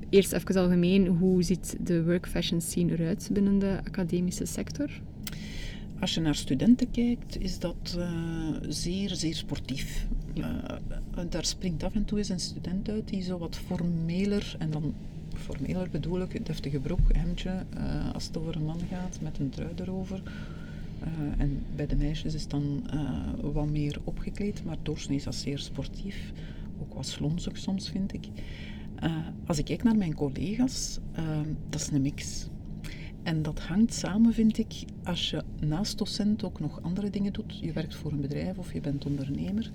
eerst 0.09 0.33
even 0.33 0.55
algemeen, 0.55 1.07
hoe 1.07 1.43
ziet 1.43 1.75
de 1.81 2.03
work 2.03 2.27
fashion 2.27 2.61
scene 2.61 2.91
eruit 2.91 3.29
binnen 3.33 3.59
de 3.59 3.79
academische 3.83 4.45
sector? 4.45 5.01
Als 6.01 6.13
je 6.13 6.21
naar 6.21 6.35
studenten 6.35 6.91
kijkt, 6.91 7.41
is 7.41 7.59
dat 7.59 7.95
uh, 7.97 8.49
zeer, 8.67 9.15
zeer 9.15 9.35
sportief. 9.35 10.07
Ja. 10.33 10.79
Uh, 11.17 11.23
daar 11.29 11.45
springt 11.45 11.83
af 11.83 11.93
en 11.93 12.05
toe 12.05 12.17
eens 12.17 12.29
een 12.29 12.39
student 12.39 12.89
uit 12.89 13.07
die 13.07 13.23
zo 13.23 13.37
wat 13.37 13.55
formeler, 13.55 14.55
en 14.59 14.71
dan 14.71 14.93
formeler 15.35 15.89
bedoel 15.89 16.21
ik, 16.21 16.45
deftige 16.45 16.79
broek, 16.79 17.13
hemdje, 17.13 17.65
uh, 17.77 18.13
als 18.13 18.25
het 18.25 18.37
over 18.37 18.55
een 18.55 18.65
man 18.65 18.79
gaat, 18.89 19.19
met 19.21 19.39
een 19.39 19.49
trui 19.49 19.71
erover. 19.75 20.21
en 21.37 21.63
bij 21.75 21.87
de 21.87 21.95
meisjes 21.95 22.33
is 22.33 22.41
het 22.41 22.51
dan 22.51 22.83
wat 23.41 23.69
meer 23.69 23.99
opgekleed, 24.03 24.63
maar 24.63 24.77
doorsnee 24.81 25.17
is 25.17 25.23
dat 25.23 25.35
zeer 25.35 25.59
sportief. 25.59 26.31
Ook 26.81 26.93
wat 26.93 27.05
slonzig 27.05 27.57
soms, 27.57 27.89
vind 27.89 28.13
ik. 28.13 28.27
als 29.45 29.57
ik 29.57 29.65
kijk 29.65 29.83
naar 29.83 29.95
mijn 29.95 30.13
collega's, 30.13 30.99
dat 31.69 31.81
is 31.81 31.89
een 31.91 32.01
mix. 32.01 32.47
En 33.23 33.41
dat 33.41 33.59
hangt 33.59 33.93
samen, 33.93 34.33
vind 34.33 34.57
ik, 34.57 34.73
als 35.03 35.29
je 35.29 35.43
naast 35.59 35.97
docent 35.97 36.43
ook 36.43 36.59
nog 36.59 36.81
andere 36.81 37.09
dingen 37.09 37.33
doet. 37.33 37.59
Je 37.59 37.71
werkt 37.71 37.95
voor 37.95 38.11
een 38.11 38.21
bedrijf 38.21 38.57
of 38.57 38.73
je 38.73 38.81
bent 38.81 39.05
ondernemer. 39.05 39.71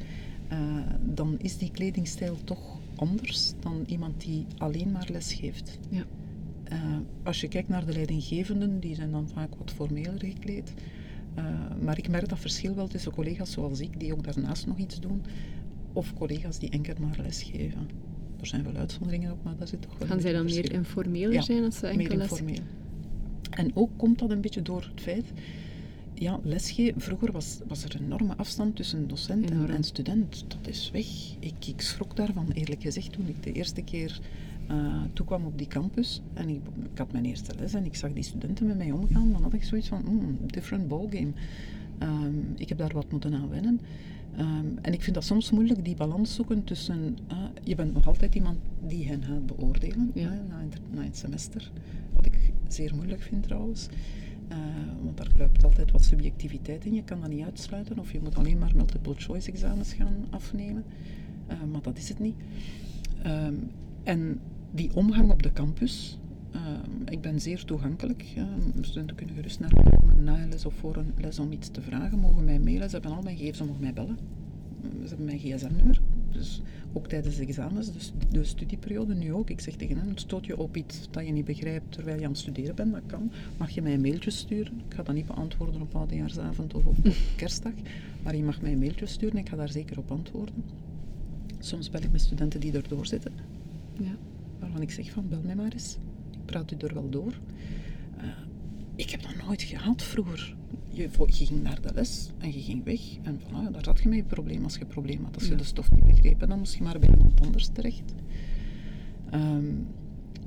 Uh, 0.53 0.59
dan 1.01 1.37
is 1.39 1.59
die 1.59 1.71
kledingstijl 1.71 2.37
toch 2.45 2.79
anders 2.95 3.53
dan 3.61 3.85
iemand 3.87 4.21
die 4.21 4.47
alleen 4.59 4.93
maar 4.93 5.09
les 5.13 5.33
geeft. 5.33 5.79
Ja. 5.89 6.05
Uh, 6.73 6.97
als 7.23 7.41
je 7.41 7.49
kijkt 7.49 7.69
naar 7.69 7.87
de 7.87 7.93
leidinggevenden, 7.93 8.81
die 8.81 8.95
zijn 8.95 9.11
dan 9.11 9.29
vaak 9.29 9.55
wat 9.59 9.71
formeler 9.71 10.19
gekleed. 10.19 10.75
Uh, 11.39 11.45
maar 11.83 11.99
ik 11.99 12.09
merk 12.09 12.29
dat 12.29 12.39
verschil 12.39 12.75
wel 12.75 12.89
tussen 12.89 13.13
collega's 13.13 13.53
zoals 13.53 13.81
ik, 13.81 14.01
die 14.01 14.13
ook 14.13 14.25
daarnaast 14.25 14.67
nog 14.67 14.79
iets 14.79 15.01
doen, 15.01 15.23
of 15.93 16.15
collega's 16.15 16.59
die 16.59 16.71
enkel 16.71 16.95
maar 17.01 17.19
les 17.23 17.43
geven. 17.43 17.89
Er 18.41 18.47
zijn 18.47 18.63
wel 18.63 18.75
uitzonderingen 18.75 19.33
op, 19.33 19.45
maar 19.45 19.57
dat 19.57 19.69
zit 19.69 19.83
toch 19.83 19.99
wel. 19.99 20.09
Gaan 20.09 20.21
zij 20.21 20.33
dan 20.33 20.45
meer 20.45 20.73
informeler 20.73 21.33
ja, 21.33 21.41
zijn 21.41 21.65
als 21.65 21.79
ze 21.79 21.87
enkel 21.87 22.17
meer 22.17 22.21
informeel. 22.23 22.63
En 23.51 23.71
ook 23.75 23.91
komt 23.97 24.19
dat 24.19 24.31
een 24.31 24.41
beetje 24.41 24.63
door 24.63 24.89
het 24.93 25.01
feit, 25.01 25.33
ja, 26.15 26.41
lesgeven, 26.43 27.01
vroeger 27.01 27.33
was, 27.33 27.59
was 27.69 27.85
er 27.85 27.95
een 27.95 28.05
enorme 28.05 28.37
afstand 28.37 28.77
tussen 28.77 29.09
docent 29.09 29.51
en, 29.51 29.71
en, 29.71 29.85
student. 29.85 30.45
Dat 30.49 30.67
is 30.69 30.91
weg. 30.93 31.07
Ik, 31.39 31.67
ik 31.67 31.81
schrok 31.81 32.17
daarvan, 32.17 32.51
eerlijk 32.51 32.83
gezegd, 32.83 33.13
toen 33.13 33.29
ik 33.29 33.43
de 33.43 33.53
eerste 33.53 33.83
keer 33.83 34.21
uh, 34.71 35.03
toekwam 35.13 35.45
op 35.45 35.59
die 35.59 35.67
campus. 35.67 36.21
En 36.35 36.49
ik, 36.49 36.61
ik, 36.93 36.99
had 36.99 37.13
mijn 37.13 37.25
eerste 37.25 37.55
les 37.59 37.75
en 37.75 37.85
ik 37.85 37.95
zag 37.95 38.13
die 38.13 38.23
studenten 38.23 38.67
met 38.67 38.77
mij 38.77 38.91
omgaan. 38.91 39.33
Dan 39.33 39.43
had 39.43 39.53
ik 39.53 39.65
zoiets 39.65 39.89
van, 39.89 40.03
mm, 40.09 40.39
different 40.47 40.89
ballgame. 40.89 41.33
Um, 41.99 42.53
ik 42.57 42.69
heb 42.69 42.79
daar 42.79 42.93
wat 42.93 43.11
moeten 43.11 43.35
aan 43.35 43.49
wennen. 43.49 43.81
Um, 44.39 44.79
en 44.83 44.93
ik 44.93 45.03
vind 45.03 45.15
dat 45.15 45.25
soms 45.25 45.51
moeilijk, 45.51 45.85
die 45.85 45.97
balans 45.97 46.35
zoeken 46.35 46.65
tussen... 46.65 47.17
Uh, 47.33 47.39
je 47.63 47.75
bent 47.75 47.95
nog 47.95 48.07
altijd 48.07 48.35
iemand 48.35 48.59
die 48.87 49.07
hen 49.09 49.23
gaat 49.23 49.47
beoordelen 49.47 50.11
ja. 50.15 50.23
uh, 50.23 50.31
na, 50.49 50.63
na, 50.91 51.03
het 51.03 51.17
semester. 51.17 51.71
Wat 52.15 52.27
ik 52.27 52.53
zeer 52.75 52.95
moeilijk 52.95 53.23
vind 53.23 53.43
trouwens. 53.43 53.89
Uh, 54.49 54.57
want 55.03 55.17
daar 55.17 55.33
kruipt 55.35 55.65
altijd 55.65 55.93
wat 55.93 56.05
subjectiviteit 56.05 56.85
in. 56.85 56.95
Je 56.95 57.05
kan 57.05 57.21
dat 57.21 57.31
niet 57.31 57.45
uitsluiten. 57.45 57.99
Of 57.99 58.13
je 58.13 58.21
moet 58.21 58.37
alleen 58.37 58.59
maar 58.59 58.73
multiple 58.77 59.15
choice 59.17 59.51
examens 59.51 59.93
gaan 59.93 60.27
afnemen. 60.31 60.85
maar 61.71 61.83
dat 61.83 61.99
is 61.99 62.09
het 62.09 62.19
niet. 62.19 62.35
Um, 63.27 63.71
en 64.03 64.41
die 64.71 64.95
omgang 64.95 65.31
op 65.31 65.43
de 65.43 65.53
campus, 65.53 66.19
uh, 66.55 66.61
ik 67.09 67.21
ben 67.21 67.41
zeer 67.41 67.65
toegankelijk. 67.65 68.23
Ja. 68.23 68.49
Studenten 68.81 69.17
kunnen 69.17 69.35
gerust 69.35 69.61
naar 69.61 69.73
me 69.75 69.91
komen 69.91 70.25
na 70.25 70.43
een 70.43 70.49
les 70.49 70.67
of 70.67 70.75
voor 70.75 70.97
een 70.97 71.13
les 71.19 71.39
om 71.39 71.53
iets 71.53 71.69
te 71.69 71.83
vragen. 71.83 72.19
Mogen 72.19 72.45
mij 72.45 72.59
mailen, 72.59 72.91
ze 72.91 72.95
hebben 72.95 73.17
al 73.17 73.23
mijn 73.23 73.37
gegevens, 73.37 73.59
ze 73.59 73.65
mogen 73.65 73.83
mij 73.83 73.93
bellen. 73.93 74.19
Ze 75.03 75.09
hebben 75.09 75.27
mijn 75.27 75.39
gsm-nummer. 75.39 76.01
Dus 76.37 76.61
ook 76.93 77.09
tijdens 77.09 77.37
de 77.37 77.43
examens, 77.43 77.93
dus 77.93 78.13
de 78.31 78.45
studieperiode 78.45 79.15
nu 79.15 79.33
ook. 79.33 79.51
Ik 79.51 79.61
zeg 79.61 79.75
tegen 79.75 79.97
hen, 79.97 80.13
stoot 80.15 80.47
je 80.47 80.59
op 80.59 80.77
iets 80.77 81.09
dat 81.11 81.27
je 81.27 81.33
niet 81.33 81.45
begrijpt 81.45 81.93
terwijl 81.93 82.19
je 82.19 82.25
aan 82.25 82.31
het 82.31 82.41
studeren 82.41 82.75
bent, 82.75 82.93
dat 82.93 83.03
kan. 83.07 83.31
Mag 83.57 83.71
je 83.71 83.83
mij 83.83 83.95
een 83.95 84.01
mailtje 84.01 84.31
sturen? 84.31 84.83
Ik 84.89 84.95
ga 84.95 85.03
dat 85.03 85.15
niet 85.15 85.27
beantwoorden 85.27 85.81
op 85.81 85.95
oudejaarsavond 85.95 86.75
of 86.75 86.87
op 86.87 86.97
kerstdag. 87.37 87.73
Maar 88.23 88.37
je 88.37 88.43
mag 88.43 88.61
mij 88.61 88.73
een 88.73 88.79
mailtje 88.79 89.07
sturen, 89.07 89.39
ik 89.39 89.49
ga 89.49 89.57
daar 89.57 89.69
zeker 89.69 89.99
op 89.99 90.11
antwoorden. 90.11 90.55
Soms 91.59 91.91
bel 91.91 92.03
ik 92.03 92.13
met 92.13 92.21
studenten 92.21 92.61
die 92.61 92.73
erdoor 92.73 93.07
zitten. 93.07 93.33
Ja. 93.99 94.17
Waarvan 94.59 94.83
ik 94.83 94.91
zeg 94.91 95.11
van, 95.11 95.29
bel 95.29 95.41
mij 95.45 95.57
maar 95.57 95.73
eens 95.73 95.97
praat 96.45 96.73
u 96.73 96.77
er 96.77 96.95
wel 96.95 97.11
door. 97.11 97.33
Uh, 98.19 98.25
ik 98.97 99.11
heb 99.11 99.23
dat 99.23 99.47
nooit 99.47 99.63
gehad 99.63 100.03
vroeger. 100.03 100.57
Je, 100.89 101.09
je, 101.27 101.33
ging 101.33 101.63
naar 101.63 101.81
de 101.81 101.95
les 101.95 102.31
en 102.39 102.53
je 102.53 102.61
ging 102.61 102.85
weg. 102.85 103.01
En 103.23 103.41
voilà, 103.41 103.73
daar 103.73 103.85
had 103.85 104.01
je 104.03 104.09
mee 104.09 104.19
je 104.19 104.25
probleem 104.25 104.65
als 104.65 104.77
je 104.77 104.85
probleem 104.85 105.25
had. 105.25 105.35
Als 105.35 105.49
je 105.49 105.55
de 105.55 105.65
stof 105.65 105.91
niet 105.91 106.05
begrepen, 106.05 106.49
dan 106.49 106.59
moest 106.59 106.75
je 106.75 106.83
maar 106.83 106.99
bij 106.99 107.09
iemand 107.09 107.41
anders 107.41 107.69
terecht. 107.73 108.15
Um, 109.35 109.87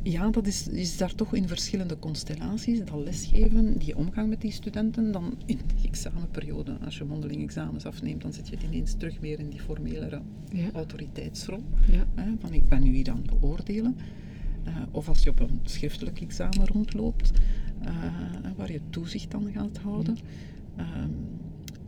ja, 0.03 0.29
dat 0.29 0.47
is, 0.47 0.67
is 0.67 0.97
daar 0.97 1.15
toch 1.15 1.35
in 1.35 1.47
verschillende 1.47 1.99
constellaties. 1.99 2.79
Dat 2.79 3.03
lesgeven, 3.03 3.77
die 3.77 3.97
omgang 3.97 4.29
met 4.29 4.41
die 4.41 4.51
studenten, 4.51 5.11
dan 5.11 5.37
in 5.45 5.57
de 5.57 5.87
examenperiode, 5.87 6.77
als 6.85 6.97
je 6.97 7.03
mondeling 7.03 7.43
examens 7.43 7.85
afneemt, 7.85 8.21
dan 8.21 8.33
zit 8.33 8.47
je 8.47 8.57
ineens 8.63 8.93
terug 8.93 9.19
weer 9.19 9.39
in 9.39 9.49
die 9.49 9.59
formele 9.59 10.21
ja. 10.53 10.71
autoriteitsrol. 10.73 11.63
Ja. 11.91 12.07
Hè, 12.15 12.31
van 12.39 12.53
ik 12.53 12.67
ben 12.67 12.83
nu 12.83 12.93
hier 12.95 13.09
aan 13.09 13.21
het 13.27 13.39
beoordelen. 13.39 13.97
Uh, 14.67 14.75
of 14.91 15.07
als 15.07 15.23
je 15.23 15.29
op 15.29 15.39
een 15.39 15.59
schriftelijk 15.63 16.21
examen 16.21 16.67
rondloopt, 16.67 17.31
waar 18.55 18.71
je 18.71 18.81
toezicht 18.89 19.33
aan 19.33 19.51
gaat 19.51 19.77
houden. 19.77 20.17
Uh, 20.77 20.85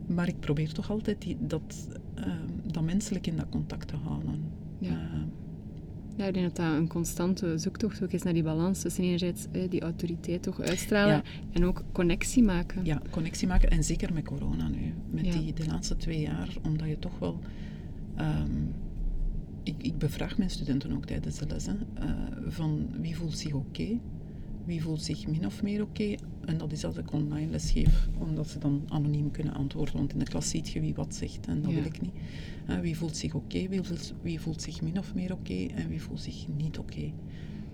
maar 0.06 0.28
ik 0.28 0.40
probeer 0.40 0.72
toch 0.72 0.90
altijd 0.90 1.22
die, 1.22 1.36
dat, 1.40 1.88
ehm, 2.14 2.72
dat 2.72 2.82
menselijk 2.82 3.26
in 3.26 3.36
dat 3.36 3.48
contact 3.48 3.88
te 3.88 3.96
houden. 3.96 4.42
Ja. 4.78 4.90
Ehm, 4.90 5.26
ja, 6.16 6.26
ik 6.26 6.34
denk 6.34 6.46
dat 6.46 6.56
dat 6.56 6.76
een 6.76 6.88
constante 6.88 7.58
zoektocht 7.58 8.02
ook 8.02 8.12
is 8.12 8.22
naar 8.22 8.32
die 8.32 8.42
balans 8.42 8.80
tussen 8.80 9.04
enerzijds 9.04 9.46
eh, 9.52 9.70
die 9.70 9.80
autoriteit 9.80 10.42
toch 10.42 10.60
uitstralen 10.60 11.22
en 11.52 11.64
ook 11.64 11.84
connectie 11.92 12.42
maken. 12.42 12.84
Ja, 12.84 13.02
connectie 13.10 13.48
maken 13.48 13.70
en 13.70 13.84
zeker 13.84 14.12
met 14.12 14.24
corona 14.24 14.68
nu. 14.68 14.94
Met 15.10 15.32
die 15.32 15.52
de 15.52 15.66
laatste 15.66 15.96
twee 15.96 16.20
jaar, 16.20 16.56
omdat 16.62 16.88
je 16.88 16.98
toch 16.98 17.18
wel... 17.18 17.38
Um, 18.20 18.74
ik, 19.62 19.74
ik, 19.78 19.98
bevraag 19.98 20.38
mijn 20.38 20.50
studenten 20.50 20.92
ook 20.92 21.06
tijdens 21.06 21.38
de 21.38 21.46
les, 21.46 21.66
uh, 21.66 21.74
van 22.46 22.88
wie 23.00 23.16
voelt 23.16 23.38
zich 23.38 23.52
oké, 23.52 23.98
wie 24.64 24.82
voelt 24.82 25.02
zich 25.02 25.26
min 25.26 25.46
of 25.46 25.62
meer 25.62 25.82
oké. 25.82 26.14
En 26.44 26.58
dat 26.58 26.72
is 26.72 26.84
als 26.84 26.96
ik 26.96 27.12
online 27.12 27.50
les 27.50 27.70
geef, 27.70 28.08
omdat 28.18 28.48
ze 28.48 28.58
dan 28.58 28.82
anoniem 28.88 29.30
kunnen 29.30 29.54
antwoorden, 29.54 29.96
want 29.96 30.12
in 30.12 30.18
de 30.18 30.24
klas 30.24 30.48
ziet 30.48 30.68
je 30.68 30.80
wie 30.80 30.94
wat 30.94 31.14
zegt 31.14 31.46
en 31.46 31.62
dat 31.62 31.72
wil 31.72 31.84
ik 31.84 32.00
niet. 32.00 32.14
Wie 32.80 32.96
voelt 32.96 33.16
zich 33.16 33.34
oké, 33.34 33.68
wie, 33.68 33.80
wie, 34.22 34.40
voelt 34.40 34.62
zich 34.62 34.82
min 34.82 34.98
of 34.98 35.14
meer 35.14 35.32
oké 35.32 35.66
en 35.74 35.88
wie 35.88 36.02
voelt 36.02 36.20
zich 36.20 36.46
niet 36.56 36.78
oké. 36.78 37.12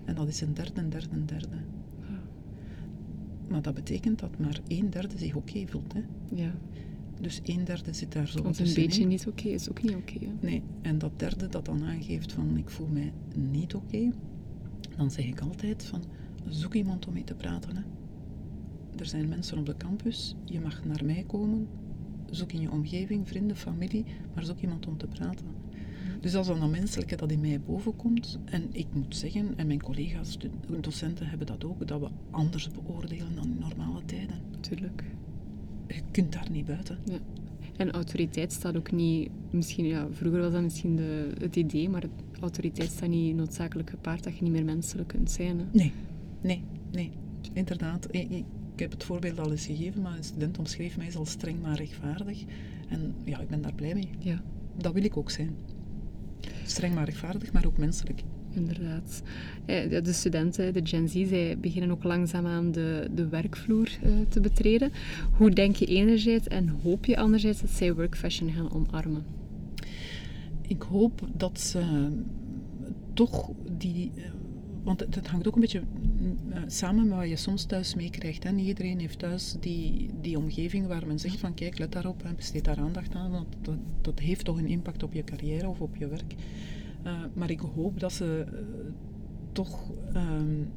En 0.05 0.15
dat 0.15 0.27
is 0.27 0.41
een 0.41 0.53
derde, 0.53 0.81
een 0.81 0.89
derde, 0.89 1.15
een 1.15 1.25
derde. 1.25 1.57
Maar 3.49 3.61
dat 3.61 3.73
betekent 3.73 4.19
dat 4.19 4.39
maar 4.39 4.59
een 4.67 4.89
derde 4.89 5.17
zich 5.17 5.35
oké 5.35 5.67
voelt. 5.67 5.93
Hè? 5.93 6.01
Ja. 6.35 6.55
Dus 7.21 7.39
een 7.43 7.63
derde 7.63 7.93
zit 7.93 8.11
daar 8.11 8.27
zo 8.27 8.41
Want 8.41 8.59
een 8.59 8.73
beetje 8.73 9.05
niet 9.05 9.27
oké 9.27 9.47
is 9.47 9.69
ook 9.69 9.81
niet 9.81 9.95
oké. 9.95 10.19
nee, 10.39 10.63
en 10.81 10.97
dat 10.97 11.19
derde 11.19 11.47
dat 11.47 11.65
dan 11.65 11.83
aangeeft 11.83 12.31
van 12.31 12.57
ik 12.57 12.69
voel 12.69 12.87
mij 12.87 13.13
niet 13.35 13.75
oké, 13.75 14.11
dan 14.97 15.11
zeg 15.11 15.25
ik 15.25 15.39
altijd 15.39 15.83
van 15.83 16.03
zoek 16.49 16.73
iemand 16.73 17.07
om 17.07 17.13
mee 17.13 17.23
te 17.23 17.35
praten. 17.35 17.75
Hè. 17.75 17.81
Er 18.97 19.05
zijn 19.05 19.27
mensen 19.27 19.57
op 19.57 19.65
de 19.65 19.77
campus, 19.77 20.35
je 20.45 20.59
mag 20.59 20.85
naar 20.85 21.05
mij 21.05 21.23
komen, 21.27 21.67
zoek 22.29 22.51
in 22.51 22.61
je 22.61 22.71
omgeving, 22.71 23.27
vrienden, 23.27 23.57
familie, 23.57 24.05
maar 24.33 24.43
zoek 24.43 24.59
iemand 24.59 24.87
om 24.87 24.97
te 24.97 25.07
praten. 25.07 25.45
Dus 26.21 26.35
als 26.35 26.47
dan 26.47 26.59
dat 26.59 26.69
menselijke 26.69 27.15
dat 27.15 27.31
in 27.31 27.39
mij 27.39 27.61
bovenkomt, 27.61 28.39
en 28.45 28.63
ik 28.71 28.87
moet 28.93 29.15
zeggen, 29.15 29.57
en 29.57 29.67
mijn 29.67 29.81
collega's, 29.81 30.37
docenten 30.79 31.27
hebben 31.27 31.47
dat 31.47 31.63
ook, 31.63 31.87
dat 31.87 31.99
we 31.99 32.07
anders 32.31 32.69
beoordelen 32.69 33.35
dan 33.35 33.45
in 33.45 33.57
normale 33.59 34.05
tijden. 34.05 34.37
Tuurlijk 34.59 35.03
je 35.95 36.01
kunt 36.11 36.31
daar 36.31 36.47
niet 36.51 36.65
buiten. 36.65 36.97
Ja. 37.05 37.17
En 37.77 37.91
autoriteit 37.91 38.51
staat 38.51 38.77
ook 38.77 38.91
niet, 38.91 39.29
misschien, 39.49 39.85
ja, 39.85 40.07
vroeger 40.11 40.41
was 40.41 40.51
dat 40.51 40.61
misschien 40.61 40.95
de, 40.95 41.29
het 41.39 41.55
idee, 41.55 41.89
maar 41.89 42.03
autoriteit 42.39 42.91
staat 42.91 43.09
niet 43.09 43.35
noodzakelijk 43.35 43.89
gepaard 43.89 44.23
dat 44.23 44.37
je 44.37 44.43
niet 44.43 44.51
meer 44.51 44.65
menselijk 44.65 45.07
kunt 45.07 45.31
zijn. 45.31 45.59
Hè? 45.59 45.65
Nee, 45.71 45.91
nee, 46.41 46.63
nee, 46.91 47.11
inderdaad. 47.53 48.07
Ik, 48.11 48.29
ik, 48.29 48.45
heb 48.75 48.91
het 48.91 49.03
voorbeeld 49.03 49.39
al 49.39 49.51
eens 49.51 49.65
gegeven, 49.65 50.01
maar 50.01 50.17
een 50.17 50.23
student 50.23 50.57
omschreef 50.57 50.97
mij 50.97 51.15
als 51.15 51.29
streng 51.29 51.61
maar 51.61 51.75
rechtvaardig. 51.75 52.43
En 52.89 53.15
ja, 53.23 53.39
ik 53.39 53.47
ben 53.47 53.61
daar 53.61 53.73
blij 53.73 53.93
mee. 53.93 54.09
Ja. 54.19 54.41
Dat 54.77 54.93
wil 54.93 55.03
ik 55.03 55.17
ook 55.17 55.31
zijn. 55.31 55.55
Streng 56.65 56.95
maar 56.95 57.05
rechtvaardig, 57.05 57.51
maar 57.51 57.65
ook 57.65 57.77
menselijk 57.77 58.23
inderdaad. 58.53 59.21
De 60.03 60.13
studenten, 60.13 60.73
de 60.73 60.81
Gen 60.83 61.09
Z, 61.09 61.27
zij 61.27 61.57
beginnen 61.59 61.91
ook 61.91 62.03
langzaamaan 62.03 62.71
de, 62.71 63.09
de 63.13 63.27
werkvloer 63.27 63.89
uh, 64.03 64.11
te 64.29 64.39
betreden. 64.39 64.91
Hoe 65.37 65.51
denk 65.51 65.75
je 65.75 65.85
enerzijds 65.85 66.47
en 66.47 66.67
hoop 66.83 67.05
je 67.05 67.17
anderzijds 67.17 67.61
dat 67.61 67.69
zij 67.69 67.93
workfashion 67.93 68.51
gaan 68.51 68.71
omarmen? 68.71 69.25
Ik 70.61 70.81
hoop 70.81 71.21
dat 71.35 71.59
ze 71.59 72.09
toch 73.13 73.51
die... 73.77 74.11
Eh, 74.89 74.95
want 74.95 75.15
het, 75.15 75.27
hangt 75.27 75.47
ook 75.47 75.55
een 75.55 75.61
beetje 75.61 75.81
uh, 76.49 76.57
samen 76.67 77.07
met 77.07 77.17
wat 77.17 77.29
je 77.29 77.35
soms 77.35 77.63
thuis 77.63 77.95
meekrijgt. 77.95 78.51
Niet 78.51 78.67
iedereen 78.67 78.99
heeft 78.99 79.19
thuis 79.19 79.55
die, 79.59 80.09
die 80.21 80.37
omgeving 80.37 80.87
waar 80.87 81.07
men 81.07 81.19
zegt 81.19 81.39
van 81.39 81.53
kijk, 81.53 81.77
let 81.77 81.91
daarop 81.91 82.23
en 82.23 82.35
besteed 82.35 82.63
daar 82.65 82.77
aandacht 82.77 83.15
aan. 83.15 83.31
Want 83.31 83.47
dat, 83.61 83.77
dat 84.01 84.19
heeft 84.19 84.45
toch 84.45 84.57
een 84.57 84.67
impact 84.67 85.03
op 85.03 85.13
je 85.13 85.23
carrière 85.23 85.67
of 85.67 85.79
op 85.79 85.95
je 85.95 86.07
werk. 86.07 86.35
Uh, 87.05 87.11
maar 87.33 87.49
ik 87.49 87.59
hoop 87.59 87.99
dat 87.99 88.13
ze 88.13 88.45
uh, 88.45 88.59
toch 89.51 89.91
um, 90.15 90.71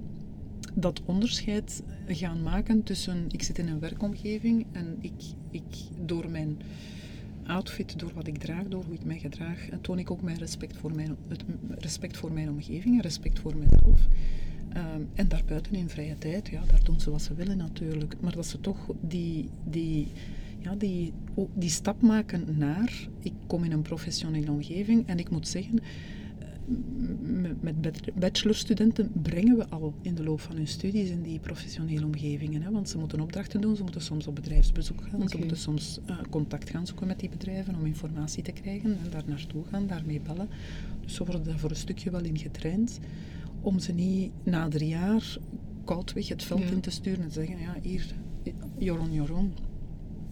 dat 0.75 1.03
onderscheid 1.05 1.83
gaan 2.07 2.43
maken 2.43 2.83
tussen 2.83 3.25
ik 3.29 3.43
zit 3.43 3.59
in 3.59 3.69
een 3.69 3.79
werkomgeving 3.79 4.67
en 4.73 4.97
ik, 5.01 5.23
ik 5.51 5.65
door 6.05 6.31
mijn 6.31 6.59
outfit, 7.53 7.99
door 7.99 8.13
wat 8.15 8.27
ik 8.27 8.39
draag, 8.39 8.69
door 8.69 8.85
hoe 8.85 8.95
ik 8.95 9.05
mij 9.05 9.19
gedraag, 9.19 9.69
toon 9.81 9.99
ik 9.99 10.11
ook 10.11 10.23
mijn 10.23 10.39
respect 10.39 10.77
voor 10.77 10.95
mijn, 10.95 11.17
het 11.29 11.45
respect 11.69 12.17
voor 12.17 12.33
mijn 12.33 12.51
omgeving 12.51 12.95
en 12.95 13.01
respect 13.01 13.39
voor 13.39 13.57
mezelf. 13.57 14.09
Um, 14.77 15.09
en 15.15 15.29
daarbuiten 15.29 15.75
in 15.75 15.89
vrije 15.89 16.19
tijd, 16.19 16.49
ja, 16.49 16.63
daar 16.67 16.85
doen 16.85 17.01
ze 17.01 17.11
wat 17.11 17.23
ze 17.23 17.35
willen 17.35 17.57
natuurlijk. 17.57 18.17
Maar 18.21 18.35
dat 18.35 18.47
ze 18.47 18.61
toch 18.61 18.87
die, 19.01 19.49
die, 19.65 20.07
ja, 20.59 20.75
die, 20.75 21.13
die 21.55 21.71
stap 21.71 22.03
maken 22.03 22.59
naar, 22.59 23.09
ik 23.21 23.33
kom 23.47 23.65
in 23.65 23.73
een 23.73 23.83
professionele 23.83 24.51
omgeving 24.51 25.07
en 25.07 25.19
ik 25.19 25.31
moet 25.31 25.49
zeggen, 25.49 25.81
met 27.61 28.01
bachelorstudenten 28.15 29.11
brengen 29.23 29.57
we 29.57 29.69
al 29.69 29.95
in 30.03 30.15
de 30.15 30.23
loop 30.23 30.41
van 30.41 30.57
hun 30.57 30.67
studies 30.67 31.11
in 31.11 31.23
die 31.23 31.39
professionele 31.39 32.05
omgevingen. 32.05 32.63
Hè? 32.63 32.71
Want 32.71 32.89
ze 32.89 32.99
moeten 32.99 33.21
opdrachten 33.21 33.61
doen, 33.61 33.77
ze 33.77 33.83
moeten 33.83 34.01
soms 34.01 34.27
op 34.27 34.35
bedrijfsbezoek 34.35 35.03
gaan, 35.11 35.29
ze 35.29 35.39
moeten 35.39 35.57
soms 35.57 36.01
uh, 36.07 36.17
contact 36.31 36.71
gaan 36.71 36.87
zoeken 36.87 37.07
met 37.07 37.21
die 37.21 37.29
bedrijven 37.29 37.75
om 37.75 37.87
informatie 37.87 38.43
te 38.43 38.53
krijgen 38.53 38.91
en 39.05 39.11
daar 39.11 39.25
naartoe 39.27 39.65
gaan, 39.65 39.87
daarmee 39.87 40.21
bellen. 40.21 40.49
Dus 41.01 41.15
ze 41.15 41.25
worden 41.25 41.45
daar 41.45 41.59
voor 41.59 41.71
een 41.71 41.77
stukje 41.77 42.11
wel 42.11 42.25
in 42.25 42.39
getraind 42.39 43.01
om 43.61 43.79
ze 43.79 43.93
niet 43.93 44.31
na 44.43 44.69
drie 44.69 44.89
jaar 44.89 45.39
koudweg 45.85 46.29
het 46.29 46.43
veld 46.43 46.71
in 46.71 46.81
te 46.81 46.91
sturen 46.91 47.23
en 47.23 47.29
te 47.29 47.35
zeggen, 47.35 47.59
ja 47.59 47.77
hier, 47.83 48.15
Joron 48.79 49.13
Joron. 49.13 49.53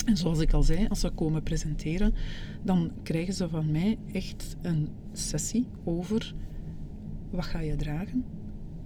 En 0.04 0.16
zoals 0.16 0.38
ik 0.38 0.52
al 0.52 0.62
zei, 0.62 0.86
als 0.88 1.00
ze 1.00 1.10
komen 1.10 1.42
presenteren, 1.42 2.14
dan 2.62 2.90
krijgen 3.02 3.34
ze 3.34 3.48
van 3.48 3.70
mij 3.70 3.98
echt 4.12 4.56
een 4.62 4.88
sessie 5.12 5.66
over 5.84 6.34
wat 7.30 7.44
ga 7.44 7.60
je 7.60 7.76
dragen, 7.76 8.24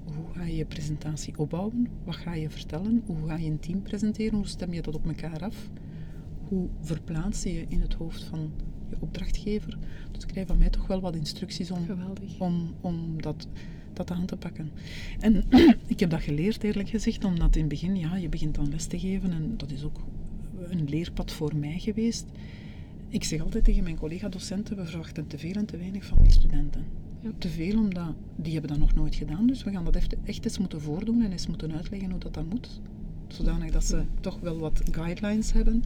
hoe 0.05 0.35
ga 0.35 0.45
je 0.45 0.57
je 0.57 0.65
presentatie 0.65 1.39
opbouwen, 1.39 1.89
wat 2.05 2.17
ga 2.17 2.35
je 2.35 2.51
vertellen, 2.51 3.03
hoe 3.07 3.27
ga 3.27 3.37
je 3.37 3.51
een 3.51 3.59
team 3.59 3.83
presenteren, 3.83 4.35
hoe 4.35 4.47
stem 4.47 4.73
je 4.73 4.83
dat 4.83 4.95
op 4.95 5.07
elkaar 5.07 5.45
af, 5.45 5.71
hoe 6.49 6.69
verplaats 6.81 7.43
je 7.43 7.53
je 7.53 7.65
in 7.69 7.81
het 7.81 7.95
hoofd 7.95 8.25
van 8.25 8.53
je 8.91 8.97
opdrachtgever. 9.01 9.79
Dus 10.11 10.23
ik 10.23 10.29
krijg 10.29 10.47
van 10.47 10.59
mij 10.59 10.71
toch 10.71 10.87
wel 10.87 11.01
wat 11.01 11.17
instructies 11.17 11.71
om, 11.71 11.87
om, 12.39 12.75
om 12.81 13.23
dat, 13.23 13.49
dat 13.93 14.11
aan 14.11 14.27
te 14.27 14.37
pakken. 14.37 14.71
En 15.21 15.45
ik 15.87 16.01
heb 16.01 16.11
dat 16.11 16.23
geleerd 16.23 16.63
eerlijk 16.63 16.89
gezegd, 16.89 17.25
omdat 17.25 17.55
in 17.55 17.61
het 17.61 17.71
begin, 17.71 17.97
ja, 17.97 18.17
je 18.17 18.29
begint 18.29 18.55
dan 18.55 18.69
les 18.69 18.87
te 18.87 18.99
geven 18.99 19.33
en 19.33 19.57
dat 19.57 19.71
is 19.71 19.85
ook 19.85 20.01
een 20.71 20.89
leerpad 20.89 21.33
voor 21.33 21.57
mij 21.57 21.79
geweest. 21.79 22.27
Ik 23.09 23.25
zeg 23.25 23.41
altijd 23.41 23.65
tegen 23.65 23.83
mijn 23.83 23.99
collega-docenten, 23.99 24.77
we 24.77 24.87
verwachten 24.87 25.27
te 25.27 25.39
veel 25.39 25.55
en 25.55 25.67
te 25.67 25.77
weinig 25.77 26.05
van 26.05 26.19
die 26.23 26.33
studenten. 26.33 26.85
Ja. 27.21 27.31
Te 27.39 27.49
veel 27.49 27.79
omdat 27.79 28.15
die 28.37 28.53
hebben 28.53 28.71
dat 28.71 28.79
nog 28.79 28.95
nooit 28.95 29.15
gedaan, 29.15 29.47
dus 29.47 29.65
we 29.65 29.71
gaan 29.71 29.85
dat 29.85 29.97
echt, 29.97 30.15
eens 30.25 30.59
moeten 30.59 30.81
voordoen 30.81 31.23
en 31.23 31.33
eens 31.33 31.47
moeten 31.47 31.73
uitleggen 31.73 32.11
hoe 32.11 32.19
dat 32.19 32.35
dan 32.35 32.47
moet. 32.49 32.81
Zodanig 33.29 33.71
dat 33.71 33.85
ze 33.85 34.03
toch 34.21 34.41
wel 34.41 34.59
wat 34.59 34.83
guidelines 34.91 35.53
hebben. 35.53 35.83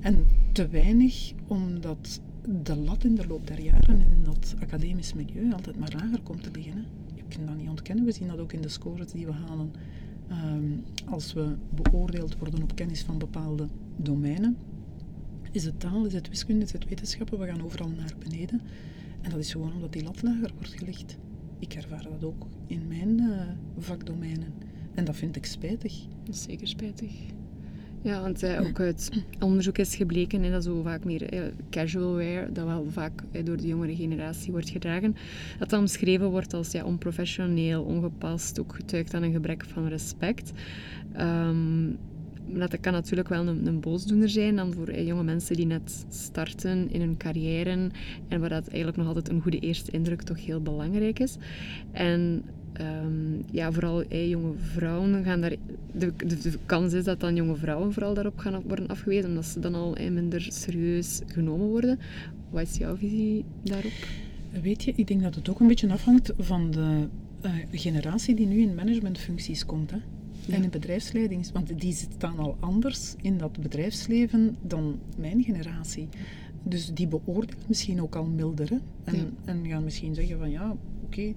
En 0.00 0.26
te 0.52 0.68
weinig 0.68 1.32
omdat 1.46 2.20
de 2.62 2.76
lat 2.76 3.04
in 3.04 3.14
de 3.14 3.26
loop 3.26 3.46
der 3.46 3.60
jaren 3.60 4.00
in 4.00 4.22
dat 4.24 4.54
academisch 4.60 5.14
milieu 5.14 5.52
altijd 5.52 5.78
maar 5.78 5.92
lager 5.96 6.20
komt 6.22 6.42
te 6.42 6.50
liggen. 6.50 6.72
Hè. 6.72 6.82
Je 7.14 7.22
kunt 7.28 7.46
dat 7.46 7.56
niet 7.56 7.68
ontkennen, 7.68 8.04
we 8.04 8.12
zien 8.12 8.28
dat 8.28 8.38
ook 8.38 8.52
in 8.52 8.60
de 8.60 8.68
scores 8.68 9.12
die 9.12 9.26
we 9.26 9.32
halen 9.32 9.70
Ehm, 10.32 11.10
als 11.10 11.32
we 11.32 11.54
beoordeeld 11.70 12.38
worden 12.38 12.62
op 12.62 12.74
kennis 12.74 13.02
van 13.02 13.18
bepaalde 13.18 13.68
domeinen, 14.02 14.56
is 15.52 15.64
het 15.64 15.80
taal, 15.80 16.06
is 16.06 16.12
het 16.12 16.28
wiskunde, 16.28 16.64
is 16.64 16.72
het 16.72 16.88
wetenschappen, 16.88 17.38
we 17.38 17.46
gaan 17.46 17.64
overal 17.64 17.88
naar 17.88 18.14
beneden. 18.18 18.60
En 19.20 19.30
dat 19.30 19.38
is 19.38 19.52
gewoon 19.52 19.72
omdat 19.72 19.92
die 19.92 20.02
lat 20.02 20.22
lager 20.22 20.50
wordt 20.54 20.74
gelegd. 20.78 21.18
Ik 21.58 21.74
ervaar 21.74 22.02
dat 22.02 22.24
ook 22.24 22.46
in 22.66 22.86
mijn 22.88 23.20
uh, 23.20 23.40
vakdomeinen. 23.78 24.52
En 24.94 25.04
dat 25.04 25.16
vind 25.16 25.36
ik 25.36 25.46
spijtig. 25.46 26.06
Dat 26.24 26.34
is 26.34 26.42
zeker 26.42 26.68
spijtig. 26.68 27.10
Ja, 28.02 28.20
want 28.20 28.42
uh, 28.42 28.60
ook 28.60 28.80
uit 28.80 29.24
onderzoek 29.40 29.78
is 29.78 29.96
gebleken 29.96 30.50
dat 30.50 30.64
zo 30.64 30.82
vaak 30.82 31.04
meer 31.04 31.34
uh, 31.34 31.42
casual 31.70 32.14
wear, 32.14 32.52
dat 32.52 32.64
wel 32.64 32.86
vaak 32.90 33.22
uh, 33.32 33.44
door 33.44 33.56
de 33.56 33.66
jongere 33.66 33.96
generatie 33.96 34.52
wordt 34.52 34.70
gedragen, 34.70 35.16
dat 35.58 35.70
dan 35.70 35.80
omschreven 35.80 36.30
wordt 36.30 36.54
als 36.54 36.72
ja, 36.72 36.84
onprofessioneel, 36.84 37.82
ongepast, 37.82 38.60
ook 38.60 38.74
getuigt 38.74 39.14
aan 39.14 39.22
een 39.22 39.32
gebrek 39.32 39.64
van 39.64 39.88
respect. 39.88 40.52
Um, 41.20 41.98
dat 42.46 42.80
kan 42.80 42.92
natuurlijk 42.92 43.28
wel 43.28 43.46
een, 43.46 43.66
een 43.66 43.80
boosdoener 43.80 44.28
zijn 44.28 44.56
dan 44.56 44.72
voor 44.72 45.00
jonge 45.00 45.22
mensen 45.22 45.56
die 45.56 45.66
net 45.66 46.04
starten 46.08 46.90
in 46.90 47.00
hun 47.00 47.16
carrière 47.16 47.90
en 48.28 48.40
waar 48.40 48.48
dat 48.48 48.68
eigenlijk 48.68 48.96
nog 48.96 49.06
altijd 49.06 49.28
een 49.28 49.40
goede 49.40 49.58
eerste 49.58 49.90
indruk 49.90 50.22
toch 50.22 50.44
heel 50.44 50.60
belangrijk 50.60 51.18
is. 51.18 51.36
En 51.92 52.42
um, 52.80 53.42
ja, 53.50 53.72
vooral 53.72 54.14
jonge 54.14 54.52
vrouwen 54.56 55.24
gaan 55.24 55.40
daar... 55.40 55.56
De, 55.92 56.12
de, 56.16 56.58
kans 56.66 56.92
is 56.92 57.04
dat 57.04 57.20
dan 57.20 57.34
jonge 57.34 57.56
vrouwen 57.56 57.92
vooral 57.92 58.14
daarop 58.14 58.38
gaan 58.38 58.62
worden 58.66 58.86
afgewezen, 58.86 59.28
omdat 59.28 59.44
ze 59.44 59.60
dan 59.60 59.74
al 59.74 59.96
minder 60.10 60.46
serieus 60.50 61.20
genomen 61.26 61.68
worden. 61.68 61.98
Wat 62.50 62.62
is 62.62 62.76
jouw 62.76 62.96
visie 62.96 63.44
daarop? 63.62 63.92
Weet 64.62 64.84
je, 64.84 64.92
ik 64.96 65.06
denk 65.06 65.22
dat 65.22 65.34
het 65.34 65.48
ook 65.48 65.60
een 65.60 65.66
beetje 65.66 65.92
afhangt 65.92 66.32
van 66.38 66.70
de 66.70 67.08
generatie 67.70 68.34
die 68.34 68.46
nu 68.46 68.60
in 68.60 68.74
managementfuncties 68.74 69.66
komt. 69.66 69.90
Hè? 69.90 69.98
En 70.48 70.62
in 70.62 70.70
bedrijfsleiding, 70.70 71.52
want 71.52 71.80
die 71.80 71.92
staan 71.92 72.38
al 72.38 72.56
anders 72.60 73.14
in 73.20 73.38
dat 73.38 73.60
bedrijfsleven 73.60 74.56
dan 74.62 74.98
mijn 75.16 75.42
generatie. 75.42 76.08
Dus 76.62 76.86
die 76.94 77.08
beoordeelt 77.08 77.68
misschien 77.68 78.02
ook 78.02 78.16
al 78.16 78.24
milder. 78.24 78.68
Hè? 78.68 78.78
En, 79.04 79.36
en 79.44 79.66
gaan 79.68 79.84
misschien 79.84 80.14
zeggen 80.14 80.38
van 80.38 80.50
ja, 80.50 80.76
oké, 81.04 81.34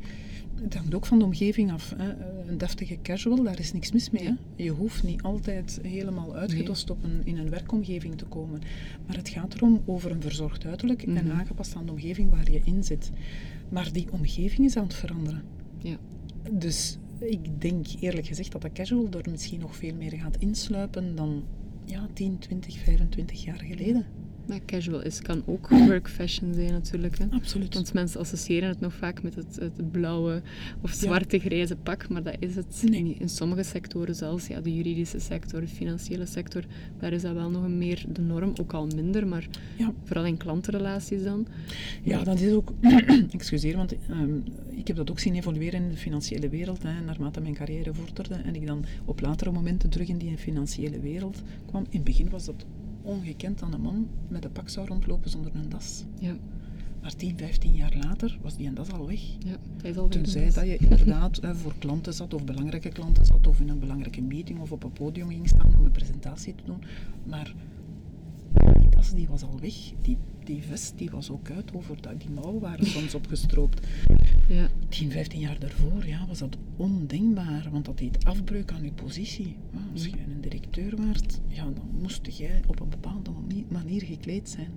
het 0.62 0.74
hangt 0.74 0.96
ook 0.96 1.06
van 1.06 1.20
de 1.20 1.26
omgeving 1.26 1.72
af. 1.72 1.94
Hè. 1.98 2.14
Een 2.50 2.58
deftige 2.58 2.98
casual, 3.02 3.44
daar 3.44 3.60
is 3.60 3.74
niks 3.74 3.92
mis 3.92 4.10
mee. 4.10 4.24
Hè. 4.24 4.34
Je 4.56 4.70
hoeft 4.70 5.04
niet 5.04 5.22
altijd 5.22 5.80
helemaal 5.82 6.36
uitgedost 6.36 6.90
op 6.90 7.04
een, 7.04 7.22
in 7.24 7.38
een 7.38 7.50
werkomgeving 7.50 8.18
te 8.18 8.26
komen. 8.26 8.62
Maar 9.08 9.16
het 9.16 9.30
gaat 9.30 9.54
erom 9.54 9.82
over 9.86 10.12
een 10.12 10.22
verzorgd 10.22 10.66
uiterlijk 10.66 11.04
en 11.04 11.14
mhm. 11.14 11.32
aangepast 11.32 11.76
aan 11.76 11.86
de 11.86 11.92
omgeving 11.92 12.30
waar 12.30 12.52
je 12.52 12.62
in 12.64 12.84
zit. 12.84 13.12
Maar 13.70 13.92
die 13.92 14.08
omgeving 14.12 14.68
is 14.68 14.78
aan 14.78 14.84
het 14.84 14.94
veranderen. 14.94 15.44
Ja. 15.78 15.98
Dus 16.52 16.98
ik 17.20 17.62
denk 17.62 17.86
eerlijk 18.00 18.28
gezegd 18.28 18.52
dat 18.52 18.62
de 18.62 18.72
casual 18.72 19.08
er 19.12 19.32
misschien 19.32 19.60
nog 19.60 19.76
veel 19.76 19.96
meer 19.96 20.12
gaat 20.12 20.38
insluipen 20.38 21.16
dan 21.16 21.44
ja, 21.86 22.08
10, 22.14 22.38
20, 22.40 22.78
25 22.78 23.44
jaar 23.44 23.60
geleden. 23.60 24.06
Maar 24.48 24.60
casual 24.66 25.02
is, 25.02 25.22
kan 25.22 25.44
ook 25.46 25.70
work 25.70 26.10
fashion 26.10 26.54
zijn 26.54 26.72
natuurlijk. 26.72 27.18
Hè? 27.18 27.26
Absoluut. 27.30 27.74
Want 27.74 27.94
mensen 27.94 28.20
associëren 28.20 28.70
het 28.70 28.80
nog 28.80 28.94
vaak 28.94 29.24
met 29.24 29.36
het, 29.36 29.56
het 29.60 29.92
blauwe 29.92 30.42
of 30.82 30.92
zwarte 30.92 31.40
grijze 31.40 31.76
pak, 31.76 32.10
maar 32.10 32.24
dat 32.24 32.36
is 32.40 32.56
het 32.56 32.84
nee. 32.90 33.16
In 33.20 33.30
sommige 33.30 33.64
sectoren 33.64 34.16
zelfs, 34.16 34.48
ja, 34.48 34.62
de 34.62 34.76
juridische 34.76 35.20
sector, 35.20 35.62
de 35.62 35.68
financiële 35.68 36.26
sector, 36.26 36.64
daar 37.00 37.14
is 37.14 37.22
dat 37.22 37.34
wel 37.34 37.50
nog 37.50 37.64
een 37.64 37.78
meer 37.78 38.06
de 38.10 38.22
norm, 38.22 38.54
ook 38.62 38.74
al 38.74 38.88
minder, 38.96 39.28
maar 39.28 39.48
ja. 39.78 39.94
vooral 40.04 40.26
in 40.26 40.38
klantenrelaties 40.38 41.24
dan. 41.24 41.48
Ja, 42.04 42.24
dat 42.24 42.40
is 42.40 42.54
ook, 42.54 42.74
excuseer, 43.32 43.78
want 43.78 43.96
um, 44.10 44.44
ik 44.70 44.88
heb 44.88 44.96
dat 44.96 45.12
ook 45.12 45.20
zien 45.20 45.36
evolueren 45.36 45.84
in 45.84 45.90
de 45.90 45.98
financiële 45.98 46.50
wereld, 46.50 46.84
hè, 46.84 47.02
naarmate 47.02 47.42
mijn 47.42 47.54
carrière 47.54 47.94
vorderde 47.94 48.36
en 48.36 48.56
ik 48.56 48.68
dan 48.68 48.86
op 49.06 49.22
latere 49.22 49.52
momenten 49.52 49.90
terug 49.90 50.08
in 50.08 50.18
die 50.18 50.38
financiële 50.38 51.00
wereld 51.00 51.42
kwam. 51.66 51.84
In 51.90 51.96
het 51.96 52.04
begin 52.04 52.30
was 52.30 52.46
dat 52.46 52.66
ongekend 53.06 53.62
aan 53.62 53.74
een 53.74 53.82
man 53.82 54.08
met 54.28 54.46
een 54.46 54.52
pak 54.52 54.70
zou 54.70 54.88
rondlopen 54.88 55.30
zonder 55.30 55.56
een 55.56 55.70
das. 55.70 56.04
Ja. 56.20 56.36
Maar 57.02 57.16
10, 57.16 57.38
15 57.38 57.74
jaar 57.74 57.96
later 58.02 58.38
was 58.42 58.56
die 58.56 58.68
en 58.68 58.74
das 58.74 58.92
al 58.92 59.08
weg. 59.08 59.22
Ja, 59.40 59.58
hij 59.82 59.90
is 59.90 59.98
al 59.98 60.08
Tenzij 60.08 60.52
dat 60.52 60.66
je 60.66 60.78
inderdaad 60.78 61.40
voor 61.54 61.74
klanten 61.80 62.14
zat, 62.14 62.34
of 62.34 62.44
belangrijke 62.44 62.90
klanten 62.90 63.26
zat, 63.26 63.48
of 63.48 63.60
in 63.60 63.70
een 63.70 63.80
belangrijke 63.80 64.22
meeting 64.22 64.60
of 64.60 64.72
op 64.72 64.84
een 64.84 64.92
podium 64.92 65.30
ging 65.30 65.48
staan 65.48 65.76
om 65.78 65.86
een 65.86 65.92
presentatie 65.92 66.56
te 66.56 66.64
doen. 66.66 66.84
Maar 67.24 67.54
die 68.80 68.90
das 68.90 69.12
die 69.12 69.28
was 69.28 69.44
al 69.44 69.60
weg. 69.60 69.74
Die, 70.02 70.18
die 70.44 70.64
vest 70.64 70.98
die 70.98 71.10
was 71.10 71.30
ook 71.30 71.52
uit, 71.52 71.74
over, 71.74 71.98
die 72.18 72.30
mouwen 72.30 72.62
waren 72.62 72.86
soms 72.86 73.16
opgestroopt. 73.16 73.88
Ja. 74.48 74.68
10, 74.96 75.12
15 75.12 75.40
jaar 75.40 75.60
daarvoor 75.60 76.08
ja, 76.08 76.26
was 76.28 76.40
dat 76.40 76.58
ondenkbaar, 76.76 77.68
want 77.72 77.86
dat 77.86 77.98
deed 77.98 78.26
afbreuk 78.26 78.72
aan 78.72 78.84
je 78.84 78.92
positie. 78.92 79.56
als 79.94 80.06
je 80.06 80.12
een 80.12 80.42
directeur 80.42 80.96
waart, 80.96 81.40
ja, 81.48 81.64
dan 81.64 81.90
moest 82.02 82.28
jij 82.38 82.62
op 82.68 82.80
een 82.80 82.90
bepaalde 82.90 83.32
manier 83.68 84.02
gekleed 84.02 84.50
zijn. 84.50 84.72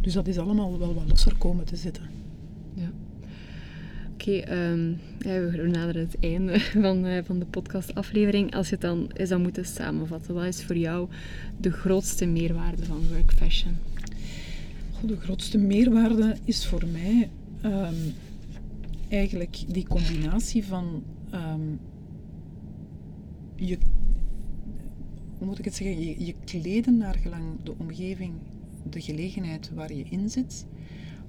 Dus 0.00 0.12
dat 0.12 0.26
is 0.26 0.38
allemaal 0.38 0.78
wel 0.78 0.94
wat 0.94 1.08
losser 1.08 1.36
komen 1.36 1.64
te 1.64 1.76
zitten. 1.76 2.04
Ja. 2.74 2.90
Oké, 4.12 4.32
ehm, 4.32 4.92
we 5.18 5.68
naderen 5.72 6.02
het 6.02 6.16
einde 6.20 6.60
van, 6.84 7.06
uh, 7.06 7.18
van 7.24 7.38
de 7.38 7.46
podcastaflevering. 7.46 8.54
Als 8.54 8.68
je 8.68 8.72
het 8.72 8.82
dan 8.82 9.10
zou 9.22 9.40
moeten 9.40 9.64
samenvatten, 9.64 10.34
wat 10.34 10.44
is 10.44 10.64
voor 10.64 10.76
jou 10.76 11.08
de 11.60 11.70
grootste 11.70 12.26
meerwaarde 12.26 12.84
van 12.84 13.08
work 13.08 13.32
fashion? 13.32 13.76
de 15.02 15.16
grootste 15.16 15.58
meerwaarde 15.58 16.36
is 16.44 16.66
voor 16.66 16.86
mij 16.86 17.30
ehm, 17.60 17.94
eigenlijk 19.08 19.64
die 19.68 19.86
combinatie 19.86 20.64
van 20.64 21.02
um, 21.34 21.80
je, 23.56 23.78
hoe 25.38 25.46
moet 25.46 25.58
ik 25.58 25.64
het 25.64 25.74
zeggen, 25.74 26.00
je, 26.00 26.24
je 26.24 26.34
kleden 26.44 26.96
naar 26.96 27.14
gelang 27.14 27.62
de 27.62 27.74
omgeving, 27.78 28.32
de 28.90 29.00
gelegenheid 29.00 29.70
waar 29.74 29.92
je 29.92 30.04
in 30.04 30.30
zit, 30.30 30.66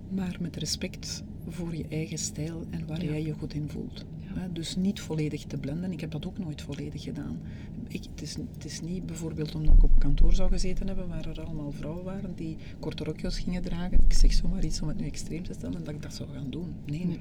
maar 0.09 0.37
met 0.41 0.55
respect 0.55 1.23
voor 1.47 1.75
je 1.75 1.85
eigen 1.89 2.17
stijl 2.17 2.63
en 2.69 2.87
waar 2.87 3.03
jij 3.03 3.23
je 3.23 3.33
goed 3.33 3.53
in 3.53 3.69
voelt. 3.69 4.05
Dus 4.51 4.75
niet 4.75 4.99
volledig 4.99 5.43
te 5.43 5.57
blenden. 5.57 5.91
Ik 5.91 6.01
heb 6.01 6.11
dat 6.11 6.25
ook 6.25 6.37
nooit 6.37 6.61
volledig 6.61 7.03
gedaan. 7.03 7.39
Ik, 7.87 8.03
het, 8.09 8.21
is, 8.21 8.35
het 8.53 8.65
is 8.65 8.81
niet 8.81 9.05
bijvoorbeeld 9.05 9.55
omdat 9.55 9.73
ik 9.73 9.83
op 9.83 9.99
kantoor 9.99 10.33
zou 10.33 10.49
gezeten 10.49 10.87
hebben 10.87 11.07
waar 11.07 11.27
er 11.27 11.41
allemaal 11.41 11.71
vrouwen 11.71 12.03
waren 12.03 12.35
die 12.35 12.57
korte 12.79 13.03
rokjes 13.03 13.39
gingen 13.39 13.61
dragen. 13.61 13.97
Ik 14.07 14.13
zeg 14.13 14.33
zomaar 14.33 14.63
iets 14.63 14.81
om 14.81 14.87
het 14.87 14.99
nu 14.99 15.05
extreem 15.05 15.43
te 15.43 15.53
stellen, 15.53 15.83
dat 15.83 15.93
ik 15.93 16.01
dat 16.01 16.13
zou 16.13 16.29
gaan 16.33 16.49
doen. 16.49 16.73
Nee, 16.85 17.05
nee. 17.05 17.19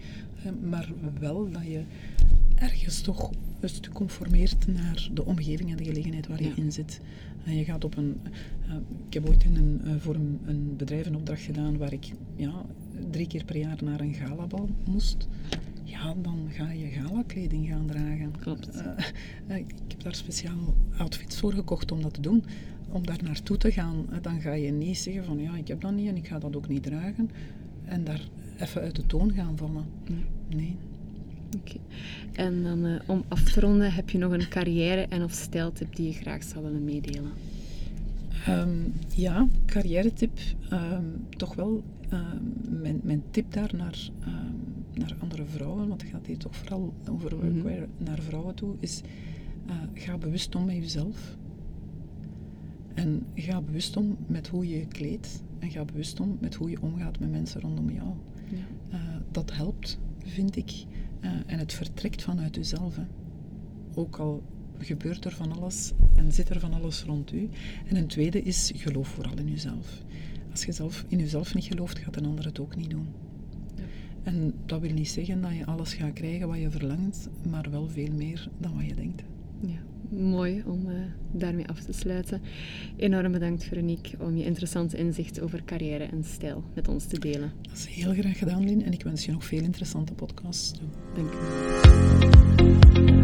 maar 0.63 0.93
wel 1.19 1.51
dat 1.51 1.63
je 1.65 1.85
ergens 2.55 3.01
toch 3.01 3.31
een 3.61 3.69
stuk 3.69 3.93
conformeert 3.93 4.67
naar 4.67 5.09
de 5.13 5.25
omgeving 5.25 5.71
en 5.71 5.77
de 5.77 5.85
gelegenheid 5.85 6.27
waar 6.27 6.43
je 6.43 6.53
in 6.57 6.73
zit. 6.73 7.01
En 7.45 7.57
je 7.57 7.65
gaat 7.65 7.85
op 7.85 7.97
een... 7.97 8.21
Uh, 8.69 8.75
ik 9.07 9.15
heb 9.15 9.29
ooit 9.29 9.45
in 9.45 9.57
een, 9.57 9.81
uh, 9.85 9.95
voor 9.99 10.15
een, 10.15 10.41
een, 10.45 10.77
bedrijf 10.77 11.07
een 11.07 11.17
opdracht 11.17 11.43
gedaan 11.43 11.77
waar 11.77 11.93
ik 11.93 12.13
ja, 12.37 12.67
drie 13.11 13.27
keer 13.27 13.45
per 13.45 13.57
jaar 13.57 13.79
naar 13.85 14.01
een 14.01 14.15
galabal 14.15 14.69
moest. 14.85 15.29
Ja, 15.87 16.15
dan 16.23 16.49
ga 16.51 16.71
je 16.71 16.87
galakleding 16.87 17.69
gaan 17.69 17.87
dragen. 17.87 18.33
Klopt. 18.41 18.69
Uh, 19.49 19.57
ik 19.57 19.75
heb 19.89 20.03
daar 20.03 20.15
speciaal 20.15 20.75
outfits 20.97 21.41
voor 21.41 21.53
gekocht 21.53 21.93
om 21.93 22.03
dat 22.03 22.15
te 22.15 22.21
doen. 22.21 22.45
Om 22.89 23.07
daar 23.07 23.23
naartoe 23.23 23.57
te 23.57 23.73
gaan, 23.73 24.07
dan 24.23 24.41
ga 24.41 24.53
je 24.53 24.73
niet 24.73 24.99
zeggen 24.99 25.25
van 25.25 25.39
ja, 25.39 25.57
ik 25.57 25.69
heb 25.69 25.81
dat 25.81 25.93
niet 25.93 26.09
en 26.09 26.17
ik 26.17 26.27
ga 26.27 26.39
dat 26.39 26.57
ook 26.57 26.69
niet 26.69 26.83
dragen. 26.83 27.31
En 27.85 28.05
daar 28.05 28.29
even 28.59 28.81
uit 28.81 28.97
de 28.97 29.07
toon 29.07 29.33
gaan 29.33 29.57
vallen. 29.57 29.85
Nee. 30.49 30.77
Oké. 31.57 31.77
En 32.33 32.63
dan 32.63 32.85
uh, 32.85 33.01
om 33.07 33.25
af 33.29 33.43
te 33.43 33.61
ronden, 33.61 33.93
heb 33.93 34.11
je 34.11 34.19
nog 34.19 34.33
een 34.33 34.49
carrière- 34.49 35.07
en 35.09 35.23
of 35.23 35.33
stijltip 35.33 35.97
die 35.97 36.07
je 36.07 36.13
graag 36.13 36.43
zou 36.43 36.65
willen 36.65 36.85
meedelen? 36.85 37.31
Um, 38.49 38.93
ja, 39.15 39.49
carrière-tip. 39.67 40.39
Um, 40.73 41.27
toch 41.37 41.55
wel 41.55 41.83
um, 42.13 42.81
mijn, 42.81 43.01
mijn, 43.03 43.23
tip 43.31 43.53
daar 43.53 43.71
naar, 43.77 44.11
naar 44.99 45.17
andere 45.19 45.45
vrouwen, 45.45 45.89
want 45.89 46.03
het 46.03 46.11
gaat 46.11 46.27
hier 46.27 46.39
toch 46.39 46.57
vooral 46.57 46.95
over 47.11 47.31
workwear 47.31 47.79
mm 47.79 47.89
-hmm. 47.97 48.05
naar 48.05 48.19
vrouwen 48.19 48.55
toe, 48.55 48.75
is 48.79 49.03
uh, 49.67 49.73
ga 49.95 50.19
bewust 50.19 50.55
om 50.55 50.65
met 50.65 50.77
jezelf. 50.77 51.37
En 52.95 53.27
ga 53.35 53.61
bewust 53.61 53.97
om 53.97 54.17
met 54.27 54.49
hoe 54.49 54.69
je 54.69 54.79
je 54.79 54.87
kleedt. 54.87 55.43
En 55.59 55.71
ga 55.71 55.85
bewust 55.85 56.21
om 56.21 56.37
met 56.41 56.55
hoe 56.55 56.71
je 56.71 56.83
omgaat 56.83 57.19
met 57.19 57.31
mensen 57.31 57.61
rondom 57.61 57.91
jou. 57.91 58.09
Ja. 58.51 58.97
Uh, 58.99 59.17
dat 59.31 59.53
helpt, 59.53 59.99
vind 60.25 60.57
ik. 60.57 60.85
Uh, 61.21 61.31
en 61.47 61.59
het 61.59 61.73
vertrekt 61.73 62.23
vanuit 62.23 62.57
uzelf. 62.57 62.97
Hè. 62.97 63.03
Ook 63.95 64.17
al 64.17 64.43
gebeurt 64.79 65.25
er 65.25 65.33
van 65.33 65.53
alles 65.53 65.93
en 66.15 66.33
zit 66.33 66.49
er 66.49 66.61
van 66.61 66.75
alles 66.75 67.03
rond 67.03 67.33
u. 67.33 67.49
En 67.87 67.97
een 67.97 68.07
tweede 68.07 68.43
is, 68.43 68.73
geloof 68.75 69.09
vooral 69.09 69.37
in 69.37 69.49
uzelf. 69.49 70.03
Als 70.51 70.65
je 70.65 70.73
zelf 70.73 71.05
in 71.09 71.19
jezelf 71.19 71.55
niet 71.55 71.65
gelooft, 71.65 71.99
gaat 71.99 72.17
een 72.17 72.27
ander 72.27 72.45
het 72.45 72.61
ook 72.61 72.77
niet 72.77 72.91
doen. 72.91 73.07
En 74.27 74.55
dat 74.65 74.81
wil 74.81 74.93
niet 74.93 75.09
zeggen 75.09 75.41
dat 75.41 75.57
je 75.57 75.67
alles 75.67 75.95
gaat 75.95 76.13
krijgen 76.13 76.49
wat 76.49 76.59
je 76.59 76.71
verlangt, 76.71 77.29
maar 77.51 77.71
wel 77.71 77.89
veel 77.89 78.13
meer 78.13 78.49
dan 78.59 78.75
wat 78.75 78.87
je 78.87 78.95
denkt. 78.95 79.23
Ja, 79.61 79.79
mooi 80.19 80.63
om 80.67 80.89
uh, 80.89 80.95
daarmee 81.33 81.67
af 81.67 81.81
te 81.81 81.93
sluiten. 81.93 82.43
Enorm 82.97 83.33
bedankt 83.33 83.65
Veronique 83.65 84.25
om 84.25 84.37
je 84.37 84.45
interessante 84.45 84.97
inzicht 84.97 85.41
over 85.41 85.65
carrière 85.65 86.05
en 86.05 86.25
stijl 86.25 86.65
met 86.75 86.89
ons 86.89 87.05
te 87.05 87.19
delen. 87.19 87.53
Dat 87.63 87.77
is 87.77 87.87
heel 87.87 88.13
graag 88.13 88.39
gedaan, 88.39 88.65
Lin. 88.65 88.85
En 88.85 88.93
ik 88.93 89.03
wens 89.03 89.25
je 89.25 89.33
nog 89.33 89.45
veel 89.45 89.63
interessante 89.63 90.13
podcasts 90.13 90.71
toe. 90.71 90.89
Dank 91.15 91.33
je. 91.33 93.16